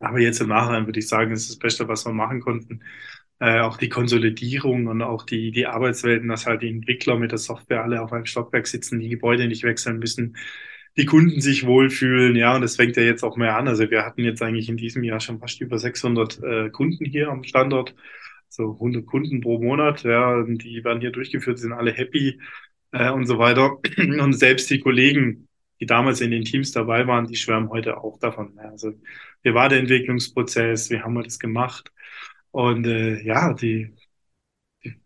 aber 0.00 0.20
jetzt 0.20 0.40
im 0.40 0.48
Nachhinein 0.48 0.86
würde 0.86 0.98
ich 1.00 1.08
sagen, 1.08 1.30
das 1.30 1.42
ist 1.42 1.50
das 1.50 1.58
Beste, 1.58 1.88
was 1.88 2.04
wir 2.06 2.12
machen 2.12 2.40
konnten. 2.40 2.82
äh, 3.40 3.60
auch 3.60 3.76
die 3.78 3.90
Konsolidierung 3.90 4.86
und 4.88 5.02
auch 5.02 5.24
die, 5.24 5.52
die 5.52 5.66
Arbeitswelten, 5.66 6.28
dass 6.28 6.46
halt 6.46 6.62
die 6.62 6.70
Entwickler 6.70 7.18
mit 7.18 7.32
der 7.32 7.38
Software 7.38 7.82
alle 7.84 8.02
auf 8.02 8.12
einem 8.12 8.26
Stockwerk 8.26 8.66
sitzen, 8.68 9.00
die 9.00 9.10
Gebäude 9.10 9.48
nicht 9.48 9.64
wechseln 9.64 9.98
müssen, 9.98 10.36
die 10.96 11.06
Kunden 11.06 11.40
sich 11.40 11.66
wohlfühlen, 11.66 12.36
ja, 12.36 12.54
und 12.56 12.62
das 12.62 12.76
fängt 12.76 12.96
ja 12.96 13.02
jetzt 13.04 13.24
auch 13.24 13.36
mehr 13.36 13.56
an. 13.56 13.68
Also 13.68 13.90
wir 13.90 14.04
hatten 14.04 14.24
jetzt 14.24 14.42
eigentlich 14.42 14.68
in 14.70 14.76
diesem 14.78 15.04
Jahr 15.04 15.20
schon 15.20 15.38
fast 15.40 15.60
über 15.60 15.78
600 15.78 16.42
äh, 16.42 16.70
Kunden 16.70 17.04
hier 17.06 17.28
am 17.30 17.44
Standort, 17.44 17.94
so 18.52 18.72
100 18.74 19.06
Kunden 19.06 19.40
pro 19.40 19.58
Monat, 19.58 20.02
ja, 20.04 20.42
die 20.44 20.84
werden 20.84 21.00
hier 21.00 21.10
durchgeführt, 21.10 21.58
sind 21.58 21.72
alle 21.72 21.92
happy 21.92 22.38
äh, 22.92 23.10
und 23.10 23.26
so 23.26 23.38
weiter. 23.38 23.78
Und 23.96 24.34
selbst 24.34 24.70
die 24.70 24.80
Kollegen, 24.80 25.48
die 25.80 25.86
damals 25.86 26.20
in 26.20 26.30
den 26.30 26.44
Teams 26.44 26.72
dabei 26.72 27.06
waren, 27.06 27.26
die 27.26 27.36
schwärmen 27.36 27.70
heute 27.70 27.98
auch 27.98 28.18
davon. 28.18 28.54
Ja. 28.56 28.70
Also 28.70 28.92
wir 29.42 29.54
war 29.54 29.68
der 29.68 29.80
Entwicklungsprozess, 29.80 30.90
wie 30.90 31.00
haben 31.00 31.14
wir 31.14 31.22
das 31.22 31.38
gemacht? 31.38 31.90
Und 32.50 32.86
äh, 32.86 33.22
ja, 33.22 33.54
die, 33.54 33.94
die 34.84 34.96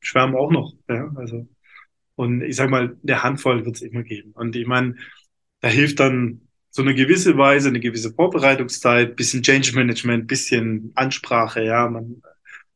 schwärmen 0.00 0.36
auch 0.36 0.50
noch. 0.52 0.74
Ja, 0.88 1.12
also 1.16 1.48
und 2.16 2.42
ich 2.42 2.56
sag 2.56 2.70
mal, 2.70 2.96
der 3.02 3.24
Handvoll 3.24 3.64
wird 3.64 3.76
es 3.76 3.82
immer 3.82 4.04
geben. 4.04 4.32
Und 4.32 4.54
ich 4.54 4.66
meine, 4.66 4.94
da 5.60 5.68
hilft 5.68 5.98
dann 6.00 6.42
so 6.70 6.82
eine 6.82 6.94
gewisse 6.94 7.36
Weise, 7.36 7.68
eine 7.68 7.80
gewisse 7.80 8.12
Vorbereitungszeit, 8.12 9.16
bisschen 9.16 9.42
Change 9.42 9.72
Management, 9.74 10.28
bisschen 10.28 10.92
Ansprache, 10.94 11.64
ja, 11.64 11.88
man 11.88 12.22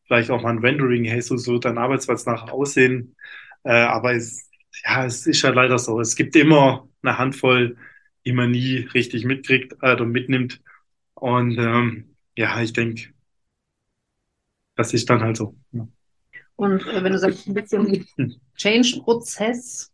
vielleicht 0.08 0.30
auch 0.30 0.42
mal 0.42 0.50
ein 0.50 0.58
Rendering, 0.58 1.04
hey, 1.04 1.20
so, 1.20 1.36
so 1.36 1.58
dein 1.58 1.78
Arbeitsplatz 1.78 2.26
nach 2.26 2.50
aussehen. 2.50 3.14
Äh, 3.62 3.72
aber 3.72 4.14
es, 4.14 4.50
ja, 4.84 5.04
es 5.04 5.26
ist 5.26 5.42
ja 5.42 5.50
leider 5.50 5.78
so. 5.78 6.00
Es 6.00 6.16
gibt 6.16 6.34
immer 6.34 6.88
eine 7.02 7.18
Handvoll, 7.18 7.76
die 8.24 8.32
man 8.32 8.50
nie 8.50 8.88
richtig 8.94 9.24
mitkriegt 9.24 9.74
äh, 9.82 9.92
oder 9.92 10.06
mitnimmt. 10.06 10.60
Und 11.14 11.58
ähm, 11.58 12.16
ja, 12.36 12.60
ich 12.60 12.72
denke, 12.72 13.10
das 14.74 14.94
ist 14.94 15.08
dann 15.10 15.20
halt 15.20 15.36
so. 15.36 15.54
Ja. 15.72 15.86
Und 16.56 16.86
äh, 16.86 17.04
wenn 17.04 17.12
du 17.12 17.18
sagst, 17.18 17.46
ein 17.46 17.54
bisschen 17.54 18.06
hm. 18.16 18.36
Change-Prozess, 18.56 19.92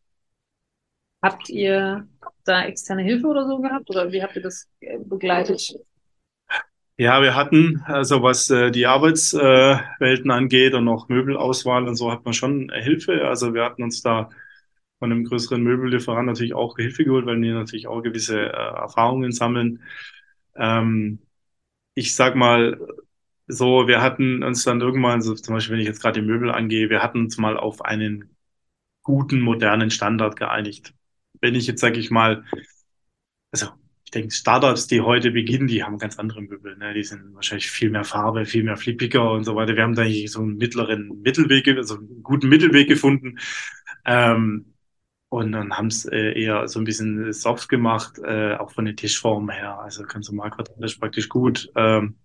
habt 1.22 1.48
ihr 1.48 2.06
da 2.44 2.64
externe 2.64 3.02
Hilfe 3.02 3.26
oder 3.26 3.46
so 3.46 3.58
gehabt? 3.58 3.90
Oder 3.90 4.12
wie 4.12 4.22
habt 4.22 4.36
ihr 4.36 4.42
das 4.42 4.68
äh, 4.80 4.98
begleitet? 4.98 5.74
Ja, 6.96 7.20
wir 7.22 7.34
hatten, 7.34 7.82
also 7.86 8.22
was 8.22 8.48
äh, 8.50 8.70
die 8.70 8.86
Arbeitswelten 8.86 10.30
äh, 10.30 10.32
angeht 10.32 10.74
und 10.74 10.86
auch 10.88 11.08
Möbelauswahl 11.08 11.88
und 11.88 11.96
so, 11.96 12.12
hat 12.12 12.24
man 12.24 12.34
schon 12.34 12.70
Hilfe. 12.72 13.26
Also 13.26 13.52
wir 13.52 13.64
hatten 13.64 13.82
uns 13.82 14.00
da 14.02 14.30
von 15.00 15.10
einem 15.12 15.24
größeren 15.24 15.62
Möbellieferant 15.62 16.26
natürlich 16.26 16.54
auch 16.54 16.76
Hilfe 16.76 17.04
geholt, 17.04 17.26
weil 17.26 17.40
wir 17.40 17.54
natürlich 17.54 17.88
auch 17.88 18.02
gewisse 18.02 18.40
äh, 18.40 18.52
Erfahrungen 18.52 19.32
sammeln. 19.32 19.82
Ähm, 20.56 21.20
ich 21.94 22.14
sag 22.16 22.36
mal, 22.36 22.78
so, 23.48 23.88
wir 23.88 24.02
hatten 24.02 24.42
uns 24.44 24.64
dann 24.64 24.80
irgendwann, 24.80 25.22
so 25.22 25.34
zum 25.34 25.54
Beispiel, 25.54 25.74
wenn 25.74 25.80
ich 25.82 25.88
jetzt 25.88 26.02
gerade 26.02 26.20
die 26.20 26.26
Möbel 26.26 26.50
angehe, 26.52 26.90
wir 26.90 27.02
hatten 27.02 27.20
uns 27.20 27.38
mal 27.38 27.58
auf 27.58 27.82
einen 27.84 28.36
guten, 29.04 29.40
modernen 29.40 29.90
Standard 29.90 30.36
geeinigt. 30.36 30.94
Wenn 31.40 31.54
ich 31.56 31.66
jetzt, 31.68 31.80
sage 31.80 32.00
ich 32.00 32.10
mal, 32.10 32.44
also 33.52 33.83
ich 34.04 34.10
denke, 34.10 34.30
Startups, 34.30 34.86
die 34.86 35.00
heute 35.00 35.30
beginnen, 35.30 35.66
die 35.66 35.82
haben 35.82 35.98
ganz 35.98 36.18
andere 36.18 36.42
Möbel. 36.42 36.76
Ne? 36.76 36.94
Die 36.94 37.04
sind 37.04 37.34
wahrscheinlich 37.34 37.70
viel 37.70 37.90
mehr 37.90 38.04
Farbe, 38.04 38.44
viel 38.44 38.62
mehr 38.62 38.76
flippiger 38.76 39.32
und 39.32 39.44
so 39.44 39.56
weiter. 39.56 39.76
Wir 39.76 39.82
haben 39.82 39.94
da 39.94 40.02
hier 40.02 40.28
so 40.28 40.40
einen 40.40 40.56
mittleren 40.56 41.20
Mittelweg, 41.22 41.66
also 41.68 41.96
einen 41.96 42.22
guten 42.22 42.48
Mittelweg 42.48 42.88
gefunden. 42.88 43.38
Ähm, 44.04 44.74
und 45.30 45.52
dann 45.52 45.76
haben 45.76 45.88
es 45.88 46.04
äh, 46.04 46.40
eher 46.40 46.68
so 46.68 46.78
ein 46.78 46.84
bisschen 46.84 47.32
soft 47.32 47.68
gemacht, 47.68 48.18
äh, 48.22 48.54
auch 48.54 48.70
von 48.70 48.84
der 48.84 48.94
Tischform 48.94 49.50
her. 49.50 49.78
Also 49.80 50.04
ganz 50.04 50.30
normal 50.30 50.50
quadratisch 50.50 50.96
praktisch 50.96 51.28
gut. 51.28 51.70
Ähm, 51.74 52.16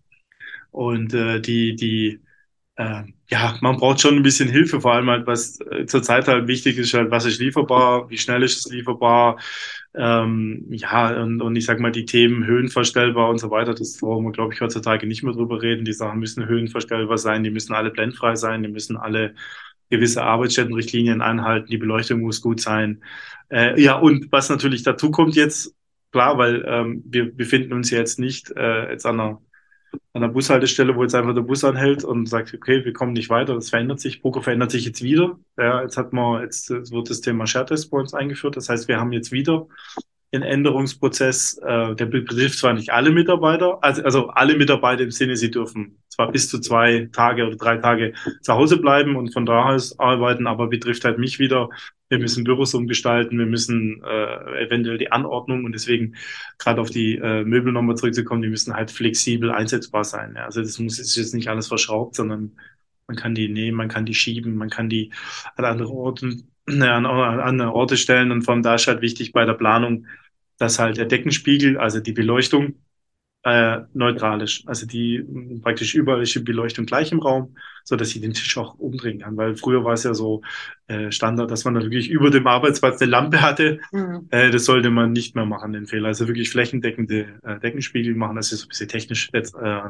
und 0.72 1.14
äh, 1.14 1.40
die, 1.42 1.76
die, 1.76 2.20
äh, 2.76 3.04
ja, 3.30 3.58
man 3.62 3.78
braucht 3.78 4.02
schon 4.02 4.16
ein 4.16 4.24
bisschen 4.24 4.50
Hilfe, 4.50 4.82
vor 4.82 4.94
allem 4.94 5.10
halt, 5.10 5.28
was 5.28 5.60
äh, 5.72 5.86
zurzeit 5.86 6.28
halt 6.28 6.48
wichtig 6.48 6.78
ist, 6.78 6.94
halt, 6.94 7.12
was 7.12 7.26
ist 7.26 7.40
lieferbar, 7.40 8.10
wie 8.10 8.18
schnell 8.18 8.44
ist 8.44 8.66
es 8.66 8.72
lieferbar, 8.72 9.40
ähm, 9.96 10.66
ja, 10.70 11.22
und, 11.22 11.42
und 11.42 11.56
ich 11.56 11.66
sag 11.66 11.80
mal, 11.80 11.92
die 11.92 12.06
Themen 12.06 12.46
höhenverstellbar 12.46 13.30
und 13.30 13.40
so 13.40 13.50
weiter, 13.50 13.74
das 13.74 13.98
brauchen 13.98 14.26
wir, 14.26 14.32
glaube 14.32 14.54
ich, 14.54 14.62
heutzutage 14.62 15.08
nicht 15.08 15.24
mehr 15.24 15.34
drüber 15.34 15.62
reden. 15.62 15.86
Die 15.86 15.94
Sachen 15.94 16.20
müssen 16.20 16.46
höhenverstellbar 16.48 17.18
sein, 17.18 17.44
die 17.44 17.50
müssen 17.50 17.74
alle 17.74 17.90
blendfrei 17.90 18.36
sein, 18.36 18.62
die 18.62 18.70
müssen 18.70 18.98
alle 18.98 19.34
gewisse 19.90 20.24
Arbeitsstättenrichtlinien 20.24 21.22
einhalten, 21.22 21.68
die 21.68 21.78
Beleuchtung 21.78 22.22
muss 22.22 22.42
gut 22.42 22.62
sein. 22.62 23.04
Äh, 23.50 23.82
ja, 23.82 23.98
und 23.98 24.32
was 24.32 24.50
natürlich 24.50 24.84
dazu 24.84 25.10
kommt 25.12 25.36
jetzt, 25.36 25.76
klar, 26.12 26.38
weil 26.38 26.64
ähm, 26.68 27.04
wir 27.06 27.36
befinden 27.36 27.74
uns 27.74 27.90
jetzt 27.90 28.20
nicht 28.20 28.52
äh, 28.56 28.92
jetzt 28.92 29.06
an 29.06 29.20
einer 29.20 29.42
an 30.14 30.22
der 30.22 30.30
Bushaltestelle, 30.30 30.96
wo 30.96 31.04
jetzt 31.04 31.16
einfach 31.16 31.34
der 31.34 31.42
Bus 31.42 31.64
anhält 31.64 32.04
und 32.04 32.28
sagt, 32.28 32.54
okay, 32.54 32.84
wir 32.84 32.94
kommen 32.94 33.14
nicht 33.14 33.30
weiter, 33.30 33.56
das 33.56 33.70
verändert 33.70 34.00
sich, 34.00 34.22
Poker 34.22 34.42
verändert 34.42 34.72
sich 34.72 34.86
jetzt 34.86 35.02
wieder. 35.02 35.40
Ja, 35.58 35.82
jetzt 35.82 35.98
hat 35.98 36.14
man, 36.14 36.42
jetzt 36.44 36.70
wird 36.70 37.10
das 37.10 37.22
Thema 37.22 37.48
Share 37.48 37.66
Test 37.66 37.92
uns 37.92 38.14
eingeführt. 38.14 38.58
Das 38.58 38.70
heißt, 38.70 38.88
wir 38.88 39.00
haben 39.00 39.12
jetzt 39.12 39.32
wieder 39.32 39.68
den 40.34 40.44
Änderungsprozess, 40.44 41.58
äh, 41.58 41.96
der 41.96 42.06
betrifft 42.06 42.60
zwar 42.60 42.74
nicht 42.74 42.92
alle 42.92 43.12
Mitarbeiter, 43.12 43.84
also, 43.84 44.04
also 44.04 44.28
alle 44.28 44.56
Mitarbeiter 44.56 45.04
im 45.04 45.12
Sinne, 45.12 45.36
sie 45.36 45.50
dürfen 45.50 45.98
zwar 46.20 46.32
bis 46.34 46.50
zu 46.50 46.60
zwei 46.60 47.08
Tage 47.14 47.48
oder 47.48 47.56
drei 47.56 47.78
Tage 47.78 48.14
zu 48.42 48.54
Hause 48.54 48.78
bleiben 48.78 49.16
und 49.16 49.32
von 49.32 49.46
da 49.46 49.70
aus 49.70 49.98
arbeiten, 50.00 50.48
aber 50.48 50.68
betrifft 50.68 51.06
halt 51.06 51.18
mich 51.18 51.40
wieder. 51.40 51.70
Wir 52.10 52.20
müssen 52.20 52.44
Büros 52.44 52.74
umgestalten, 52.74 53.40
wir 53.40 53.46
müssen 53.46 54.04
äh, 54.04 54.66
eventuell 54.66 54.98
die 54.98 55.14
Anordnung 55.14 55.64
und 55.64 55.72
deswegen 55.72 56.16
gerade 56.58 56.82
auf 56.82 56.90
die 56.90 57.16
äh, 57.16 57.46
Möbel 57.46 57.72
nochmal 57.72 57.96
zurückzukommen, 57.96 58.42
die 58.42 58.50
müssen 58.50 58.74
halt 58.74 58.92
flexibel 58.92 59.50
einsetzbar 59.50 60.04
sein. 60.04 60.34
Ja. 60.36 60.46
Also 60.46 60.62
das 60.62 60.78
muss 60.80 61.00
ist 61.00 61.16
jetzt 61.16 61.34
nicht 61.34 61.48
alles 61.48 61.70
verschraubt, 61.70 62.16
sondern 62.16 62.58
man 63.08 63.16
kann 63.16 63.34
die 63.34 63.48
nehmen, 63.48 63.78
man 63.78 63.88
kann 63.88 64.06
die 64.06 64.14
schieben, 64.14 64.56
man 64.56 64.70
kann 64.70 64.90
die 64.90 65.14
an 65.56 65.64
andere 65.64 65.90
Orte, 65.90 66.38
an 66.68 67.06
andere 67.06 67.74
Orte 67.74 67.96
stellen 67.96 68.32
und 68.34 68.42
von 68.42 68.62
da 68.62 68.76
ist 68.76 68.88
halt 68.88 69.02
wichtig 69.02 69.32
bei 69.32 69.46
der 69.46 69.54
Planung, 69.54 70.06
dass 70.58 70.80
halt 70.80 70.98
der 70.98 71.06
Deckenspiegel, 71.06 71.78
also 71.78 72.02
die 72.02 72.12
Beleuchtung, 72.12 72.76
äh, 73.44 73.80
neutral 73.94 74.42
ist. 74.42 74.68
Also 74.68 74.86
die 74.86 75.26
praktisch 75.62 75.96
überall 75.96 76.22
ist 76.22 76.36
die 76.36 76.40
Beleuchtung 76.40 76.86
gleich 76.86 77.12
im 77.12 77.20
Raum, 77.20 77.56
so 77.84 77.96
dass 77.96 78.14
ich 78.14 78.22
den 78.22 78.34
Tisch 78.34 78.58
auch 78.58 78.76
umdrehen 78.76 79.20
kann. 79.20 79.38
Weil 79.38 79.56
früher 79.56 79.84
war 79.84 79.94
es 79.94 80.04
ja 80.04 80.14
so 80.14 80.42
äh, 80.88 81.12
Standard, 81.12 81.50
dass 81.50 81.64
man 81.64 81.76
da 81.76 81.82
wirklich 81.82 82.10
über 82.10 82.30
dem 82.30 82.48
Arbeitsplatz 82.48 83.02
eine 83.02 83.12
Lampe 83.12 83.42
hatte. 83.42 83.80
Mhm. 83.92 84.28
Äh, 84.32 84.52
das 84.52 84.66
sollte 84.66 84.90
man 84.90 85.14
nicht 85.14 85.36
mehr 85.36 85.46
machen, 85.46 85.74
den 85.74 85.88
Fehler. 85.88 86.10
Also 86.10 86.28
wirklich 86.28 86.50
flächendeckende 86.50 87.40
äh, 87.44 87.60
Deckenspiegel 87.60 88.16
machen, 88.16 88.36
das 88.36 88.52
ist 88.52 88.60
so 88.62 88.66
ein 88.66 88.70
bisschen 88.70 88.90
technisch 88.90 89.30
jetzt. 89.34 89.56
Äh, 89.56 89.82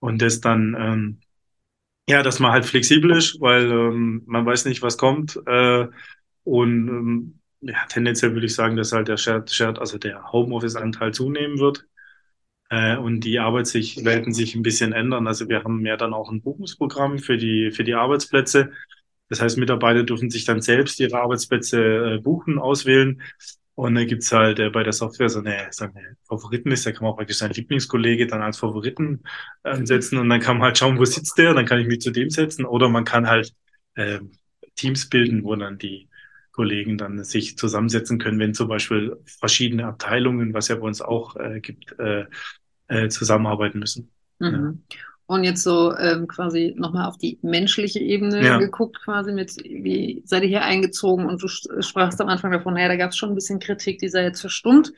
und 0.00 0.22
das 0.22 0.40
dann 0.40 0.76
ähm, 0.78 1.18
ja, 2.08 2.22
dass 2.22 2.38
man 2.38 2.52
halt 2.52 2.64
flexibel 2.64 3.10
ist, 3.16 3.40
weil 3.40 3.70
ähm, 3.70 4.22
man 4.26 4.46
weiß 4.46 4.64
nicht, 4.66 4.80
was 4.82 4.96
kommt. 4.96 5.40
Äh, 5.46 5.88
und 6.44 6.88
ähm, 6.88 7.40
ja, 7.60 7.84
tendenziell 7.88 8.32
würde 8.32 8.46
ich 8.46 8.54
sagen, 8.54 8.76
dass 8.76 8.92
halt 8.92 9.08
der 9.08 9.16
Shared, 9.16 9.50
Shared 9.50 9.80
also 9.80 9.98
der 9.98 10.30
Homeoffice-Anteil 10.32 11.12
zunehmen 11.12 11.58
wird 11.58 11.84
äh, 12.70 12.96
und 12.96 13.20
die 13.20 13.38
Arbeitswelten 13.38 14.32
sich 14.32 14.54
ein 14.54 14.62
bisschen 14.62 14.92
ändern. 14.92 15.26
Also 15.26 15.48
wir 15.48 15.64
haben 15.64 15.84
ja 15.86 15.96
dann 15.96 16.14
auch 16.14 16.30
ein 16.30 16.42
Buchungsprogramm 16.42 17.18
für 17.18 17.36
die, 17.36 17.70
für 17.70 17.84
die 17.84 17.94
Arbeitsplätze. 17.94 18.72
Das 19.28 19.40
heißt, 19.40 19.58
Mitarbeiter 19.58 20.04
dürfen 20.04 20.30
sich 20.30 20.44
dann 20.44 20.62
selbst 20.62 21.00
ihre 21.00 21.20
Arbeitsplätze 21.20 22.14
äh, 22.16 22.18
buchen, 22.18 22.58
auswählen. 22.58 23.22
Und 23.74 23.94
dann 23.94 24.06
gibt's 24.06 24.32
halt 24.32 24.58
äh, 24.58 24.70
bei 24.70 24.82
der 24.82 24.92
Software 24.92 25.28
so 25.28 25.40
eine, 25.40 25.68
so 25.70 25.84
eine 25.84 26.16
Favoritenliste, 26.28 26.90
da 26.90 26.96
kann 26.96 27.04
man 27.04 27.12
auch 27.12 27.16
praktisch 27.18 27.38
seinen 27.38 27.52
Lieblingskollege 27.52 28.26
dann 28.26 28.40
als 28.40 28.58
Favoriten 28.58 29.22
äh, 29.64 29.84
setzen 29.84 30.18
und 30.18 30.30
dann 30.30 30.40
kann 30.40 30.56
man 30.56 30.66
halt 30.66 30.78
schauen, 30.78 30.98
wo 30.98 31.04
sitzt 31.04 31.36
der, 31.36 31.52
dann 31.54 31.66
kann 31.66 31.80
ich 31.80 31.86
mich 31.86 32.00
zu 32.00 32.10
dem 32.10 32.30
setzen. 32.30 32.64
Oder 32.64 32.88
man 32.88 33.04
kann 33.04 33.26
halt 33.28 33.52
äh, 33.94 34.20
Teams 34.76 35.08
bilden, 35.08 35.44
wo 35.44 35.54
dann 35.56 35.78
die 35.78 36.08
Kollegen 36.56 36.98
dann 36.98 37.22
sich 37.22 37.56
zusammensetzen 37.56 38.18
können, 38.18 38.40
wenn 38.40 38.54
zum 38.54 38.68
Beispiel 38.68 39.16
verschiedene 39.24 39.86
Abteilungen, 39.86 40.54
was 40.54 40.68
ja 40.68 40.76
bei 40.76 40.86
uns 40.86 41.02
auch 41.02 41.36
äh, 41.36 41.60
gibt, 41.60 41.94
äh, 41.98 42.24
äh, 42.88 43.08
zusammenarbeiten 43.08 43.78
müssen. 43.78 44.10
Mhm. 44.38 44.80
Ja. 44.90 44.96
Und 45.26 45.42
jetzt 45.42 45.64
so 45.64 45.94
ähm, 45.96 46.28
quasi 46.28 46.72
nochmal 46.76 47.08
auf 47.08 47.18
die 47.18 47.38
menschliche 47.42 47.98
Ebene 47.98 48.44
ja. 48.44 48.58
geguckt, 48.58 48.98
quasi 49.02 49.32
mit, 49.32 49.56
wie 49.56 50.22
seid 50.24 50.44
ihr 50.44 50.48
hier 50.48 50.62
eingezogen 50.62 51.26
und 51.26 51.42
du 51.42 51.48
sprachst 51.48 52.20
am 52.20 52.28
Anfang 52.28 52.52
davon, 52.52 52.74
naja, 52.74 52.88
da 52.88 52.96
gab 52.96 53.10
es 53.10 53.16
schon 53.16 53.30
ein 53.30 53.34
bisschen 53.34 53.58
Kritik, 53.58 53.98
die 53.98 54.08
sei 54.08 54.22
jetzt 54.22 54.40
verstummt. 54.40 54.92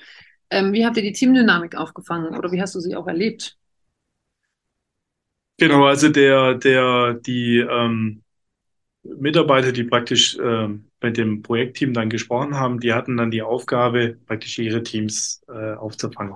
Ähm, 0.50 0.72
wie 0.72 0.84
habt 0.84 0.96
ihr 0.98 1.02
die 1.02 1.12
Teamdynamik 1.12 1.76
aufgefangen 1.76 2.36
oder 2.36 2.52
wie 2.52 2.60
hast 2.60 2.74
du 2.74 2.80
sie 2.80 2.94
auch 2.94 3.06
erlebt? 3.06 3.56
Genau, 5.56 5.86
also 5.86 6.10
der, 6.10 6.54
der, 6.54 7.14
die 7.14 7.58
ähm, 7.58 8.22
Mitarbeiter, 9.02 9.72
die 9.72 9.84
praktisch 9.84 10.38
äh, 10.38 10.68
mit 11.00 11.16
dem 11.16 11.42
Projektteam 11.42 11.94
dann 11.94 12.10
gesprochen 12.10 12.56
haben, 12.56 12.80
die 12.80 12.92
hatten 12.92 13.16
dann 13.16 13.30
die 13.30 13.42
Aufgabe, 13.42 14.18
praktisch 14.26 14.58
ihre 14.58 14.82
Teams 14.82 15.42
äh, 15.48 15.74
aufzufangen. 15.74 16.34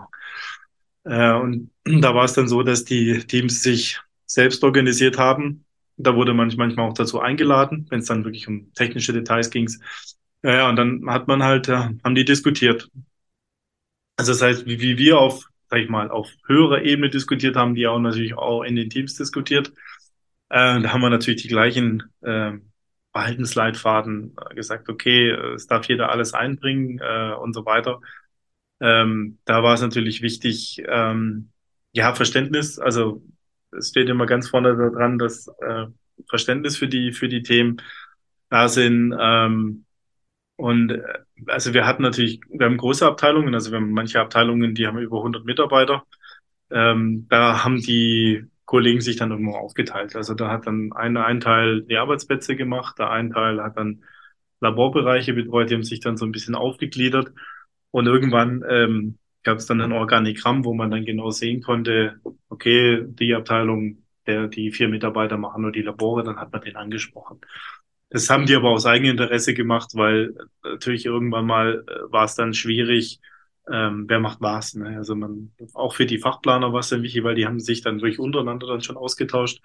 Äh, 1.04 1.32
und 1.32 1.70
da 1.84 2.14
war 2.14 2.24
es 2.24 2.34
dann 2.34 2.48
so, 2.48 2.62
dass 2.62 2.84
die 2.84 3.18
Teams 3.26 3.62
sich 3.62 4.00
selbst 4.26 4.62
organisiert 4.64 5.18
haben. 5.18 5.64
Da 5.96 6.16
wurde 6.16 6.34
man 6.34 6.52
manchmal 6.56 6.88
auch 6.88 6.94
dazu 6.94 7.20
eingeladen, 7.20 7.86
wenn 7.90 8.00
es 8.00 8.06
dann 8.06 8.24
wirklich 8.24 8.48
um 8.48 8.72
technische 8.74 9.12
Details 9.12 9.50
ging. 9.50 9.68
Ja, 10.42 10.68
und 10.68 10.76
dann 10.76 11.08
hat 11.08 11.28
man 11.28 11.42
halt, 11.42 11.68
äh, 11.68 11.90
haben 12.04 12.14
die 12.14 12.24
diskutiert. 12.24 12.90
Also 14.16 14.32
das 14.32 14.42
heißt, 14.42 14.66
wie, 14.66 14.80
wie 14.80 14.98
wir 14.98 15.18
auf, 15.18 15.44
sag 15.68 15.80
ich 15.80 15.88
mal, 15.88 16.10
auf 16.10 16.30
höherer 16.46 16.82
Ebene 16.82 17.10
diskutiert 17.10 17.56
haben, 17.56 17.74
die 17.74 17.86
auch 17.86 17.98
natürlich 17.98 18.34
auch 18.34 18.62
in 18.62 18.76
den 18.76 18.90
Teams 18.90 19.16
diskutiert. 19.16 19.72
Äh, 20.48 20.80
da 20.82 20.92
haben 20.92 21.00
wir 21.00 21.10
natürlich 21.10 21.42
die 21.42 21.48
gleichen 21.48 22.04
äh, 22.22 22.52
Verhaltensleitfaden 23.12 24.36
äh, 24.50 24.54
gesagt, 24.54 24.88
okay, 24.88 25.30
es 25.30 25.66
darf 25.66 25.86
jeder 25.88 26.10
alles 26.10 26.34
einbringen 26.34 26.98
äh, 27.00 27.34
und 27.34 27.54
so 27.54 27.64
weiter. 27.66 28.00
Ähm, 28.80 29.38
da 29.44 29.62
war 29.62 29.74
es 29.74 29.80
natürlich 29.82 30.22
wichtig, 30.22 30.82
ähm, 30.88 31.50
ja, 31.92 32.14
Verständnis, 32.14 32.78
also 32.78 33.22
es 33.70 33.88
steht 33.90 34.08
immer 34.08 34.26
ganz 34.26 34.48
vorne 34.48 34.74
dran, 34.76 35.18
dass 35.18 35.48
äh, 35.60 35.86
Verständnis 36.28 36.76
für 36.76 36.88
die, 36.88 37.12
für 37.12 37.28
die 37.28 37.42
Themen 37.42 37.78
da 38.50 38.68
sind. 38.68 39.14
Ähm, 39.18 39.84
und 40.56 40.90
äh, 40.90 41.02
also 41.46 41.74
wir 41.74 41.86
hatten 41.86 42.02
natürlich, 42.02 42.40
wir 42.50 42.66
haben 42.66 42.76
große 42.76 43.06
Abteilungen, 43.06 43.54
also 43.54 43.70
wir 43.72 43.78
haben 43.78 43.92
manche 43.92 44.20
Abteilungen, 44.20 44.74
die 44.74 44.86
haben 44.86 44.98
über 44.98 45.18
100 45.18 45.44
Mitarbeiter. 45.44 46.04
Ähm, 46.70 47.26
da 47.28 47.64
haben 47.64 47.78
die 47.80 48.46
Kollegen 48.64 49.00
sich 49.00 49.16
dann 49.16 49.30
irgendwo 49.30 49.52
aufgeteilt. 49.52 50.16
Also 50.16 50.34
da 50.34 50.50
hat 50.50 50.66
dann 50.66 50.92
ein, 50.92 51.16
ein 51.16 51.40
Teil 51.40 51.82
die 51.82 51.96
Arbeitsplätze 51.96 52.56
gemacht, 52.56 52.98
der 52.98 53.10
ein 53.10 53.30
Teil 53.30 53.62
hat 53.62 53.76
dann 53.76 54.04
Laborbereiche 54.60 55.34
betreut, 55.34 55.70
die 55.70 55.74
haben 55.74 55.82
sich 55.82 56.00
dann 56.00 56.16
so 56.16 56.24
ein 56.24 56.32
bisschen 56.32 56.54
aufgegliedert. 56.54 57.32
Und 57.90 58.06
irgendwann 58.06 58.64
ähm, 58.68 59.18
gab 59.42 59.58
es 59.58 59.66
dann 59.66 59.80
ein 59.80 59.92
Organigramm, 59.92 60.64
wo 60.64 60.72
man 60.72 60.90
dann 60.90 61.04
genau 61.04 61.30
sehen 61.30 61.62
konnte, 61.62 62.20
okay, 62.48 63.04
die 63.06 63.34
Abteilung, 63.34 63.98
der 64.26 64.46
die 64.46 64.70
vier 64.70 64.88
Mitarbeiter 64.88 65.36
machen 65.36 65.62
nur 65.62 65.72
die 65.72 65.82
Labore, 65.82 66.22
dann 66.22 66.36
hat 66.36 66.52
man 66.52 66.62
den 66.62 66.76
angesprochen. 66.76 67.40
Das 68.08 68.30
haben 68.30 68.46
die 68.46 68.54
aber 68.54 68.70
aus 68.70 68.86
eigenem 68.86 69.12
Interesse 69.12 69.54
gemacht, 69.54 69.90
weil 69.94 70.34
natürlich 70.62 71.06
irgendwann 71.06 71.46
mal 71.46 71.84
äh, 71.88 72.12
war 72.12 72.24
es 72.24 72.34
dann 72.34 72.54
schwierig, 72.54 73.20
ähm, 73.70 74.06
wer 74.08 74.20
macht 74.20 74.40
was. 74.40 74.74
Ne? 74.74 74.96
Also 74.96 75.14
man, 75.14 75.52
auch 75.74 75.94
für 75.94 76.06
die 76.06 76.18
Fachplaner 76.18 76.72
war 76.72 76.80
es 76.80 76.88
dann 76.88 77.02
wichtig, 77.02 77.24
weil 77.24 77.34
die 77.34 77.46
haben 77.46 77.60
sich 77.60 77.82
dann 77.82 77.98
durch 77.98 78.18
untereinander 78.18 78.66
dann 78.66 78.82
schon 78.82 78.96
ausgetauscht. 78.96 79.60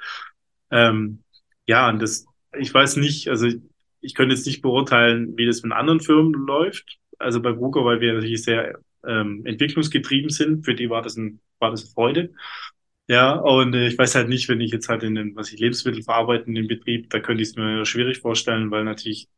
Ähm, 0.71 1.23
ja, 1.65 1.89
und 1.89 2.01
das, 2.01 2.25
ich 2.57 2.73
weiß 2.73 2.97
nicht, 2.97 3.29
also 3.29 3.47
ich 4.01 4.13
könnte 4.13 4.35
jetzt 4.35 4.45
nicht 4.45 4.61
beurteilen, 4.61 5.37
wie 5.37 5.45
das 5.45 5.63
mit 5.63 5.71
anderen 5.73 5.99
Firmen 5.99 6.33
läuft. 6.33 6.97
Also 7.19 7.41
bei 7.41 7.51
Bruker, 7.51 7.83
weil 7.83 7.99
wir 7.99 8.13
natürlich 8.13 8.43
sehr 8.43 8.79
ähm, 9.05 9.45
entwicklungsgetrieben 9.45 10.29
sind, 10.29 10.65
für 10.65 10.75
die 10.75 10.89
war 10.89 11.01
das 11.01 11.17
ein, 11.17 11.39
war 11.59 11.71
das 11.71 11.83
eine 11.83 11.91
Freude. 11.91 12.33
Ja, 13.07 13.33
und 13.35 13.73
äh, 13.73 13.87
ich 13.87 13.97
weiß 13.97 14.15
halt 14.15 14.29
nicht, 14.29 14.49
wenn 14.49 14.61
ich 14.61 14.71
jetzt 14.71 14.89
halt 14.89 15.03
in 15.03 15.15
den, 15.15 15.35
was 15.35 15.51
ich 15.51 15.59
Lebensmittel 15.59 16.03
verarbeiten, 16.03 16.49
in 16.49 16.55
den 16.63 16.67
Betrieb, 16.67 17.09
da 17.09 17.19
könnte 17.19 17.41
ich 17.41 17.49
es 17.49 17.55
mir 17.55 17.85
schwierig 17.85 18.19
vorstellen, 18.19 18.69
weil 18.69 18.83
natürlich 18.83 19.29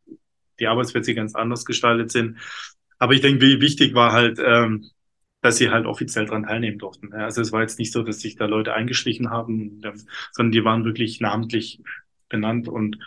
die 0.60 0.68
Arbeitsplätze 0.68 1.14
ganz 1.16 1.36
anders 1.36 1.66
gestaltet 1.66 2.12
sind. 2.12 2.38
Aber 3.00 3.14
ich 3.14 3.22
denke, 3.22 3.42
wie 3.42 3.62
wichtig 3.62 3.94
war 3.96 4.12
halt, 4.12 4.40
ähm, 4.44 4.90
dass 5.42 5.58
sie 5.58 5.70
halt 5.70 5.86
offiziell 5.86 6.26
dran 6.26 6.44
teilnehmen 6.44 6.78
durften. 6.78 7.14
Also 7.14 7.42
es 7.42 7.52
war 7.52 7.62
jetzt 7.62 7.80
nicht 7.80 7.94
so, 7.94 8.04
dass 8.04 8.20
sich 8.20 8.36
da 8.36 8.46
Leute 8.46 8.74
eingeschlichen 8.74 9.30
haben, 9.30 9.82
sondern 10.34 10.52
die 10.52 10.66
waren 10.66 10.84
wirklich 10.84 11.22
namentlich 11.22 11.82
benannt 12.28 12.68
und 12.68 12.98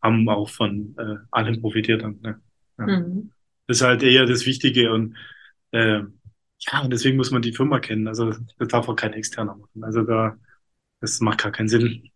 haben 0.00 0.28
auch 0.28 0.48
von 0.48 0.94
äh, 0.98 1.16
allem 1.30 1.60
profitiert. 1.60 2.02
Ne? 2.22 2.40
Ja. 2.78 2.86
Mhm. 2.86 3.32
Das 3.66 3.78
ist 3.78 3.82
halt 3.82 4.02
eher 4.02 4.26
das 4.26 4.46
Wichtige 4.46 4.92
und 4.92 5.16
äh, 5.72 6.02
ja, 6.60 6.80
und 6.82 6.92
deswegen 6.92 7.16
muss 7.16 7.30
man 7.30 7.42
die 7.42 7.52
Firma 7.52 7.80
kennen. 7.80 8.06
Also 8.06 8.34
das 8.58 8.68
darf 8.68 8.88
auch 8.88 8.96
kein 8.96 9.12
externer 9.14 9.56
machen. 9.56 9.84
Also 9.84 10.02
da, 10.02 10.36
das 11.00 11.20
macht 11.20 11.42
gar 11.42 11.52
keinen 11.52 11.68
Sinn. 11.68 12.10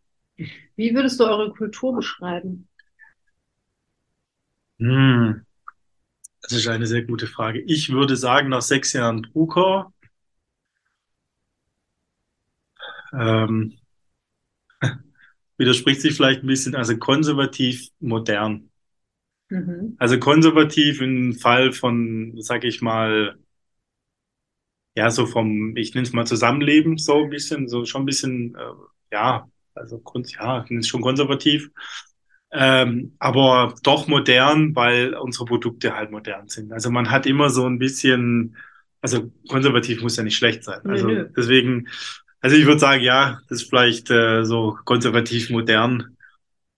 Wie 0.76 0.94
würdest 0.94 1.18
du 1.20 1.24
eure 1.24 1.52
Kultur 1.52 1.94
beschreiben? 1.94 2.68
Hm, 4.78 5.46
das 6.44 6.52
ist 6.52 6.68
eine 6.68 6.86
sehr 6.86 7.02
gute 7.02 7.26
Frage. 7.26 7.60
Ich 7.62 7.90
würde 7.90 8.16
sagen, 8.16 8.50
nach 8.50 8.62
sechs 8.62 8.92
Jahren 8.92 9.22
Drucker, 9.22 9.92
ähm, 13.12 13.74
widerspricht 15.58 16.00
sich 16.00 16.14
vielleicht 16.16 16.42
ein 16.42 16.46
bisschen, 16.46 16.74
also 16.74 16.96
konservativ 16.96 17.88
modern. 18.00 18.70
Mhm. 19.50 19.96
Also 19.98 20.18
konservativ 20.18 21.00
im 21.00 21.34
Fall 21.34 21.72
von, 21.72 22.34
sag 22.40 22.64
ich 22.64 22.82
mal, 22.82 23.36
ja, 24.94 25.10
so 25.10 25.26
vom, 25.26 25.76
ich 25.76 25.94
nenne 25.94 26.06
es 26.06 26.12
mal 26.12 26.26
Zusammenleben, 26.26 26.98
so 26.98 27.24
ein 27.24 27.30
bisschen, 27.30 27.68
so 27.68 27.84
schon 27.84 28.02
ein 28.02 28.06
bisschen, 28.06 28.54
äh, 28.54 28.60
ja, 29.12 29.48
also 29.74 30.02
ja, 30.38 30.62
ich 30.64 30.70
nenne 30.70 30.80
es 30.80 30.88
schon 30.88 31.00
konservativ, 31.02 31.70
ähm, 32.54 33.12
aber 33.18 33.74
doch 33.82 34.06
modern, 34.06 34.74
weil 34.74 35.14
unsere 35.14 35.44
Produkte 35.44 35.94
halt 35.94 36.10
modern 36.10 36.48
sind. 36.48 36.72
Also 36.72 36.90
man 36.90 37.10
hat 37.10 37.26
immer 37.26 37.50
so 37.50 37.66
ein 37.66 37.78
bisschen, 37.78 38.56
also 39.00 39.30
konservativ 39.48 40.02
muss 40.02 40.16
ja 40.16 40.22
nicht 40.22 40.36
schlecht 40.36 40.64
sein. 40.64 40.80
Also 40.84 41.06
nö, 41.06 41.14
nö. 41.14 41.28
deswegen, 41.36 41.88
also 42.40 42.56
ich 42.56 42.64
würde 42.64 42.78
sagen, 42.78 43.02
ja, 43.02 43.40
das 43.48 43.62
ist 43.62 43.68
vielleicht 43.68 44.10
äh, 44.10 44.44
so 44.44 44.78
konservativ 44.84 45.50
modern. 45.50 46.16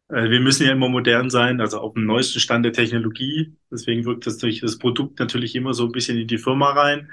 Äh, 0.09 0.31
wir 0.31 0.41
müssen 0.41 0.66
ja 0.66 0.72
immer 0.72 0.89
modern 0.89 1.31
sein, 1.31 1.61
also 1.61 1.79
auf 1.79 1.95
dem 1.95 2.07
neuesten 2.07 2.41
Stand 2.41 2.64
der 2.64 2.72
Technologie. 2.72 3.55
Deswegen 3.70 4.05
wirkt 4.05 4.27
das 4.27 4.39
durch 4.39 4.61
das 4.61 4.79
Produkt 4.79 5.20
natürlich 5.20 5.55
immer 5.55 5.74
so 5.74 5.85
ein 5.85 5.93
bisschen 5.93 6.18
in 6.18 6.27
die 6.27 6.39
Firma 6.39 6.70
rein 6.70 7.11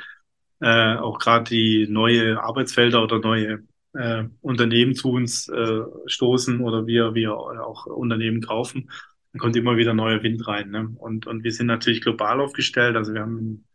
äh, 0.63 0.95
auch 0.95 1.19
gerade 1.19 1.49
die 1.49 1.87
neue 1.89 2.41
Arbeitsfelder 2.41 3.03
oder 3.03 3.19
neue 3.19 3.63
äh, 3.93 4.25
Unternehmen 4.41 4.95
zu 4.95 5.11
uns 5.11 5.47
äh, 5.49 5.81
stoßen 6.05 6.61
oder 6.61 6.87
wir, 6.87 7.13
wir 7.13 7.35
auch 7.35 7.85
Unternehmen 7.85 8.41
kaufen, 8.41 8.89
dann 9.31 9.39
kommt 9.39 9.55
immer 9.55 9.77
wieder 9.77 9.93
neuer 9.93 10.21
Wind 10.23 10.47
rein. 10.47 10.69
Ne? 10.69 10.93
Und, 10.97 11.27
und 11.27 11.43
wir 11.43 11.51
sind 11.51 11.67
natürlich 11.67 12.01
global 12.01 12.39
aufgestellt. 12.39 12.95
Also 12.95 13.13
wir 13.13 13.21
haben 13.21 13.65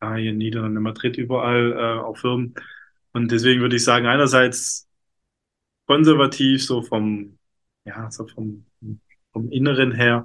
ja, 0.00 0.14
hier 0.14 0.30
in 0.30 0.38
Niederlanden, 0.38 0.76
in 0.76 0.82
Madrid 0.82 1.16
überall 1.18 1.72
äh, 1.72 2.00
auch 2.00 2.16
Firmen. 2.16 2.54
Und 3.12 3.32
deswegen 3.32 3.60
würde 3.60 3.76
ich 3.76 3.84
sagen, 3.84 4.06
einerseits 4.06 4.88
konservativ, 5.86 6.64
so 6.64 6.82
vom, 6.82 7.38
ja, 7.84 8.10
so 8.10 8.26
vom, 8.26 8.66
vom 9.32 9.50
Inneren 9.50 9.92
her. 9.92 10.24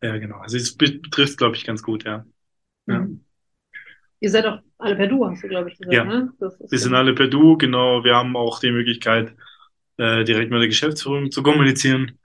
Ja, 0.00 0.16
genau. 0.18 0.38
Also 0.38 0.56
es 0.56 0.76
betrifft, 0.76 1.38
glaube 1.38 1.56
ich, 1.56 1.64
ganz 1.64 1.82
gut, 1.82 2.04
ja. 2.04 2.24
ja. 2.86 3.00
Mhm. 3.00 3.24
Ihr 4.20 4.30
seid 4.30 4.46
auch 4.46 4.58
alle 4.78 4.96
per 4.96 5.06
Du, 5.06 5.24
hast 5.26 5.42
du, 5.42 5.48
glaube 5.48 5.70
ich, 5.70 5.78
gesagt. 5.78 5.94
Ja, 5.94 6.04
ne? 6.04 6.32
wir 6.38 6.78
sind 6.78 6.94
alle 6.94 7.14
per 7.14 7.28
Du, 7.28 7.56
genau. 7.56 8.02
Wir 8.04 8.16
haben 8.16 8.36
auch 8.36 8.60
die 8.60 8.72
Möglichkeit, 8.72 9.34
äh, 9.96 10.24
direkt 10.24 10.50
mit 10.50 10.60
der 10.60 10.68
Geschäftsführung 10.68 11.30
zu 11.30 11.42
kommunizieren. 11.42 12.18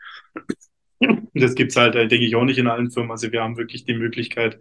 Das 1.33 1.55
gibt's 1.55 1.75
halt, 1.75 1.95
äh, 1.95 2.07
denke 2.07 2.25
ich, 2.25 2.35
auch 2.35 2.45
nicht 2.45 2.59
in 2.59 2.67
allen 2.67 2.91
Firmen. 2.91 3.11
Also 3.11 3.31
wir 3.31 3.41
haben 3.41 3.57
wirklich 3.57 3.85
die 3.85 3.95
Möglichkeit, 3.95 4.59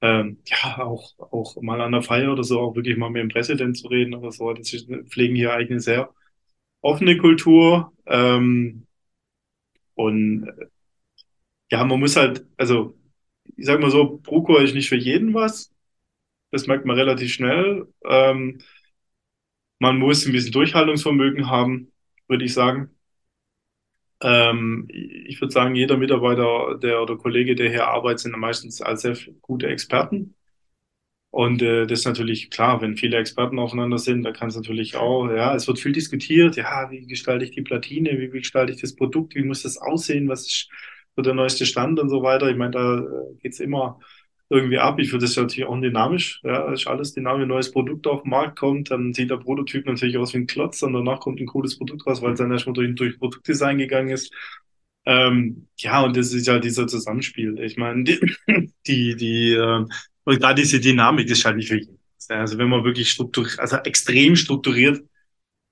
ähm, 0.00 0.38
ja, 0.46 0.78
auch, 0.84 1.12
auch 1.18 1.60
mal 1.62 1.80
an 1.80 1.92
der 1.92 2.02
Feier 2.02 2.32
oder 2.32 2.42
so, 2.42 2.60
auch 2.60 2.74
wirklich 2.74 2.96
mal 2.96 3.10
mit 3.10 3.22
dem 3.22 3.28
Präsident 3.28 3.76
zu 3.76 3.88
reden 3.88 4.14
oder 4.14 4.32
so. 4.32 4.52
Das 4.52 4.72
ist, 4.72 4.88
pflegen 5.10 5.36
hier 5.36 5.52
eigentlich 5.52 5.70
eine 5.70 5.80
sehr 5.80 6.14
offene 6.80 7.18
Kultur. 7.18 7.92
Ähm, 8.06 8.86
und 9.94 10.48
äh, 10.48 10.66
ja, 11.70 11.84
man 11.84 12.00
muss 12.00 12.16
halt, 12.16 12.46
also 12.56 12.96
ich 13.56 13.66
sag 13.66 13.80
mal 13.80 13.90
so, 13.90 14.18
Bruco 14.22 14.56
ist 14.58 14.74
nicht 14.74 14.88
für 14.88 14.96
jeden 14.96 15.34
was. 15.34 15.73
Das 16.54 16.68
merkt 16.68 16.84
man 16.86 16.96
relativ 16.96 17.32
schnell. 17.32 17.88
Ähm, 18.08 18.60
man 19.80 19.98
muss 19.98 20.24
ein 20.24 20.30
bisschen 20.30 20.52
Durchhaltungsvermögen 20.52 21.50
haben, 21.50 21.90
würde 22.28 22.44
ich 22.44 22.54
sagen. 22.54 22.90
Ähm, 24.22 24.86
ich 24.88 25.40
würde 25.40 25.52
sagen, 25.52 25.74
jeder 25.74 25.96
Mitarbeiter 25.96 26.78
der 26.80 27.02
oder 27.02 27.16
Kollege, 27.16 27.56
der 27.56 27.70
hier 27.70 27.88
arbeitet, 27.88 28.20
sind 28.20 28.38
meistens 28.38 28.80
als 28.80 29.02
sehr 29.02 29.16
gute 29.40 29.66
Experten. 29.66 30.36
Und 31.30 31.60
äh, 31.60 31.88
das 31.88 32.00
ist 32.00 32.04
natürlich 32.06 32.50
klar, 32.50 32.80
wenn 32.80 32.96
viele 32.96 33.16
Experten 33.16 33.58
aufeinander 33.58 33.98
sind, 33.98 34.22
da 34.22 34.30
kann 34.30 34.48
es 34.50 34.54
natürlich 34.54 34.94
auch, 34.94 35.28
ja, 35.30 35.56
es 35.56 35.66
wird 35.66 35.80
viel 35.80 35.90
diskutiert, 35.90 36.54
ja, 36.54 36.88
wie 36.92 37.04
gestalte 37.08 37.44
ich 37.44 37.50
die 37.50 37.62
Platine, 37.62 38.16
wie, 38.20 38.28
gestalte 38.28 38.72
ich 38.72 38.80
das 38.80 38.94
Produkt, 38.94 39.34
wie 39.34 39.42
muss 39.42 39.62
das 39.64 39.76
aussehen, 39.76 40.28
was 40.28 40.46
ist 40.46 40.68
so 41.16 41.22
der 41.22 41.34
neueste 41.34 41.66
Stand 41.66 41.98
und 41.98 42.10
so 42.10 42.22
weiter. 42.22 42.48
Ich 42.48 42.56
meine, 42.56 42.70
da 42.70 42.98
äh, 43.00 43.34
geht's 43.42 43.58
immer 43.58 43.98
irgendwie 44.50 44.78
ab. 44.78 44.98
Ich 44.98 45.10
finde 45.10 45.26
das 45.26 45.36
natürlich 45.36 45.68
auch 45.68 45.80
dynamisch. 45.80 46.40
Ja, 46.44 46.72
ist 46.72 46.86
alles 46.86 47.14
dynamisch. 47.14 47.42
Ein 47.42 47.48
neues 47.48 47.72
Produkt 47.72 48.06
auf 48.06 48.22
den 48.22 48.30
Markt 48.30 48.58
kommt, 48.58 48.90
dann 48.90 49.12
sieht 49.14 49.30
der 49.30 49.38
Prototyp 49.38 49.86
natürlich 49.86 50.16
aus 50.18 50.34
wie 50.34 50.38
ein 50.38 50.46
Klotz 50.46 50.82
und 50.82 50.92
danach 50.92 51.20
kommt 51.20 51.40
ein 51.40 51.46
cooles 51.46 51.78
Produkt 51.78 52.06
raus, 52.06 52.22
weil 52.22 52.32
es 52.32 52.38
dann 52.38 52.52
erstmal 52.52 52.74
durch, 52.74 52.94
durch 52.94 53.18
Produktdesign 53.18 53.78
gegangen 53.78 54.10
ist. 54.10 54.32
Ähm, 55.06 55.68
ja, 55.78 56.02
und 56.02 56.16
das 56.16 56.32
ist 56.32 56.46
ja 56.46 56.58
dieser 56.58 56.86
Zusammenspiel. 56.86 57.58
Ich 57.60 57.76
meine, 57.76 58.04
die, 58.04 58.20
die, 58.86 59.16
die 59.16 59.52
äh, 59.54 59.84
und 60.24 60.42
da 60.42 60.54
diese 60.54 60.80
Dynamik 60.80 61.28
ist 61.30 61.44
halt 61.44 61.56
nicht 61.56 61.68
für 61.68 61.78
jeden. 61.78 61.98
Also 62.28 62.56
wenn 62.58 62.68
man 62.70 62.84
wirklich 62.84 63.10
strukturiert, 63.10 63.58
also 63.58 63.76
extrem 63.78 64.34
strukturiert 64.36 65.02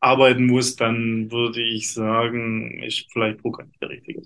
arbeiten 0.01 0.47
muss, 0.47 0.77
dann 0.77 1.31
würde 1.31 1.63
ich 1.63 1.93
sagen, 1.93 2.83
ist 2.83 3.07
vielleicht 3.13 3.39
Programm 3.39 3.69
nicht 3.69 3.83
der 3.83 3.91
richtige. 3.91 4.23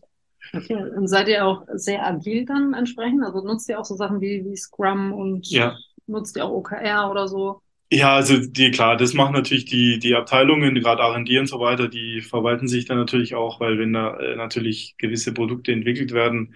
Okay, 0.52 0.74
und 0.74 1.08
seid 1.08 1.28
ihr 1.28 1.44
auch 1.44 1.64
sehr 1.74 2.06
agil 2.06 2.44
dann 2.44 2.74
entsprechend? 2.74 3.24
Also 3.24 3.42
nutzt 3.42 3.68
ihr 3.68 3.78
auch 3.78 3.84
so 3.84 3.94
Sachen 3.94 4.20
wie, 4.20 4.44
wie 4.44 4.56
Scrum 4.56 5.12
und 5.12 5.48
ja. 5.50 5.76
nutzt 6.06 6.36
ihr 6.36 6.44
auch 6.44 6.52
OKR 6.52 7.10
oder 7.10 7.28
so? 7.28 7.60
Ja, 7.90 8.16
also 8.16 8.38
die, 8.38 8.72
klar, 8.72 8.96
das 8.96 9.14
machen 9.14 9.32
natürlich 9.32 9.64
die, 9.64 10.00
die 10.00 10.16
Abteilungen, 10.16 10.74
gerade 10.74 11.02
R&D 11.02 11.38
und 11.38 11.46
so 11.46 11.60
weiter, 11.60 11.88
die 11.88 12.20
verwalten 12.20 12.66
sich 12.66 12.84
dann 12.84 12.98
natürlich 12.98 13.36
auch, 13.36 13.60
weil 13.60 13.78
wenn 13.78 13.92
da 13.92 14.16
äh, 14.18 14.34
natürlich 14.34 14.96
gewisse 14.98 15.32
Produkte 15.32 15.72
entwickelt 15.72 16.12
werden, 16.12 16.54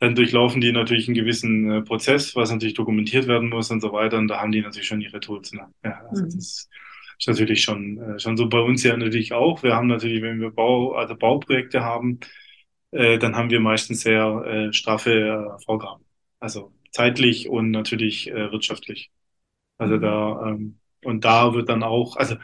dann 0.00 0.14
durchlaufen 0.14 0.60
die 0.60 0.72
natürlich 0.72 1.08
einen 1.08 1.14
gewissen 1.14 1.70
äh, 1.70 1.82
Prozess, 1.82 2.36
was 2.36 2.50
natürlich 2.50 2.74
dokumentiert 2.74 3.26
werden 3.26 3.48
muss 3.48 3.70
und 3.70 3.80
so 3.80 3.92
weiter. 3.92 4.18
Und 4.18 4.28
da 4.28 4.40
haben 4.40 4.52
die 4.52 4.60
natürlich 4.60 4.86
schon 4.86 5.00
ihre 5.00 5.20
Tools. 5.20 5.52
Ne? 5.52 5.66
Ja, 5.82 6.02
also 6.10 6.24
mhm. 6.24 6.30
das, 6.36 6.68
ist 7.18 7.28
natürlich 7.28 7.62
schon, 7.62 7.98
äh, 7.98 8.18
schon 8.18 8.36
so 8.36 8.46
bei 8.48 8.60
uns 8.60 8.82
ja 8.82 8.94
natürlich 8.96 9.32
auch. 9.32 9.62
Wir 9.62 9.74
haben 9.74 9.86
natürlich, 9.86 10.20
wenn 10.20 10.40
wir 10.40 10.50
Bau, 10.50 10.92
also 10.92 11.16
Bauprojekte 11.16 11.82
haben, 11.82 12.20
äh, 12.96 13.18
dann 13.18 13.36
haben 13.36 13.50
wir 13.50 13.60
meistens 13.60 14.02
sehr 14.02 14.24
äh, 14.46 14.72
straffe 14.72 15.56
äh, 15.58 15.64
Vorgaben. 15.64 16.04
Also 16.40 16.72
zeitlich 16.92 17.48
und 17.48 17.70
natürlich 17.70 18.30
äh, 18.30 18.52
wirtschaftlich. 18.52 19.10
Also 19.78 19.98
da, 19.98 20.48
ähm, 20.48 20.78
und 21.04 21.24
da 21.24 21.54
wird 21.54 21.68
dann 21.68 21.82
auch, 21.82 22.16
also 22.16 22.36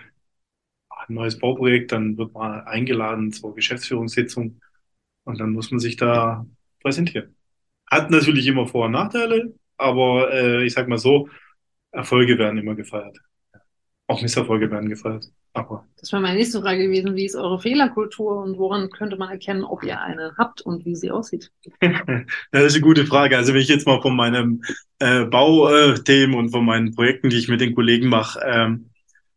ein 0.90 1.14
neues 1.14 1.38
Bauprojekt, 1.38 1.92
dann 1.92 2.16
wird 2.16 2.32
man 2.34 2.60
eingeladen 2.66 3.32
zur 3.32 3.54
Geschäftsführungssitzung 3.54 4.60
und 5.24 5.40
dann 5.40 5.52
muss 5.52 5.70
man 5.70 5.80
sich 5.80 5.96
da 5.96 6.46
präsentieren. 6.82 7.36
Hat 7.90 8.10
natürlich 8.10 8.46
immer 8.46 8.66
Vor- 8.66 8.86
und 8.86 8.92
Nachteile, 8.92 9.54
aber 9.76 10.32
äh, 10.32 10.64
ich 10.64 10.74
sag 10.74 10.88
mal 10.88 10.98
so, 10.98 11.28
Erfolge 11.92 12.38
werden 12.38 12.58
immer 12.58 12.74
gefeiert. 12.74 13.18
Auch 14.08 14.22
Misserfolge 14.22 14.70
werden 14.70 14.88
gefeiert. 14.88 15.26
Aber 15.54 15.86
das 15.98 16.10
wäre 16.12 16.22
meine 16.22 16.38
nächste 16.38 16.62
Frage 16.62 16.84
gewesen. 16.84 17.14
Wie 17.14 17.26
ist 17.26 17.36
eure 17.36 17.60
Fehlerkultur 17.60 18.42
und 18.42 18.56
woran 18.58 18.88
könnte 18.90 19.16
man 19.16 19.30
erkennen, 19.30 19.64
ob 19.64 19.82
ihr 19.84 20.00
eine 20.00 20.32
habt 20.38 20.62
und 20.62 20.86
wie 20.86 20.96
sie 20.96 21.10
aussieht? 21.10 21.52
das 22.50 22.64
ist 22.64 22.74
eine 22.74 22.82
gute 22.82 23.04
Frage. 23.04 23.36
Also 23.36 23.52
wenn 23.52 23.60
ich 23.60 23.68
jetzt 23.68 23.86
mal 23.86 24.00
von 24.00 24.16
meinem 24.16 24.62
äh, 24.98 25.24
Bauthemen 25.26 26.36
und 26.36 26.50
von 26.50 26.64
meinen 26.64 26.94
Projekten, 26.94 27.28
die 27.28 27.36
ich 27.36 27.48
mit 27.48 27.60
den 27.60 27.74
Kollegen 27.74 28.08
mache, 28.08 28.40
ähm, 28.44 28.90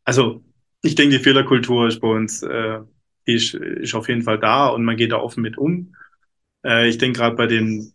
also 0.06 0.42
ich 0.82 0.96
denke, 0.96 1.18
die 1.18 1.24
Fehlerkultur 1.24 1.88
ist 1.88 2.00
bei 2.00 2.08
uns 2.08 2.44
äh, 2.44 2.80
ist, 3.26 3.54
ist 3.54 3.96
auf 3.96 4.08
jeden 4.08 4.22
Fall 4.22 4.40
da 4.40 4.68
und 4.68 4.86
man 4.86 4.98
geht 4.98 5.12
da 5.12 5.18
offen 5.18 5.42
mit 5.42 5.58
um. 5.58 5.96
Äh, 6.64 6.88
ich 6.88 6.98
denke 6.98 7.20
gerade 7.20 7.36
bei 7.36 7.48
den 7.48 7.94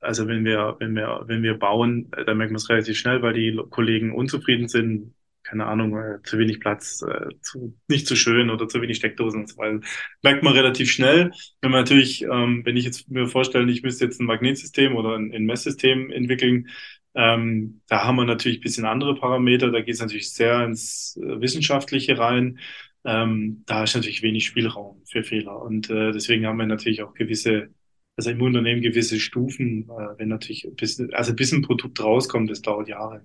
also 0.00 0.28
wenn 0.28 0.44
wir, 0.44 0.76
wenn 0.78 0.94
wir, 0.94 1.24
wenn 1.26 1.42
wir 1.42 1.58
bauen, 1.58 2.10
äh, 2.16 2.24
dann 2.24 2.38
merkt 2.38 2.52
man 2.52 2.58
es 2.58 2.68
relativ 2.68 2.96
schnell, 2.96 3.22
weil 3.22 3.34
die 3.34 3.58
Kollegen 3.70 4.14
unzufrieden 4.14 4.68
sind, 4.68 5.14
keine 5.48 5.66
Ahnung, 5.66 5.96
äh, 5.96 6.22
zu 6.22 6.38
wenig 6.38 6.60
Platz, 6.60 7.02
äh, 7.02 7.28
zu, 7.40 7.74
nicht 7.88 8.06
zu 8.06 8.16
schön 8.16 8.50
oder 8.50 8.68
zu 8.68 8.82
wenig 8.82 8.98
Steckdosen 8.98 9.40
und 9.40 9.48
so 9.48 9.56
weiter. 9.56 9.80
Merkt 10.22 10.42
man 10.42 10.52
relativ 10.52 10.90
schnell. 10.90 11.32
Wenn 11.60 11.70
man 11.70 11.80
natürlich, 11.80 12.22
ähm, 12.22 12.62
wenn 12.64 12.76
ich 12.76 12.84
jetzt 12.84 13.10
mir 13.10 13.26
vorstelle, 13.26 13.70
ich 13.70 13.82
müsste 13.82 14.04
jetzt 14.04 14.20
ein 14.20 14.26
Magnetsystem 14.26 14.94
oder 14.94 15.16
ein, 15.16 15.32
ein 15.32 15.46
Messsystem 15.46 16.10
entwickeln, 16.10 16.68
ähm, 17.14 17.80
da 17.88 18.04
haben 18.04 18.16
wir 18.16 18.24
natürlich 18.24 18.58
ein 18.58 18.62
bisschen 18.62 18.84
andere 18.84 19.14
Parameter. 19.14 19.70
Da 19.70 19.80
geht 19.80 19.94
es 19.94 20.00
natürlich 20.00 20.32
sehr 20.32 20.64
ins 20.64 21.18
äh, 21.22 21.40
Wissenschaftliche 21.40 22.18
rein. 22.18 22.58
Ähm, 23.04 23.62
da 23.66 23.84
ist 23.84 23.94
natürlich 23.94 24.22
wenig 24.22 24.46
Spielraum 24.46 25.02
für 25.06 25.24
Fehler. 25.24 25.62
Und 25.62 25.88
äh, 25.90 26.12
deswegen 26.12 26.46
haben 26.46 26.58
wir 26.58 26.66
natürlich 26.66 27.02
auch 27.02 27.14
gewisse, 27.14 27.70
also 28.16 28.30
im 28.30 28.42
Unternehmen 28.42 28.82
gewisse 28.82 29.18
Stufen, 29.18 29.88
äh, 29.88 30.18
wenn 30.18 30.28
natürlich, 30.28 30.68
bis, 30.76 31.00
also 31.12 31.34
bis 31.34 31.52
ein 31.52 31.62
Produkt 31.62 32.00
rauskommt, 32.02 32.50
das 32.50 32.62
dauert 32.62 32.88
Jahre 32.88 33.24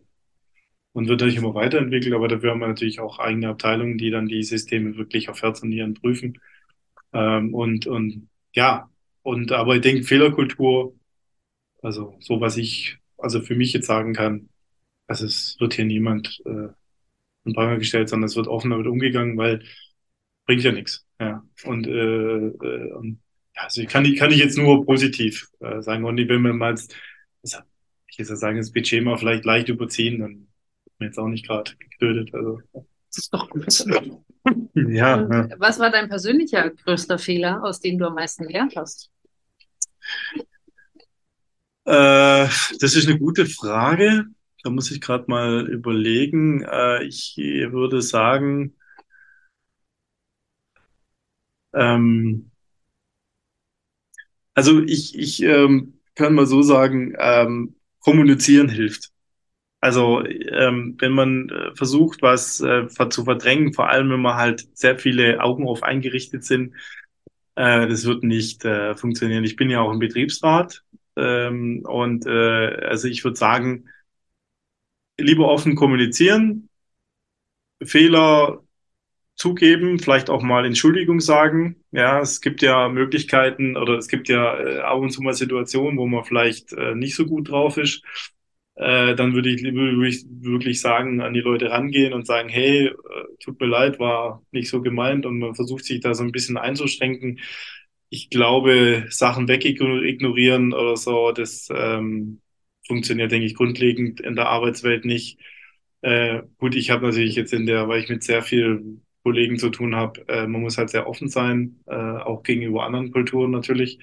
und 0.94 1.08
wird 1.08 1.20
natürlich 1.20 1.38
immer 1.38 1.56
weiterentwickelt, 1.56 2.14
aber 2.14 2.28
dafür 2.28 2.52
haben 2.52 2.60
wir 2.60 2.68
natürlich 2.68 3.00
auch 3.00 3.20
eigene 3.20 3.50
Abteilungen, 3.50 3.98
die 3.98 4.12
dann 4.12 4.28
die 4.28 4.44
Systeme 4.44 4.96
wirklich 4.98 5.30
auf 5.30 5.42
Herz 5.42 5.62
und 5.62 5.70
Nieren 5.70 5.96
prüfen. 5.96 6.40
Ähm, 7.14 7.54
und, 7.54 7.88
und 7.88 8.30
ja, 8.54 8.90
und 9.24 9.52
aber 9.52 9.76
ich 9.76 9.82
denke, 9.82 10.04
Fehlerkultur, 10.04 10.96
also 11.82 12.16
so 12.20 12.42
was 12.42 12.58
ich, 12.58 12.98
also 13.18 13.42
für 13.42 13.56
mich 13.56 13.74
jetzt 13.74 13.88
sagen 13.88 14.14
kann, 14.14 14.50
also 15.08 15.26
es 15.26 15.58
wird 15.60 15.74
hier 15.74 15.86
niemand 15.86 16.42
äh, 16.46 16.70
in 17.46 17.54
Pranger 17.54 17.78
gestellt, 17.78 18.10
sondern 18.10 18.28
es 18.28 18.36
wird 18.36 18.48
offen 18.48 18.72
damit 18.72 18.88
umgegangen, 18.88 19.38
weil 19.38 19.64
bringt 20.46 20.64
ja 20.64 20.72
nichts. 20.72 21.06
Ja. 21.20 21.44
Und, 21.64 21.88
äh, 21.88 21.92
äh, 22.48 22.92
und 22.94 23.20
also 23.56 23.84
kann 23.86 24.06
ich, 24.06 24.18
kann 24.18 24.32
ich 24.32 24.38
jetzt 24.38 24.58
nur 24.58 24.86
positiv 24.86 25.50
äh, 25.60 25.82
sagen. 25.82 26.04
Und 26.06 26.18
wenn 26.18 26.42
wir 26.42 26.54
mal, 26.54 26.76
ich 26.76 28.18
jetzt 28.18 28.28
sagen, 28.28 28.58
das 28.58 28.72
Budget 28.72 29.04
mal 29.04 29.18
vielleicht 29.18 29.46
leicht 29.46 29.70
überziehen, 29.70 30.20
dann 30.20 30.32
mir 30.32 30.53
jetzt 31.00 31.18
auch 31.18 31.28
nicht 31.28 31.48
gerade 31.48 31.72
getötet. 31.78 32.34
Also. 32.34 32.62
Das 32.74 33.18
ist 33.18 33.34
doch 33.34 33.50
gut. 33.50 33.66
ja, 34.76 35.22
ja. 35.22 35.50
Was 35.58 35.80
war 35.80 35.92
dein 35.92 36.10
persönlicher 36.10 36.70
größter 36.70 37.18
Fehler, 37.18 37.64
aus 37.64 37.80
dem 37.80 37.98
du 37.98 38.08
am 38.08 38.16
meisten 38.16 38.48
gelernt 38.48 38.76
hast? 38.76 39.12
Äh, 41.86 42.48
das 42.80 42.96
ist 42.96 43.08
eine 43.08 43.20
gute 43.20 43.46
Frage. 43.46 44.26
Da 44.64 44.70
muss 44.70 44.92
ich 44.92 45.02
gerade 45.02 45.26
mal 45.28 45.68
überlegen. 45.70 46.64
Äh, 46.64 47.04
ich 47.04 47.36
würde 47.38 48.02
sagen, 48.02 48.76
ähm, 51.74 52.52
also 54.54 54.82
ich, 54.84 55.18
ich 55.18 55.42
ähm, 55.44 56.00
kann 56.16 56.34
mal 56.34 56.46
so 56.46 56.62
sagen, 56.62 57.14
ähm, 57.18 57.76
kommunizieren 58.00 58.70
hilft. 58.70 59.13
Also 59.84 60.24
ähm, 60.26 60.96
wenn 61.00 61.12
man 61.12 61.50
äh, 61.50 61.76
versucht, 61.76 62.22
was 62.22 62.62
äh, 62.62 62.88
zu 63.10 63.26
verdrängen, 63.26 63.74
vor 63.74 63.90
allem 63.90 64.10
wenn 64.12 64.22
man 64.22 64.38
halt 64.38 64.66
sehr 64.78 64.98
viele 64.98 65.42
Augen 65.42 65.68
auf 65.68 65.84
eingerichtet 65.84 66.46
sind, 66.46 66.74
äh, 67.56 67.88
das 67.88 68.06
wird 68.06 68.24
nicht 68.24 68.66
äh, 68.66 68.96
funktionieren. 68.96 69.44
Ich 69.44 69.58
bin 69.58 69.70
ja 69.70 69.82
auch 69.82 69.92
im 69.92 70.00
Betriebsrat 70.00 70.84
ähm, 71.18 71.84
und 71.86 72.26
äh, 72.26 72.30
also 72.88 73.10
ich 73.10 73.26
würde 73.26 73.38
sagen, 73.38 73.90
lieber 75.18 75.48
offen 75.50 75.76
kommunizieren, 75.76 76.70
Fehler 77.84 78.64
zugeben, 79.36 80.00
vielleicht 80.00 80.30
auch 80.30 80.44
mal 80.44 80.66
Entschuldigung 80.66 81.20
sagen. 81.22 81.84
Ja, 81.92 82.22
es 82.22 82.42
gibt 82.42 82.62
ja 82.62 82.90
Möglichkeiten 82.90 83.78
oder 83.78 83.98
es 83.98 84.08
gibt 84.10 84.30
ja 84.30 84.60
äh, 84.60 84.80
ab 84.82 85.00
und 85.00 85.12
zu 85.12 85.22
mal 85.24 85.34
Situationen, 85.34 85.98
wo 86.00 86.08
man 86.08 86.26
vielleicht 86.26 86.74
äh, 86.74 86.96
nicht 86.96 87.16
so 87.16 87.26
gut 87.26 87.50
drauf 87.50 87.78
ist 87.78 88.04
äh, 88.76 89.16
dann 89.16 89.34
würde 89.34 89.50
ich, 89.50 89.64
würde 89.64 90.08
ich 90.08 90.26
wirklich 90.30 90.82
sagen, 90.82 91.22
an 91.22 91.34
die 91.34 91.42
Leute 91.42 91.70
rangehen 91.72 92.14
und 92.14 92.26
sagen, 92.28 92.50
hey, 92.50 92.88
äh, 92.88 92.94
tut 93.40 93.60
mir 93.60 93.68
leid, 93.68 94.00
war 94.00 94.44
nicht 94.52 94.70
so 94.70 94.82
gemeint 94.82 95.26
und 95.26 95.40
man 95.40 95.56
versucht 95.56 95.86
sich 95.86 96.00
da 96.02 96.14
so 96.14 96.24
ein 96.24 96.32
bisschen 96.32 96.58
einzuschränken. 96.58 97.40
Ich 98.10 98.30
glaube, 98.30 99.06
Sachen 99.10 99.48
wegignorieren 99.48 100.74
oder 100.74 100.96
so, 100.98 101.32
das 101.32 101.68
ähm, 101.74 102.42
funktioniert, 102.88 103.32
denke 103.32 103.46
ich, 103.48 103.56
grundlegend 103.56 104.20
in 104.22 104.36
der 104.36 104.50
Arbeitswelt 104.50 105.06
nicht. 105.06 105.40
Äh, 106.02 106.44
gut, 106.58 106.76
ich 106.76 106.90
habe 106.92 107.06
natürlich 107.08 107.36
jetzt 107.36 107.54
in 107.54 107.66
der, 107.66 107.88
weil 107.88 108.02
ich 108.02 108.10
mit 108.10 108.24
sehr 108.24 108.42
vielen 108.44 109.06
Kollegen 109.24 109.58
zu 109.58 109.70
tun 109.70 109.96
habe, 109.96 110.28
äh, 110.28 110.48
man 110.48 110.62
muss 110.62 110.78
halt 110.78 110.90
sehr 110.90 111.08
offen 111.08 111.30
sein, 111.30 111.80
äh, 111.88 111.96
auch 111.96 112.44
gegenüber 112.44 112.84
anderen 112.86 113.12
Kulturen 113.12 113.52
natürlich. 113.52 114.00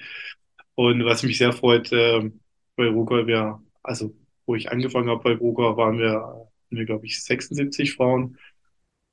Und 0.75 1.05
was 1.05 1.23
mich 1.23 1.37
sehr 1.37 1.53
freut, 1.53 1.91
äh, 1.91 2.31
bei 2.75 2.87
Ruka, 2.87 3.27
wir, 3.27 3.61
also 3.83 4.15
wo 4.51 4.55
ich 4.55 4.69
angefangen 4.69 5.09
habe 5.09 5.23
bei 5.23 5.35
Broker, 5.35 5.77
waren 5.77 5.97
wir, 5.97 6.49
wir 6.71 6.85
glaube 6.85 7.05
ich, 7.05 7.23
76 7.23 7.93
Frauen. 7.93 8.37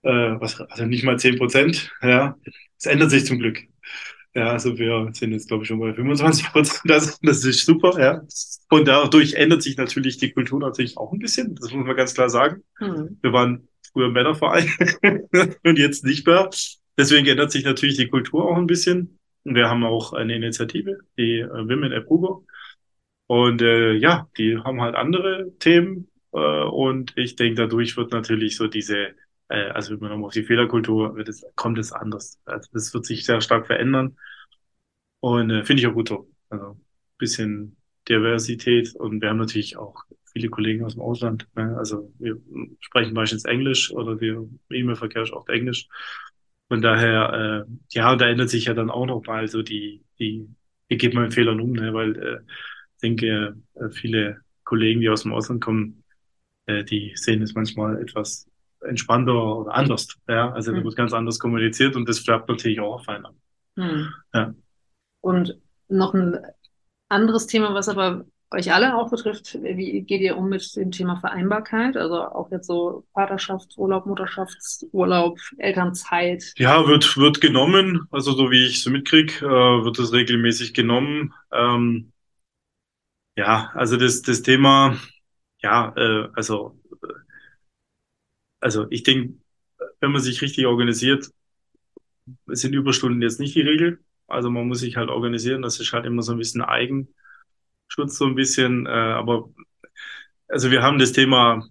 Äh, 0.03 0.11
was, 0.11 0.61
also 0.61 0.84
nicht 0.84 1.05
mal 1.05 1.16
10 1.16 1.39
Prozent. 1.39 1.93
Ja. 2.03 2.36
Es 2.76 2.86
ändert 2.86 3.12
sich 3.12 3.24
zum 3.24 3.39
Glück. 3.39 3.61
Ja, 4.34 4.51
also 4.51 4.76
wir 4.76 5.11
sind 5.12 5.30
jetzt, 5.30 5.47
glaube 5.47 5.62
ich, 5.62 5.68
schon 5.68 5.78
bei 5.78 5.95
25 5.95 6.51
Prozent. 6.51 6.80
Das, 6.86 7.20
das 7.20 7.45
ist 7.45 7.64
super, 7.64 8.01
ja. 8.01 8.22
Und 8.68 8.89
dadurch 8.89 9.34
ändert 9.34 9.62
sich 9.62 9.76
natürlich 9.76 10.18
die 10.18 10.32
Kultur 10.32 10.59
natürlich 10.59 10.97
auch 10.97 11.12
ein 11.12 11.20
bisschen. 11.20 11.55
Das 11.55 11.72
muss 11.72 11.86
man 11.86 11.97
ganz 11.97 12.14
klar 12.14 12.30
sagen. 12.30 12.64
Mhm. 12.80 13.18
Wir 13.22 13.32
waren 13.32 13.68
früher 13.93 14.11
Männerverein 14.11 14.68
und 15.62 15.78
jetzt 15.78 16.05
nicht 16.05 16.26
mehr. 16.26 16.51
Deswegen 16.97 17.28
ändert 17.28 17.53
sich 17.53 17.64
natürlich 17.64 17.97
die 17.97 18.09
Kultur 18.09 18.45
auch 18.45 18.57
ein 18.57 18.66
bisschen. 18.66 19.20
Und 19.45 19.55
wir 19.55 19.68
haben 19.68 19.84
auch 19.84 20.14
eine 20.14 20.34
Initiative, 20.34 20.99
die 21.16 21.39
äh, 21.39 21.49
Women 21.49 21.93
at 21.93 22.07
Google. 22.07 22.45
Und 23.29 23.62
äh, 23.62 23.93
ja, 23.93 24.29
die 24.39 24.59
haben 24.59 24.81
halt 24.81 24.97
andere 24.97 25.53
Themen. 25.61 26.09
Äh, 26.33 26.64
und 26.64 27.12
ich 27.16 27.37
denke, 27.37 27.62
dadurch 27.62 27.97
wird 27.97 28.11
natürlich 28.12 28.57
so 28.57 28.66
diese, 28.68 29.14
äh, 29.49 29.68
also 29.70 29.93
wenn 29.93 30.01
man 30.01 30.11
nochmal 30.11 30.29
auf 30.29 30.33
die 30.33 30.45
Fehlerkultur, 30.45 31.14
wird 31.14 31.29
es, 31.29 31.45
kommt 31.55 31.79
es 31.79 31.93
anders. 31.93 32.41
Also 32.47 32.70
das 32.72 32.93
wird 32.95 33.07
sich 33.07 33.24
sehr 33.26 33.41
stark 33.43 33.66
verändern. 33.66 34.16
Und 35.20 35.51
äh, 35.51 35.64
finde 35.64 35.83
ich 35.83 35.87
auch 35.87 35.95
gut 35.95 36.09
so. 36.09 36.31
Also 36.49 36.81
bisschen 37.18 37.76
Diversität. 38.09 38.95
Und 38.97 39.20
wir 39.20 39.29
haben 39.29 39.39
natürlich 39.39 39.76
auch 39.76 40.05
viele 40.33 40.49
Kollegen 40.49 40.85
aus 40.85 40.95
dem 40.95 41.03
Ausland. 41.03 41.49
Ne? 41.55 41.76
Also 41.76 42.12
wir 42.18 42.41
sprechen 42.81 43.12
meistens 43.12 43.45
Englisch 43.45 43.93
oder 43.93 44.20
wir 44.20 44.49
E-Mail-Verkehr 44.70 45.22
ist 45.22 45.33
auch 45.35 45.49
Englisch. 45.49 45.87
Von 46.68 46.81
daher, 46.81 47.66
äh, 47.68 47.72
ja, 47.91 48.16
da 48.16 48.26
ändert 48.26 48.51
sich 48.51 48.66
ja 48.66 48.74
dann 48.74 48.91
auch 48.91 49.07
noch 49.07 49.26
mal 49.26 49.49
so 49.49 49.62
die, 49.62 50.05
die, 50.18 50.49
wie 50.89 50.97
geht 50.97 51.14
man 51.14 51.24
mit 51.24 51.35
Fehlern 51.35 51.61
um, 51.61 51.72
ne? 51.72 51.93
weil 51.93 52.16
äh, 52.16 52.39
denke, 52.99 53.57
äh, 53.74 53.88
viele 53.90 54.40
Kollegen, 54.64 55.01
die 55.01 55.09
aus 55.09 55.22
dem 55.22 55.32
Ausland 55.32 55.62
kommen, 55.62 56.05
äh, 56.66 56.84
die 56.84 57.12
sehen 57.14 57.42
es 57.42 57.55
manchmal 57.55 58.01
etwas 58.01 58.49
entspannter 58.80 59.57
oder 59.57 59.74
anders. 59.74 60.09
Ja, 60.28 60.53
also 60.53 60.72
da 60.72 60.78
mhm. 60.78 60.84
wird 60.84 60.96
ganz 60.96 61.12
anders 61.12 61.38
kommuniziert 61.38 61.96
und 61.96 62.09
das 62.09 62.20
färbt 62.20 62.49
natürlich 62.49 62.80
auch 62.80 62.94
auf 62.94 63.09
einen 63.09 63.26
ab. 63.26 63.34
Mhm. 63.76 64.12
Ja. 64.34 64.55
Und 65.20 65.59
noch 65.88 66.14
ein 66.14 66.38
anderes 67.09 67.46
Thema, 67.46 67.74
was 67.74 67.88
aber 67.88 68.24
euch 68.51 68.72
alle 68.72 68.96
auch 68.96 69.11
betrifft, 69.11 69.59
wie 69.62 70.01
geht 70.03 70.20
ihr 70.22 70.36
um 70.36 70.49
mit 70.49 70.74
dem 70.76 70.90
Thema 70.90 71.16
Vereinbarkeit? 71.20 71.96
Also 71.96 72.22
auch 72.22 72.51
jetzt 72.51 72.66
so 72.66 73.05
Vaterschaftsurlaub, 73.12 74.07
Mutterschaftsurlaub, 74.07 75.38
Elternzeit? 75.59 76.55
Ja, 76.57 76.86
wird, 76.86 77.16
wird 77.16 77.40
genommen. 77.40 78.07
Also 78.11 78.32
so 78.32 78.51
wie 78.51 78.66
ich 78.66 78.78
es 78.78 78.86
mitkriege, 78.86 79.44
äh, 79.44 79.84
wird 79.84 79.99
es 79.99 80.12
regelmäßig 80.12 80.72
genommen. 80.72 81.34
Ähm, 81.53 82.12
ja, 83.39 83.70
also 83.74 83.97
das, 83.97 84.22
das 84.22 84.43
Thema, 84.43 84.99
ja, 85.62 85.93
äh, 85.97 86.28
also, 86.34 86.80
äh, 87.03 87.07
also 88.61 88.86
ich 88.91 89.03
denke, 89.03 89.34
wenn 90.01 90.12
man 90.12 90.22
sich 90.22 90.43
richtig 90.43 90.66
organisiert, 90.66 91.30
sind 92.47 92.74
Überstunden 92.74 93.22
jetzt 93.22 93.41
nicht 93.41 93.55
die 93.55 93.62
Regel. 93.62 94.01
Also 94.26 94.51
man 94.51 94.68
muss 94.68 94.80
sich 94.80 94.97
halt 94.97 95.09
organisieren. 95.11 95.62
Das 95.62 95.80
ist 95.80 95.93
halt 95.93 96.05
immer 96.07 96.22
so 96.22 96.32
ein 96.32 96.39
bisschen 96.39 96.62
Eigenschutz, 96.62 97.14
so 98.18 98.26
ein 98.26 98.34
bisschen. 98.34 98.86
Äh, 98.86 98.91
aber 98.91 99.51
also 100.49 100.70
wir 100.70 100.82
haben 100.82 100.99
das 100.99 101.12
Thema 101.12 101.66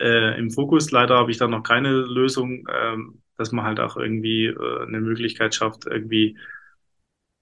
äh, 0.00 0.38
im 0.38 0.50
Fokus. 0.50 0.90
Leider 0.90 1.16
habe 1.16 1.30
ich 1.30 1.38
da 1.38 1.48
noch 1.48 1.62
keine 1.62 1.90
Lösung, 1.92 2.66
äh, 2.68 2.96
dass 3.38 3.52
man 3.52 3.64
halt 3.64 3.80
auch 3.80 3.96
irgendwie 3.96 4.46
äh, 4.46 4.82
eine 4.86 5.00
Möglichkeit 5.00 5.54
schafft, 5.54 5.86
irgendwie 5.86 6.38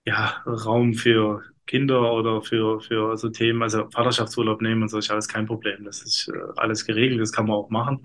ja 0.05 0.43
Raum 0.47 0.95
für 0.95 1.43
Kinder 1.67 2.13
oder 2.13 2.43
für 2.43 2.81
für 2.81 3.17
so 3.17 3.29
Themen, 3.29 3.63
also 3.63 3.89
Vaterschaftsurlaub 3.91 4.61
nehmen 4.61 4.83
und 4.83 4.89
so 4.89 4.99
ist 4.99 5.11
alles 5.11 5.29
kein 5.29 5.47
Problem. 5.47 5.85
Das 5.85 6.03
ist 6.03 6.29
äh, 6.29 6.39
alles 6.57 6.85
geregelt. 6.85 7.21
Das 7.21 7.33
kann 7.33 7.47
man 7.47 7.57
auch 7.57 7.71
machen. 7.71 8.03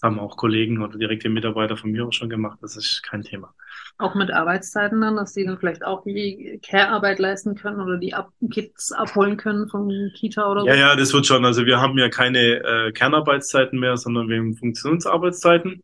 Das 0.00 0.02
haben 0.02 0.18
auch 0.18 0.36
Kollegen 0.36 0.82
oder 0.82 0.96
direkte 0.96 1.28
Mitarbeiter 1.28 1.76
von 1.76 1.90
mir 1.90 2.06
auch 2.06 2.12
schon 2.12 2.30
gemacht. 2.30 2.58
Das 2.62 2.76
ist 2.76 3.02
kein 3.02 3.22
Thema. 3.22 3.52
Auch 3.98 4.14
mit 4.14 4.30
Arbeitszeiten 4.30 5.00
dann, 5.02 5.16
dass 5.16 5.34
die 5.34 5.44
dann 5.44 5.58
vielleicht 5.58 5.84
auch 5.84 6.04
die 6.04 6.58
Care-Arbeit 6.62 7.18
leisten 7.18 7.54
können 7.54 7.80
oder 7.80 7.98
die 7.98 8.14
Ab 8.14 8.30
Kids 8.50 8.92
abholen 8.92 9.36
können 9.36 9.68
von 9.68 10.10
Kita 10.14 10.50
oder 10.50 10.62
so? 10.62 10.68
Ja, 10.68 10.74
ja, 10.74 10.96
das 10.96 11.12
wird 11.12 11.26
schon. 11.26 11.44
Also 11.44 11.66
wir 11.66 11.80
haben 11.80 11.98
ja 11.98 12.08
keine 12.08 12.38
äh, 12.38 12.92
Kernarbeitszeiten 12.92 13.78
mehr, 13.78 13.98
sondern 13.98 14.30
wir 14.30 14.38
haben 14.38 14.56
Funktionsarbeitszeiten 14.56 15.82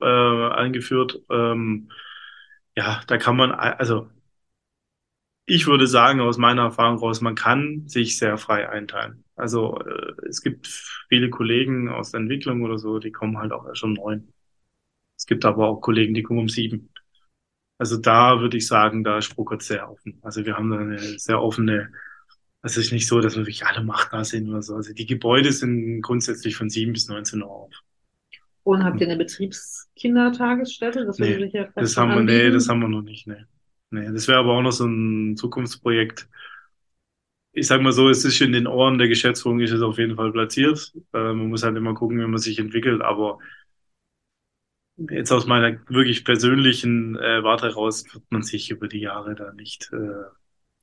äh, 0.00 0.06
eingeführt. 0.06 1.20
Ähm, 1.30 1.90
ja, 2.76 3.02
da 3.08 3.18
kann 3.18 3.36
man, 3.36 3.50
also 3.50 4.08
ich 5.50 5.66
würde 5.66 5.88
sagen, 5.88 6.20
aus 6.20 6.38
meiner 6.38 6.62
Erfahrung 6.62 6.98
raus, 6.98 7.20
man 7.20 7.34
kann 7.34 7.88
sich 7.88 8.16
sehr 8.16 8.38
frei 8.38 8.68
einteilen. 8.68 9.24
Also 9.34 9.78
äh, 9.80 10.12
es 10.28 10.42
gibt 10.42 10.68
viele 11.08 11.28
Kollegen 11.28 11.88
aus 11.88 12.12
der 12.12 12.20
Entwicklung 12.20 12.62
oder 12.62 12.78
so, 12.78 13.00
die 13.00 13.10
kommen 13.10 13.38
halt 13.38 13.50
auch 13.50 13.66
erst 13.66 13.82
um 13.82 13.94
neun. 13.94 14.32
Es 15.18 15.26
gibt 15.26 15.44
aber 15.44 15.68
auch 15.68 15.80
Kollegen, 15.80 16.14
die 16.14 16.22
kommen 16.22 16.38
um 16.38 16.48
sieben. 16.48 16.90
Also 17.78 17.96
da 17.96 18.40
würde 18.40 18.58
ich 18.58 18.66
sagen, 18.66 19.02
da 19.02 19.18
ist 19.18 19.34
Prokot 19.34 19.62
sehr 19.62 19.90
offen. 19.90 20.20
Also 20.22 20.46
wir 20.46 20.56
haben 20.56 20.70
da 20.70 20.78
eine 20.78 20.98
sehr 21.18 21.42
offene, 21.42 21.90
es 22.62 22.76
ist 22.76 22.92
nicht 22.92 23.08
so, 23.08 23.20
dass 23.20 23.34
wir 23.34 23.40
wirklich 23.40 23.66
alle 23.66 23.82
Macht 23.82 24.12
da 24.12 24.22
sind 24.22 24.48
oder 24.48 24.62
so. 24.62 24.76
Also 24.76 24.92
die 24.92 25.06
Gebäude 25.06 25.50
sind 25.50 26.00
grundsätzlich 26.00 26.54
von 26.54 26.70
sieben 26.70 26.92
bis 26.92 27.08
19 27.08 27.42
Uhr 27.42 27.50
auf. 27.50 27.72
Und 28.62 28.84
habt 28.84 29.00
ihr 29.00 29.08
eine 29.08 29.16
Betriebskindertagesstätte? 29.16 31.06
Das, 31.06 31.18
nee, 31.18 31.50
das 31.74 31.96
haben 31.96 32.14
wir, 32.14 32.22
nee, 32.22 32.50
das 32.50 32.68
haben 32.68 32.80
wir 32.80 32.88
noch 32.88 33.02
nicht, 33.02 33.26
nee. 33.26 33.44
Nee, 33.90 34.12
das 34.12 34.28
wäre 34.28 34.38
aber 34.38 34.52
auch 34.56 34.62
noch 34.62 34.72
so 34.72 34.86
ein 34.86 35.36
Zukunftsprojekt. 35.36 36.28
Ich 37.52 37.66
sag 37.66 37.80
mal 37.82 37.92
so, 37.92 38.08
es 38.08 38.24
ist 38.24 38.40
in 38.40 38.52
den 38.52 38.66
Ohren 38.66 38.98
der 38.98 39.08
Geschäftsführung 39.08 39.60
ist 39.60 39.72
es 39.72 39.82
auf 39.82 39.98
jeden 39.98 40.16
Fall 40.16 40.32
platziert. 40.32 40.92
Äh, 41.12 41.18
man 41.32 41.48
muss 41.48 41.62
halt 41.64 41.76
immer 41.76 41.94
gucken, 41.94 42.18
wie 42.20 42.26
man 42.26 42.38
sich 42.38 42.58
entwickelt, 42.58 43.02
aber 43.02 43.38
jetzt 45.10 45.32
aus 45.32 45.46
meiner 45.46 45.78
wirklich 45.88 46.24
persönlichen 46.24 47.16
äh, 47.16 47.42
Warte 47.42 47.66
heraus 47.68 48.04
wird 48.12 48.24
man 48.30 48.42
sich 48.42 48.70
über 48.70 48.88
die 48.88 49.00
Jahre 49.00 49.34
da 49.34 49.52
nicht 49.52 49.90
äh, 49.92 50.24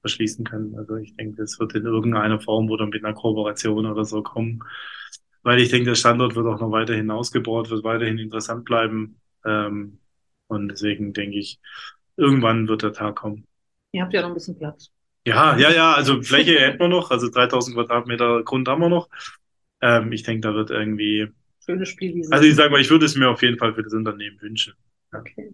verschließen 0.01 0.45
können. 0.45 0.75
Also 0.77 0.95
ich 0.95 1.15
denke, 1.15 1.37
das 1.37 1.59
wird 1.59 1.75
in 1.75 1.85
irgendeiner 1.85 2.39
Form 2.39 2.69
oder 2.69 2.87
mit 2.87 3.03
einer 3.05 3.13
Kooperation 3.13 3.85
oder 3.85 4.05
so 4.05 4.23
kommen. 4.23 4.63
Weil 5.43 5.59
ich 5.61 5.69
denke, 5.69 5.85
der 5.89 5.95
Standort 5.95 6.35
wird 6.35 6.47
auch 6.47 6.59
noch 6.59 6.71
weiterhin 6.71 7.11
ausgebaut, 7.11 7.69
wird 7.69 7.83
weiterhin 7.83 8.17
interessant 8.19 8.65
bleiben. 8.65 9.21
Ähm, 9.45 9.99
und 10.47 10.69
deswegen 10.69 11.13
denke 11.13 11.37
ich, 11.37 11.59
irgendwann 12.17 12.67
wird 12.67 12.83
der 12.83 12.93
Tag 12.93 13.15
kommen. 13.15 13.45
Ihr 13.91 14.03
habt 14.03 14.13
ja 14.13 14.21
noch 14.21 14.29
ein 14.29 14.33
bisschen 14.33 14.57
Platz. 14.57 14.91
Ja, 15.25 15.57
ja, 15.57 15.71
ja, 15.71 15.93
also 15.93 16.21
Fläche 16.21 16.59
hätten 16.59 16.79
wir 16.79 16.87
noch, 16.87 17.11
also 17.11 17.29
3000 17.29 17.75
Quadratmeter 17.75 18.43
Grund 18.43 18.67
haben 18.67 18.81
wir 18.81 18.89
noch. 18.89 19.09
Ähm, 19.81 20.11
ich 20.11 20.23
denke, 20.23 20.41
da 20.41 20.53
wird 20.53 20.71
irgendwie 20.71 21.27
schöne 21.65 21.85
Spielwiese. 21.85 22.31
Also 22.31 22.45
ich 22.45 22.55
sage 22.55 22.71
mal, 22.71 22.81
ich 22.81 22.89
würde 22.89 23.05
es 23.05 23.15
mir 23.15 23.29
auf 23.29 23.41
jeden 23.41 23.57
Fall 23.57 23.73
für 23.73 23.83
das 23.83 23.93
Unternehmen 23.93 24.41
wünschen. 24.41 24.73
Okay. 25.13 25.53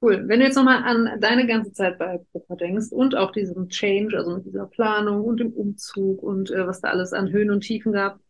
Cool. 0.00 0.22
Wenn 0.26 0.40
du 0.40 0.46
jetzt 0.46 0.56
nochmal 0.56 0.82
an 0.84 1.18
deine 1.20 1.46
ganze 1.46 1.72
Zeit 1.72 1.98
bei 1.98 2.20
Pepper 2.32 2.56
denkst 2.56 2.88
und 2.90 3.16
auch 3.16 3.32
diesen 3.32 3.70
Change, 3.70 4.16
also 4.16 4.36
mit 4.36 4.44
dieser 4.44 4.66
Planung 4.66 5.24
und 5.24 5.40
dem 5.40 5.52
Umzug 5.52 6.22
und 6.22 6.50
äh, 6.50 6.66
was 6.66 6.80
da 6.80 6.88
alles 6.88 7.12
an 7.12 7.30
Höhen 7.30 7.50
und 7.50 7.62
Tiefen 7.62 7.92
gab, 7.92 8.20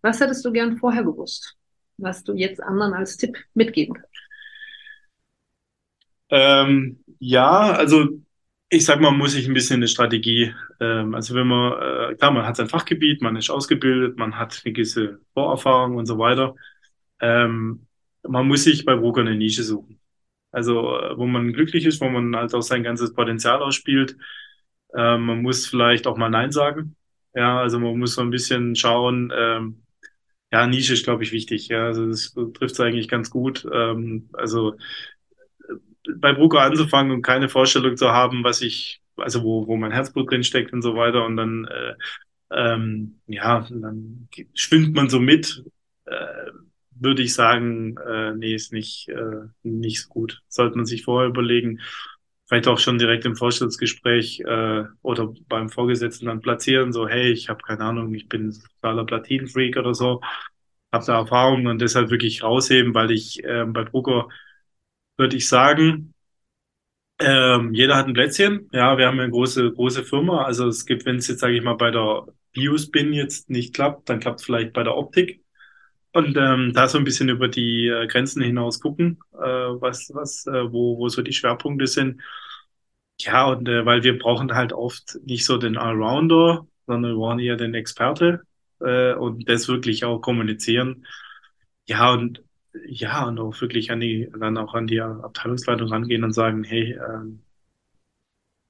was 0.00 0.20
hättest 0.20 0.44
du 0.44 0.52
gern 0.52 0.76
vorher 0.76 1.02
gewusst, 1.02 1.56
was 1.96 2.22
du 2.22 2.34
jetzt 2.34 2.62
anderen 2.62 2.94
als 2.94 3.16
Tipp 3.16 3.36
mitgeben 3.54 3.94
kannst? 3.94 4.27
Ähm, 6.30 7.02
ja, 7.18 7.72
also 7.72 8.08
ich 8.70 8.84
sag 8.84 9.00
mal, 9.00 9.10
muss 9.12 9.34
ich 9.34 9.46
ein 9.48 9.54
bisschen 9.54 9.76
eine 9.76 9.88
Strategie, 9.88 10.54
ähm, 10.80 11.14
also 11.14 11.34
wenn 11.34 11.46
man, 11.46 12.12
äh, 12.12 12.14
klar, 12.16 12.30
man 12.32 12.44
hat 12.46 12.56
sein 12.56 12.68
Fachgebiet, 12.68 13.22
man 13.22 13.36
ist 13.36 13.50
ausgebildet, 13.50 14.18
man 14.18 14.38
hat 14.38 14.60
eine 14.64 14.72
gewisse 14.74 15.20
Vorerfahrung 15.34 15.96
und 15.96 16.06
so 16.06 16.18
weiter. 16.18 16.54
Ähm, 17.20 17.86
man 18.28 18.48
muss 18.48 18.64
sich 18.64 18.84
bei 18.84 18.96
Broker 18.96 19.22
eine 19.22 19.36
Nische 19.36 19.62
suchen. 19.64 20.00
Also, 20.52 20.98
äh, 21.00 21.18
wo 21.18 21.26
man 21.26 21.52
glücklich 21.52 21.84
ist, 21.86 22.00
wo 22.00 22.08
man 22.10 22.36
halt 22.36 22.54
auch 22.54 22.62
sein 22.62 22.82
ganzes 22.84 23.14
Potenzial 23.14 23.62
ausspielt. 23.62 24.16
Ähm, 24.96 25.26
man 25.26 25.42
muss 25.42 25.66
vielleicht 25.66 26.06
auch 26.06 26.16
mal 26.16 26.30
Nein 26.30 26.52
sagen. 26.52 26.96
Ja, 27.34 27.60
also 27.60 27.78
man 27.78 27.98
muss 27.98 28.14
so 28.14 28.22
ein 28.22 28.30
bisschen 28.30 28.74
schauen, 28.76 29.32
ähm, 29.36 29.82
ja, 30.52 30.66
Nische 30.66 30.94
ist, 30.94 31.04
glaube 31.04 31.22
ich, 31.24 31.32
wichtig. 31.32 31.68
Ja, 31.68 31.86
also 31.86 32.06
das 32.08 32.32
trifft 32.34 32.74
es 32.74 32.80
eigentlich 32.80 33.08
ganz 33.08 33.30
gut. 33.30 33.66
Ähm, 33.72 34.30
also 34.34 34.76
bei 36.16 36.32
Brucker 36.32 36.60
anzufangen 36.62 37.12
und 37.12 37.22
keine 37.22 37.48
Vorstellung 37.48 37.96
zu 37.96 38.10
haben, 38.10 38.44
was 38.44 38.62
ich, 38.62 39.00
also 39.16 39.42
wo, 39.42 39.66
wo 39.66 39.76
mein 39.76 39.92
Herzblut 39.92 40.30
drin 40.30 40.44
steckt 40.44 40.72
und 40.72 40.82
so 40.82 40.94
weiter. 40.96 41.24
Und 41.24 41.36
dann, 41.36 41.64
äh, 41.66 41.94
ähm, 42.50 43.20
ja, 43.26 43.66
dann 43.70 44.28
schwimmt 44.54 44.94
man 44.94 45.08
so 45.08 45.20
mit, 45.20 45.64
äh, 46.06 46.50
würde 46.90 47.22
ich 47.22 47.34
sagen, 47.34 47.96
äh, 47.98 48.32
nee, 48.34 48.54
ist 48.54 48.72
nicht, 48.72 49.08
äh, 49.08 49.48
nicht 49.62 50.02
so 50.02 50.08
gut. 50.08 50.42
Sollte 50.48 50.76
man 50.76 50.86
sich 50.86 51.04
vorher 51.04 51.28
überlegen, 51.28 51.80
vielleicht 52.48 52.68
auch 52.68 52.78
schon 52.78 52.98
direkt 52.98 53.24
im 53.26 53.36
Vorstellungsgespräch 53.36 54.40
äh, 54.40 54.84
oder 55.02 55.32
beim 55.48 55.68
Vorgesetzten 55.68 56.26
dann 56.26 56.40
platzieren, 56.40 56.92
so, 56.92 57.06
hey, 57.08 57.30
ich 57.30 57.48
habe 57.48 57.62
keine 57.62 57.84
Ahnung, 57.84 58.14
ich 58.14 58.28
bin 58.28 58.52
totaler 58.52 59.04
Platinenfreak 59.04 59.76
oder 59.76 59.94
so, 59.94 60.20
habe 60.92 61.04
da 61.04 61.18
Erfahrung 61.18 61.66
und 61.66 61.80
deshalb 61.80 62.10
wirklich 62.10 62.42
rausheben, 62.42 62.94
weil 62.94 63.10
ich 63.10 63.44
äh, 63.44 63.64
bei 63.66 63.84
Brucker 63.84 64.28
würde 65.18 65.36
ich 65.36 65.48
sagen, 65.48 66.14
ähm, 67.20 67.74
jeder 67.74 67.96
hat 67.96 68.06
ein 68.06 68.14
Plätzchen. 68.14 68.68
Ja, 68.72 68.96
wir 68.98 69.06
haben 69.06 69.18
eine 69.18 69.30
große, 69.30 69.72
große 69.72 70.04
Firma. 70.04 70.44
Also 70.44 70.68
es 70.68 70.86
gibt, 70.86 71.04
wenn 71.04 71.16
es 71.16 71.28
jetzt, 71.28 71.40
sage 71.40 71.56
ich 71.56 71.62
mal, 71.62 71.74
bei 71.74 71.90
der 71.90 72.26
Biospin 72.52 73.12
jetzt 73.12 73.50
nicht 73.50 73.74
klappt, 73.74 74.08
dann 74.08 74.20
klappt 74.20 74.40
es 74.40 74.46
vielleicht 74.46 74.72
bei 74.72 74.82
der 74.84 74.96
Optik. 74.96 75.42
Und 76.12 76.36
ähm, 76.36 76.72
da 76.74 76.88
so 76.88 76.98
ein 76.98 77.04
bisschen 77.04 77.28
über 77.28 77.48
die 77.48 77.88
äh, 77.88 78.06
Grenzen 78.06 78.42
hinaus 78.42 78.80
gucken, 78.80 79.20
äh, 79.34 79.38
was, 79.38 80.10
was, 80.14 80.46
äh, 80.46 80.72
wo, 80.72 80.98
wo 80.98 81.08
so 81.08 81.22
die 81.22 81.32
Schwerpunkte 81.32 81.86
sind. 81.86 82.22
Ja, 83.20 83.46
und 83.48 83.68
äh, 83.68 83.84
weil 83.84 84.02
wir 84.04 84.18
brauchen 84.18 84.54
halt 84.54 84.72
oft 84.72 85.18
nicht 85.24 85.44
so 85.44 85.58
den 85.58 85.76
Allrounder, 85.76 86.66
sondern 86.86 87.12
wir 87.12 87.18
brauchen 87.18 87.40
eher 87.40 87.56
den 87.56 87.74
Experte 87.74 88.42
äh, 88.80 89.14
und 89.14 89.48
das 89.48 89.68
wirklich 89.68 90.04
auch 90.04 90.20
kommunizieren. 90.20 91.06
Ja, 91.88 92.12
und 92.12 92.42
ja, 92.86 93.24
und 93.26 93.38
auch 93.38 93.60
wirklich 93.60 93.90
an 93.90 94.00
die, 94.00 94.30
dann 94.38 94.56
auch 94.56 94.74
an 94.74 94.86
die 94.86 95.00
Abteilungsleitung 95.00 95.88
rangehen 95.88 96.24
und 96.24 96.32
sagen, 96.32 96.64
hey, 96.64 96.92
ähm, 96.94 97.40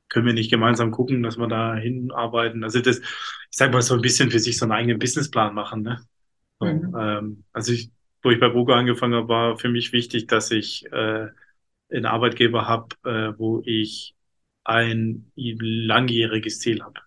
können 0.08 0.26
wir 0.26 0.32
nicht 0.32 0.50
gemeinsam 0.50 0.90
gucken, 0.90 1.22
dass 1.22 1.38
wir 1.38 1.48
da 1.48 1.74
hinarbeiten. 1.74 2.64
Also 2.64 2.80
das, 2.80 2.98
ich 2.98 3.06
sag 3.50 3.72
mal, 3.72 3.82
so 3.82 3.94
ein 3.94 4.00
bisschen 4.00 4.30
für 4.30 4.38
sich 4.38 4.56
so 4.56 4.64
einen 4.64 4.72
eigenen 4.72 4.98
Businessplan 4.98 5.54
machen. 5.54 5.82
Ne? 5.82 6.00
So, 6.58 6.66
mhm. 6.66 6.96
ähm, 6.98 7.44
also 7.52 7.72
ich, 7.72 7.90
wo 8.22 8.30
ich 8.30 8.40
bei 8.40 8.48
Brugo 8.48 8.72
angefangen 8.72 9.14
habe, 9.14 9.28
war 9.28 9.58
für 9.58 9.68
mich 9.68 9.92
wichtig, 9.92 10.26
dass 10.26 10.50
ich 10.50 10.86
äh, 10.92 11.28
einen 11.90 12.06
Arbeitgeber 12.06 12.66
habe, 12.66 12.88
äh, 13.04 13.38
wo 13.38 13.62
ich 13.64 14.14
ein 14.64 15.30
langjähriges 15.34 16.58
Ziel 16.58 16.82
habe. 16.82 17.00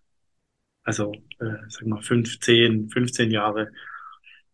Also, 0.84 1.12
äh, 1.40 1.58
sag 1.68 1.86
mal, 1.86 2.02
15, 2.02 2.90
15 2.90 3.30
Jahre 3.30 3.72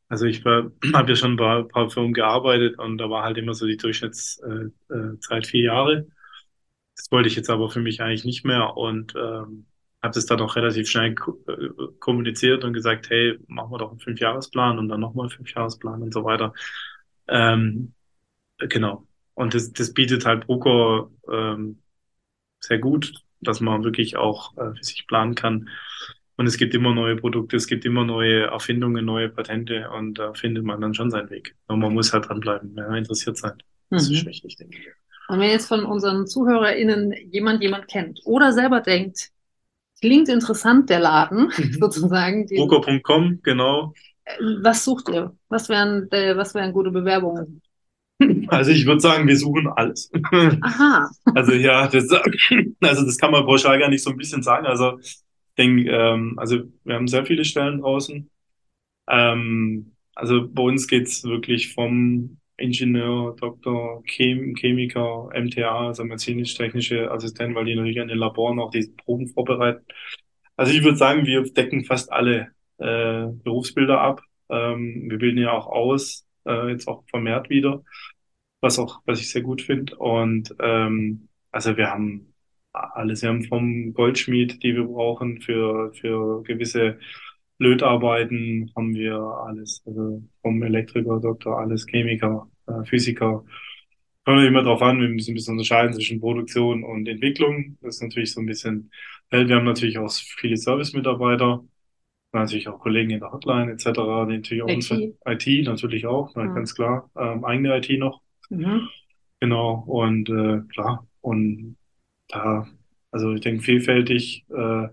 also 0.10 0.26
ich 0.26 0.44
habe 0.46 1.10
ja 1.10 1.16
schon 1.16 1.36
bei 1.38 1.58
ein 1.60 1.68
paar 1.68 1.90
Firmen 1.90 2.14
gearbeitet 2.14 2.80
und 2.80 2.98
da 2.98 3.10
war 3.10 3.24
halt 3.24 3.38
immer 3.38 3.54
so 3.54 3.66
die 3.68 3.78
Durchschnittszeit 3.78 4.72
äh, 4.90 5.38
äh, 5.38 5.42
vier 5.44 5.64
Jahre. 5.64 6.08
Das 6.96 7.12
wollte 7.12 7.30
ich 7.30 7.36
jetzt 7.36 7.50
aber 7.50 7.70
für 7.70 7.82
mich 7.82 8.02
eigentlich 8.02 8.26
nicht 8.26 8.46
mehr 8.46 8.76
und 8.78 9.14
ähm, 9.16 9.68
habe 10.02 10.14
das 10.14 10.26
dann 10.26 10.42
auch 10.42 10.56
relativ 10.56 10.90
schnell 10.90 11.16
äh, 11.48 11.70
kommuniziert 12.00 12.64
und 12.64 12.74
gesagt, 12.74 13.10
hey, 13.10 13.38
machen 13.48 13.72
wir 13.72 13.78
doch 13.80 13.92
einen 13.92 14.00
Fünfjahresplan 14.00 14.80
und 14.80 14.90
dann 14.90 15.00
nochmal 15.00 15.26
einen 15.26 15.32
Fünfjahresplan 15.36 16.02
und 16.02 16.14
so 16.14 16.24
weiter. 16.24 16.54
Ähm, 17.28 17.94
genau. 18.60 19.08
Und 19.34 19.54
das, 19.54 19.74
das 19.74 19.94
bietet 19.94 20.26
halt 20.26 20.48
Bruker 20.48 21.10
ähm, 21.32 21.82
sehr 22.60 22.80
gut, 22.80 23.14
dass 23.42 23.62
man 23.62 23.84
wirklich 23.84 24.18
auch 24.18 24.58
äh, 24.58 24.74
für 24.76 24.84
sich 24.84 25.08
planen 25.08 25.36
kann. 25.36 25.70
Und 26.38 26.46
es 26.46 26.58
gibt 26.58 26.76
immer 26.76 26.94
neue 26.94 27.16
Produkte, 27.16 27.56
es 27.56 27.66
gibt 27.66 27.84
immer 27.84 28.06
neue 28.06 28.44
Erfindungen, 28.44 29.04
neue 29.04 29.28
Patente 29.30 29.90
und 29.90 30.20
da 30.20 30.34
findet 30.34 30.64
man 30.64 30.80
dann 30.80 30.94
schon 30.94 31.10
seinen 31.10 31.32
Weg. 31.32 31.56
Und 31.68 31.80
man 31.80 31.94
muss 31.94 32.14
halt 32.14 32.30
dranbleiben, 32.30 32.76
ja, 32.78 32.96
interessiert 32.96 33.38
sein. 33.38 33.54
Das 33.90 34.08
mhm. 34.08 34.16
ist 34.16 34.26
wichtig, 34.28 34.56
denke 34.56 34.78
ich. 34.78 34.88
Und 35.30 35.40
wenn 35.40 35.50
jetzt 35.50 35.68
von 35.68 35.84
unseren 35.84 36.28
ZuhörerInnen 36.28 37.14
jemand 37.32 37.62
jemand 37.62 37.88
kennt 37.88 38.22
oder 38.24 38.54
selber 38.54 38.82
denkt, 38.82 39.32
klingt 40.00 40.30
interessant, 40.30 40.90
der 40.90 41.00
Laden, 41.00 41.52
mhm. 41.58 41.74
sozusagen. 41.80 42.46
Broker.com, 42.46 43.40
genau. 43.42 43.94
Äh, 44.24 44.38
was 44.62 44.86
sucht 44.86 45.10
ihr? 45.10 45.36
Was 45.50 45.70
wären, 45.70 46.08
äh, 46.12 46.38
was 46.38 46.54
wären 46.54 46.72
gute 46.72 46.92
Bewerbungen? 46.92 47.62
Also 48.48 48.72
ich 48.72 48.86
würde 48.86 49.02
sagen, 49.02 49.28
wir 49.28 49.38
suchen 49.38 49.68
alles. 49.68 50.10
Aha. 50.32 51.10
Also 51.36 51.52
ja, 51.54 51.88
das, 51.88 52.10
also 52.82 53.06
das 53.06 53.18
kann 53.18 53.32
man 53.32 53.46
pauschal 53.46 53.78
gar 53.78 53.90
nicht 53.90 54.04
so 54.04 54.10
ein 54.10 54.18
bisschen 54.18 54.42
sagen. 54.42 54.66
Also 54.66 54.98
denke, 55.58 55.90
ähm, 55.92 56.38
also 56.38 56.64
wir 56.84 56.96
haben 56.96 57.08
sehr 57.08 57.26
viele 57.26 57.46
Stellen 57.46 57.82
draußen. 57.82 58.30
Ähm, 59.10 59.94
also 60.16 60.48
bei 60.50 60.64
uns 60.64 60.88
geht's 60.88 61.24
wirklich 61.24 61.74
vom 61.74 62.40
Ingenieur, 62.58 63.36
Doktor, 63.40 64.04
Chem 64.06 64.56
Chemiker, 64.56 65.30
MTA, 65.34 65.88
also 65.88 66.04
medizinisch-technische 66.04 67.12
Assistent, 67.12 67.56
weil 67.56 67.66
die 67.66 67.76
natürlich 67.76 68.02
an 68.02 68.08
den 68.08 68.18
Laboren 68.18 68.60
auch 68.60 68.72
diese 68.72 68.94
Proben 68.94 69.28
vorbereiten. 69.28 69.86
Also 70.56 70.74
ich 70.74 70.84
würde 70.84 70.98
sagen, 70.98 71.26
wir 71.26 71.44
decken 71.44 71.86
fast 71.86 72.12
alle 72.12 72.52
äh, 72.80 73.28
Berufsbilder 73.28 74.02
ab. 74.02 74.22
Ähm, 74.50 75.10
wir 75.10 75.18
bilden 75.20 75.40
ja 75.40 75.52
auch 75.52 75.68
aus, 75.68 76.26
äh, 76.48 76.70
jetzt 76.72 76.88
auch 76.88 77.04
vermehrt 77.10 77.50
wieder, 77.50 77.84
was 78.62 78.80
auch, 78.80 79.02
was 79.06 79.20
ich 79.20 79.30
sehr 79.30 79.44
gut 79.44 79.62
finde. 79.62 79.96
Und 79.98 80.56
ähm, 80.60 81.30
also 81.52 81.78
wir 81.78 81.92
haben 81.92 82.34
alles. 82.96 83.22
Wir 83.22 83.30
haben 83.30 83.44
vom 83.44 83.94
Goldschmied, 83.94 84.62
die 84.64 84.76
wir 84.76 84.84
brauchen 84.86 85.42
für, 85.42 85.92
für 85.94 86.44
gewisse 86.44 87.00
Lötarbeiten, 87.60 88.72
haben 88.76 88.94
wir 88.94 89.16
alles. 89.18 89.82
Also 89.86 90.24
vom 90.42 90.62
Elektriker, 90.64 91.20
Doktor, 91.20 91.60
alles, 91.60 91.86
Chemiker, 91.88 92.48
äh, 92.68 92.84
Physiker. 92.86 93.44
Kommt 94.26 94.44
immer 94.44 94.62
darauf 94.64 94.82
an, 94.82 95.00
wir 95.00 95.08
müssen 95.08 95.32
ein 95.32 95.36
bisschen 95.36 95.54
unterscheiden 95.54 95.94
zwischen 95.94 96.20
Produktion 96.20 96.84
und 96.84 97.08
Entwicklung. 97.08 97.78
Das 97.82 97.96
ist 97.96 98.02
natürlich 98.04 98.34
so 98.34 98.42
ein 98.42 98.46
bisschen, 98.46 98.92
wir 99.30 99.56
haben 99.56 99.66
natürlich 99.66 99.98
auch 99.98 100.12
viele 100.12 100.58
Service-Mitarbeiter, 100.58 101.64
natürlich 102.34 102.68
auch 102.68 102.80
Kollegen 102.80 103.12
in 103.12 103.20
der 103.22 103.32
Hotline 103.32 103.72
etc., 103.72 103.86
die 103.86 104.36
natürlich 104.38 104.64
auch 104.64 104.68
IT. 104.70 104.76
unsere 104.76 105.14
IT 105.26 105.66
natürlich 105.66 106.06
auch, 106.06 106.36
Ja. 106.36 106.46
ganz 106.48 106.76
klar, 106.76 107.10
ähm, 107.18 107.46
eigene 107.46 107.78
IT 107.78 107.90
noch. 107.98 108.22
Mhm. 108.50 108.90
Genau, 109.40 109.84
und 109.88 110.30
äh, 110.30 110.62
klar, 110.74 111.08
und 111.22 111.78
da, 112.30 112.68
also 113.12 113.34
ich 113.34 113.42
denke, 113.42 113.64
vielfältig, 113.64 114.46
äh, 114.50 114.88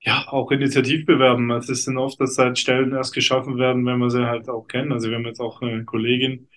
ja, 0.00 0.26
auch 0.28 0.50
initiativ 0.50 1.06
bewerben. 1.06 1.50
Es 1.52 1.68
ist 1.68 1.86
dann 1.86 1.96
oft, 1.98 2.20
dass 2.20 2.38
halt 2.38 2.58
Stellen 2.58 2.92
erst 2.92 3.14
geschaffen 3.14 3.58
werden, 3.58 3.86
wenn 3.86 3.98
wir 3.98 4.10
sie 4.10 4.26
halt 4.26 4.48
auch 4.48 4.66
kennen. 4.66 4.92
Also 4.92 5.08
wir 5.08 5.16
haben 5.16 5.26
jetzt 5.26 5.40
auch 5.40 5.62
eine 5.62 5.84
Kollegin, 5.84 6.48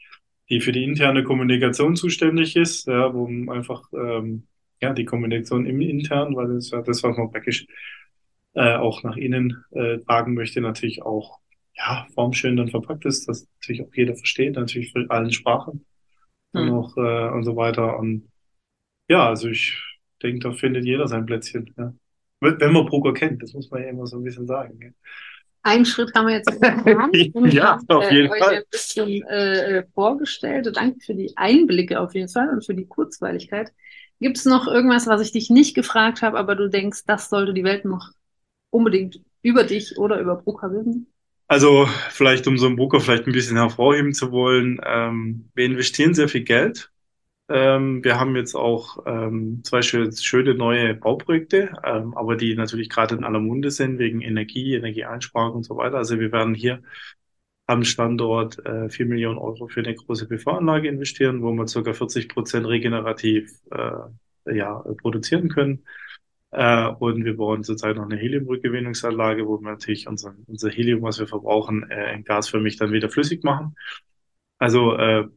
die 0.50 0.62
für 0.62 0.72
die 0.72 0.84
interne 0.84 1.24
Kommunikation 1.24 1.96
zuständig 1.96 2.56
ist, 2.56 2.88
ja, 2.88 3.14
wo 3.14 3.28
man 3.28 3.58
einfach 3.58 3.84
ähm, 3.94 4.48
ja 4.82 4.94
die 4.94 5.06
Kommunikation 5.06 5.66
im 5.66 5.82
intern, 5.82 6.36
weil 6.36 6.48
das 6.48 6.66
ist 6.66 6.72
ja 6.74 6.82
das, 6.82 7.04
was 7.04 7.18
man 7.18 7.32
praktisch 7.32 7.68
äh, 8.54 8.76
auch 8.76 9.04
nach 9.04 9.18
innen 9.18 9.64
äh, 9.72 10.00
tragen 10.00 10.34
möchte, 10.34 10.62
natürlich 10.62 11.04
auch 11.04 11.40
ja 11.78 12.08
formschön 12.14 12.58
dann 12.58 12.70
verpackt 12.70 13.06
ist, 13.06 13.28
dass 13.28 13.48
natürlich 13.62 13.84
auch 13.84 13.94
jeder 13.96 14.16
versteht, 14.16 14.56
natürlich 14.56 14.92
für 14.92 15.06
allen 15.10 15.32
Sprachen 15.32 15.86
und 16.54 16.68
Hm. 16.68 16.74
auch 16.74 16.98
äh, 16.98 17.30
und 17.34 17.44
so 17.44 17.56
weiter. 17.56 18.00
Und 18.00 18.30
ja, 19.08 19.28
also 19.28 19.50
ich 19.50 19.82
denke, 20.22 20.40
da 20.40 20.52
findet 20.52 20.86
jeder 20.86 21.08
sein 21.08 21.26
Plätzchen. 21.26 21.74
Ja. 21.78 21.94
Wenn 22.40 22.74
man 22.74 22.86
Broker 22.86 23.14
kennt, 23.14 23.42
das 23.42 23.54
muss 23.54 23.70
man 23.72 23.82
ja 23.82 23.90
immer 23.90 24.06
so 24.06 24.18
ein 24.18 24.24
bisschen 24.24 24.48
sagen. 24.48 24.80
gell. 24.80 24.94
Einen 25.64 25.86
Schritt 25.86 26.14
haben 26.14 26.28
wir 26.28 26.36
jetzt 26.36 26.52
getan. 26.52 27.12
Ja, 27.52 27.80
auf 27.88 28.12
jeden 28.12 28.32
euch 28.32 28.40
Fall. 28.40 28.56
ein 28.58 28.64
bisschen 28.70 29.24
äh, 29.24 29.84
vorgestellt. 29.96 30.70
Danke 30.76 31.00
für 31.04 31.16
die 31.16 31.36
Einblicke 31.36 32.00
auf 32.00 32.14
jeden 32.14 32.30
Fall 32.30 32.50
und 32.50 32.64
für 32.64 32.76
die 32.76 32.86
Kurzweiligkeit. 32.86 33.72
Gibt 34.20 34.38
es 34.38 34.46
noch 34.46 34.68
irgendwas, 34.68 35.08
was 35.08 35.22
ich 35.22 35.32
dich 35.32 35.50
nicht 35.50 35.76
gefragt 35.76 36.22
habe, 36.22 36.38
aber 36.38 36.56
du 36.56 36.70
denkst, 36.70 37.02
das 37.08 37.30
sollte 37.30 37.54
die 37.54 37.64
Welt 37.64 37.84
noch 37.84 38.12
unbedingt 38.70 39.22
über 39.42 39.64
dich 39.64 39.98
oder 39.98 40.20
über 40.20 40.36
Brucker 40.36 40.72
wissen? 40.72 41.08
Also 41.48 41.88
vielleicht, 42.10 42.48
um 42.48 42.58
so 42.58 42.68
einen 42.68 42.76
Broker 42.76 43.00
vielleicht 43.00 43.28
ein 43.28 43.34
bisschen 43.34 43.58
hervorheben 43.58 44.14
zu 44.14 44.32
wollen, 44.32 44.80
ähm, 44.84 45.50
wir 45.54 45.66
investieren 45.66 46.14
sehr 46.14 46.28
viel 46.30 46.44
Geld. 46.44 46.92
Ähm, 47.48 48.04
wir 48.04 48.20
haben 48.20 48.36
jetzt 48.36 48.56
auch 48.56 49.06
ähm, 49.06 49.62
zwei 49.64 49.82
schö 49.84 50.12
schöne 50.12 50.56
neue 50.56 50.96
Bauprojekte, 50.96 51.74
ähm, 51.84 52.16
aber 52.18 52.36
die 52.36 52.56
natürlich 52.56 52.90
gerade 52.90 53.16
in 53.16 53.24
aller 53.24 53.40
Munde 53.40 53.70
sind 53.70 54.00
wegen 54.00 54.22
Energie, 54.22 54.74
Energieeinsparung 54.74 55.58
und 55.58 55.64
so 55.64 55.78
weiter. 55.78 55.98
Also 55.98 56.20
wir 56.20 56.32
werden 56.32 56.56
hier 56.56 56.82
am 57.68 57.84
Standort 57.84 58.64
äh, 58.66 58.90
4 58.90 59.06
Millionen 59.08 59.38
Euro 59.38 59.68
für 59.68 59.82
eine 59.82 59.96
große 59.96 60.28
PV-Anlage 60.28 60.88
investieren, 60.88 61.42
wo 61.42 61.52
wir 61.54 61.66
ca. 61.66 61.94
40 61.94 62.30
Prozent 62.30 62.68
regenerativ 62.68 63.52
äh, 63.72 64.56
ja, 64.56 64.84
produzieren 65.02 65.50
können. 65.50 65.86
Äh, 66.52 66.88
und 66.88 67.26
wir 67.26 67.38
bauen 67.38 67.64
zurzeit 67.64 67.98
noch 67.98 68.06
eine 68.06 68.18
Heliumrückgewinnungsanlage, 68.18 69.48
wo 69.48 69.60
wir 69.60 69.72
natürlich 69.72 70.08
unser, 70.08 70.36
unser 70.48 70.70
Helium, 70.70 71.02
was 71.02 71.20
wir 71.20 71.28
verbrauchen, 71.28 71.90
äh, 71.92 72.14
in 72.16 72.24
gasförmig 72.24 72.78
dann 72.78 72.92
wieder 72.92 73.10
flüssig 73.10 73.44
machen. 73.44 73.76
Also 74.60 74.96
äh, 74.96 75.28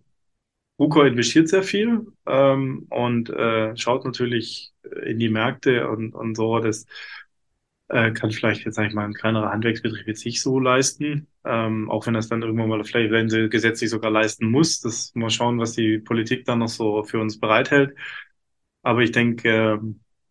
Ruko 0.78 1.02
investiert 1.02 1.48
sehr 1.48 1.62
viel 1.62 2.06
ähm, 2.26 2.86
und 2.90 3.30
äh, 3.30 3.76
schaut 3.76 4.04
natürlich 4.04 4.72
in 5.04 5.18
die 5.18 5.28
Märkte 5.28 5.88
und, 5.88 6.14
und 6.14 6.36
so. 6.36 6.58
Das 6.60 6.86
äh, 7.88 8.12
kann 8.12 8.30
vielleicht 8.30 8.64
jetzt, 8.64 8.74
sag 8.76 8.86
ich 8.88 8.94
mal, 8.94 9.04
ein 9.04 9.14
kleinerer 9.14 9.50
Handwerksbetrieb 9.50 10.06
jetzt 10.06 10.24
nicht 10.24 10.42
so 10.42 10.58
leisten. 10.60 11.28
Ähm, 11.44 11.90
auch 11.90 12.06
wenn 12.06 12.14
das 12.14 12.28
dann 12.28 12.42
irgendwann 12.42 12.68
mal 12.68 12.84
vielleicht, 12.84 13.10
wenn 13.10 13.30
sie 13.30 13.48
gesetzlich 13.48 13.90
sogar 13.90 14.10
leisten 14.10 14.50
muss. 14.50 14.80
Das 14.80 15.14
mal 15.14 15.30
schauen, 15.30 15.58
was 15.58 15.72
die 15.72 15.98
Politik 15.98 16.44
dann 16.44 16.58
noch 16.60 16.68
so 16.68 17.02
für 17.04 17.20
uns 17.20 17.40
bereithält. 17.40 17.96
Aber 18.82 19.02
ich 19.02 19.12
denke, 19.12 19.48
äh, 19.50 19.78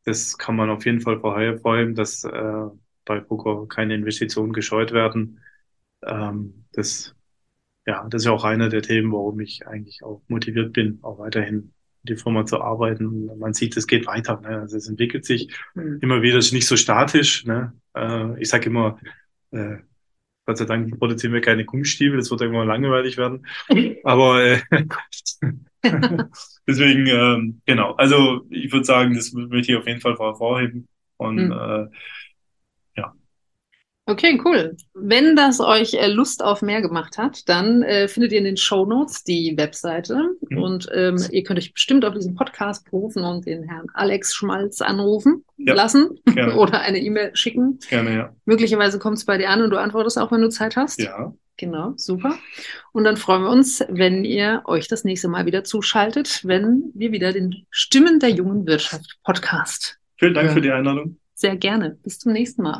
das 0.06 0.38
kann 0.38 0.56
man 0.56 0.70
auf 0.70 0.86
jeden 0.86 1.02
Fall 1.02 1.20
vorheim, 1.22 1.95
dass 1.95 2.24
äh, 2.26 2.32
bei 3.06 3.20
Ruko 3.20 3.68
keine 3.68 3.95
Investitionen 3.95 4.54
gescheut 4.54 4.91
werden. 4.93 5.41
Ähm, 6.04 6.66
das 6.74 7.16
ja, 7.88 8.05
das 8.09 8.23
ist 8.23 8.27
ja 8.27 8.33
auch 8.33 8.43
einer 8.45 8.69
der 8.69 8.83
Themen, 8.83 9.11
warum 9.13 9.39
ich 9.41 9.67
eigentlich 9.67 10.03
auch 10.03 10.21
motiviert 10.29 10.73
bin, 10.73 10.99
auch 11.03 11.19
weiterhin 11.19 11.73
in 12.03 12.15
die 12.15 12.17
Firma 12.17 12.45
zu 12.45 12.61
arbeiten. 12.61 13.27
Man 13.39 13.53
sieht, 13.53 13.77
es 13.77 13.88
geht 13.88 14.07
weiter. 14.07 14.41
Ne? 14.41 14.49
Also 14.61 14.77
es 14.77 14.89
entwickelt 14.89 15.25
sich 15.25 15.49
Hm. 15.75 15.99
immer 16.01 16.21
wieder, 16.21 16.38
es 16.39 16.47
ist 16.47 16.53
nicht 16.53 16.67
so 16.67 16.77
statisch. 16.77 17.45
Ne? 17.45 17.73
Äh, 17.95 18.41
ich 18.41 18.49
sage 18.49 18.67
immer, 18.69 18.99
äh, 19.51 19.77
Gott 20.45 20.57
sei 20.57 20.65
Dank 20.65 20.97
produzieren 20.99 21.33
wir 21.33 21.41
keine 21.41 21.65
Gummistiefel, 21.65 22.17
das 22.17 22.31
wird 22.31 22.41
irgendwann 22.41 22.67
langweilig 22.69 23.17
werden. 23.17 23.45
Aber 24.03 24.43
äh, 24.43 24.61
deswegen, 26.67 27.07
ähm, 27.07 27.61
genau. 27.65 27.93
Also 27.95 28.45
ich 28.49 28.71
würde 28.71 28.85
sagen, 28.85 29.15
das 29.15 29.31
möchte 29.33 29.71
ich 29.73 29.77
auf 29.77 29.88
jeden 29.88 30.01
Fall 30.01 30.17
hervorheben. 30.17 30.88
Und 31.17 31.38
Hm. 31.39 31.51
äh, 31.51 31.88
Okay, 34.10 34.39
cool. 34.45 34.76
Wenn 34.93 35.36
das 35.36 35.60
euch 35.60 35.93
äh, 35.93 36.08
Lust 36.08 36.41
auf 36.41 36.62
mehr 36.62 36.82
gemacht 36.82 37.18
hat, 37.18 37.47
dann 37.49 37.84
äh, 37.84 38.08
findet 38.08 38.32
ihr 38.32 38.38
in 38.38 38.45
den 38.45 38.55
Shownotes 38.58 39.24
die 39.26 39.53
Webseite 39.58 40.30
Mhm. 40.49 40.58
und 40.58 40.89
ähm, 40.93 41.18
ihr 41.32 41.43
könnt 41.43 41.60
euch 41.60 41.74
bestimmt 41.74 42.05
auf 42.05 42.14
diesen 42.14 42.34
Podcast 42.36 42.86
berufen 42.89 43.24
und 43.24 43.45
den 43.45 43.64
Herrn 43.64 43.88
Alex 43.93 44.34
Schmalz 44.34 44.82
anrufen 44.82 45.43
Ja, 45.58 45.74
lassen 45.74 46.20
oder 46.58 46.80
eine 46.82 46.99
E-Mail 46.99 47.32
schicken. 47.36 47.80
gerne, 47.89 48.16
ja. 48.16 48.34
Möglicherweise 48.45 48.97
kommt 48.97 49.18
es 49.18 49.26
bei 49.26 49.38
dir 49.38 49.49
an 49.49 49.62
und 49.62 49.72
du 49.72 49.78
antwortest 49.78 50.18
auch, 50.20 50.32
wenn 50.32 50.41
du 50.41 50.49
Zeit 50.49 50.76
hast. 50.78 51.01
Ja, 51.01 51.34
Genau, 51.60 51.93
super. 51.97 52.36
Und 52.91 53.03
dann 53.03 53.18
freuen 53.18 53.41
wir 53.41 53.49
uns, 53.49 53.84
wenn 53.89 54.24
ihr 54.24 54.62
euch 54.66 54.88
das 54.88 55.03
nächste 55.03 55.28
Mal 55.28 55.47
wieder 55.47 55.64
zuschaltet, 55.64 56.41
wenn 56.43 56.91
wir 56.93 57.12
wieder 57.12 57.34
den 57.34 57.66
Stimmen 57.72 58.20
der 58.20 58.30
jungen 58.30 58.68
Wirtschaft 58.68 59.18
Podcast. 59.24 59.97
vielen 60.18 60.36
Dank 60.36 60.49
Ja. 60.49 60.53
für 60.53 60.62
die 60.62 60.72
Einladung. 60.72 61.18
Sehr 61.34 61.55
gerne. 61.55 61.97
Bis 62.03 62.20
zum 62.20 62.32
nächsten 62.34 62.62
Mal. 62.62 62.80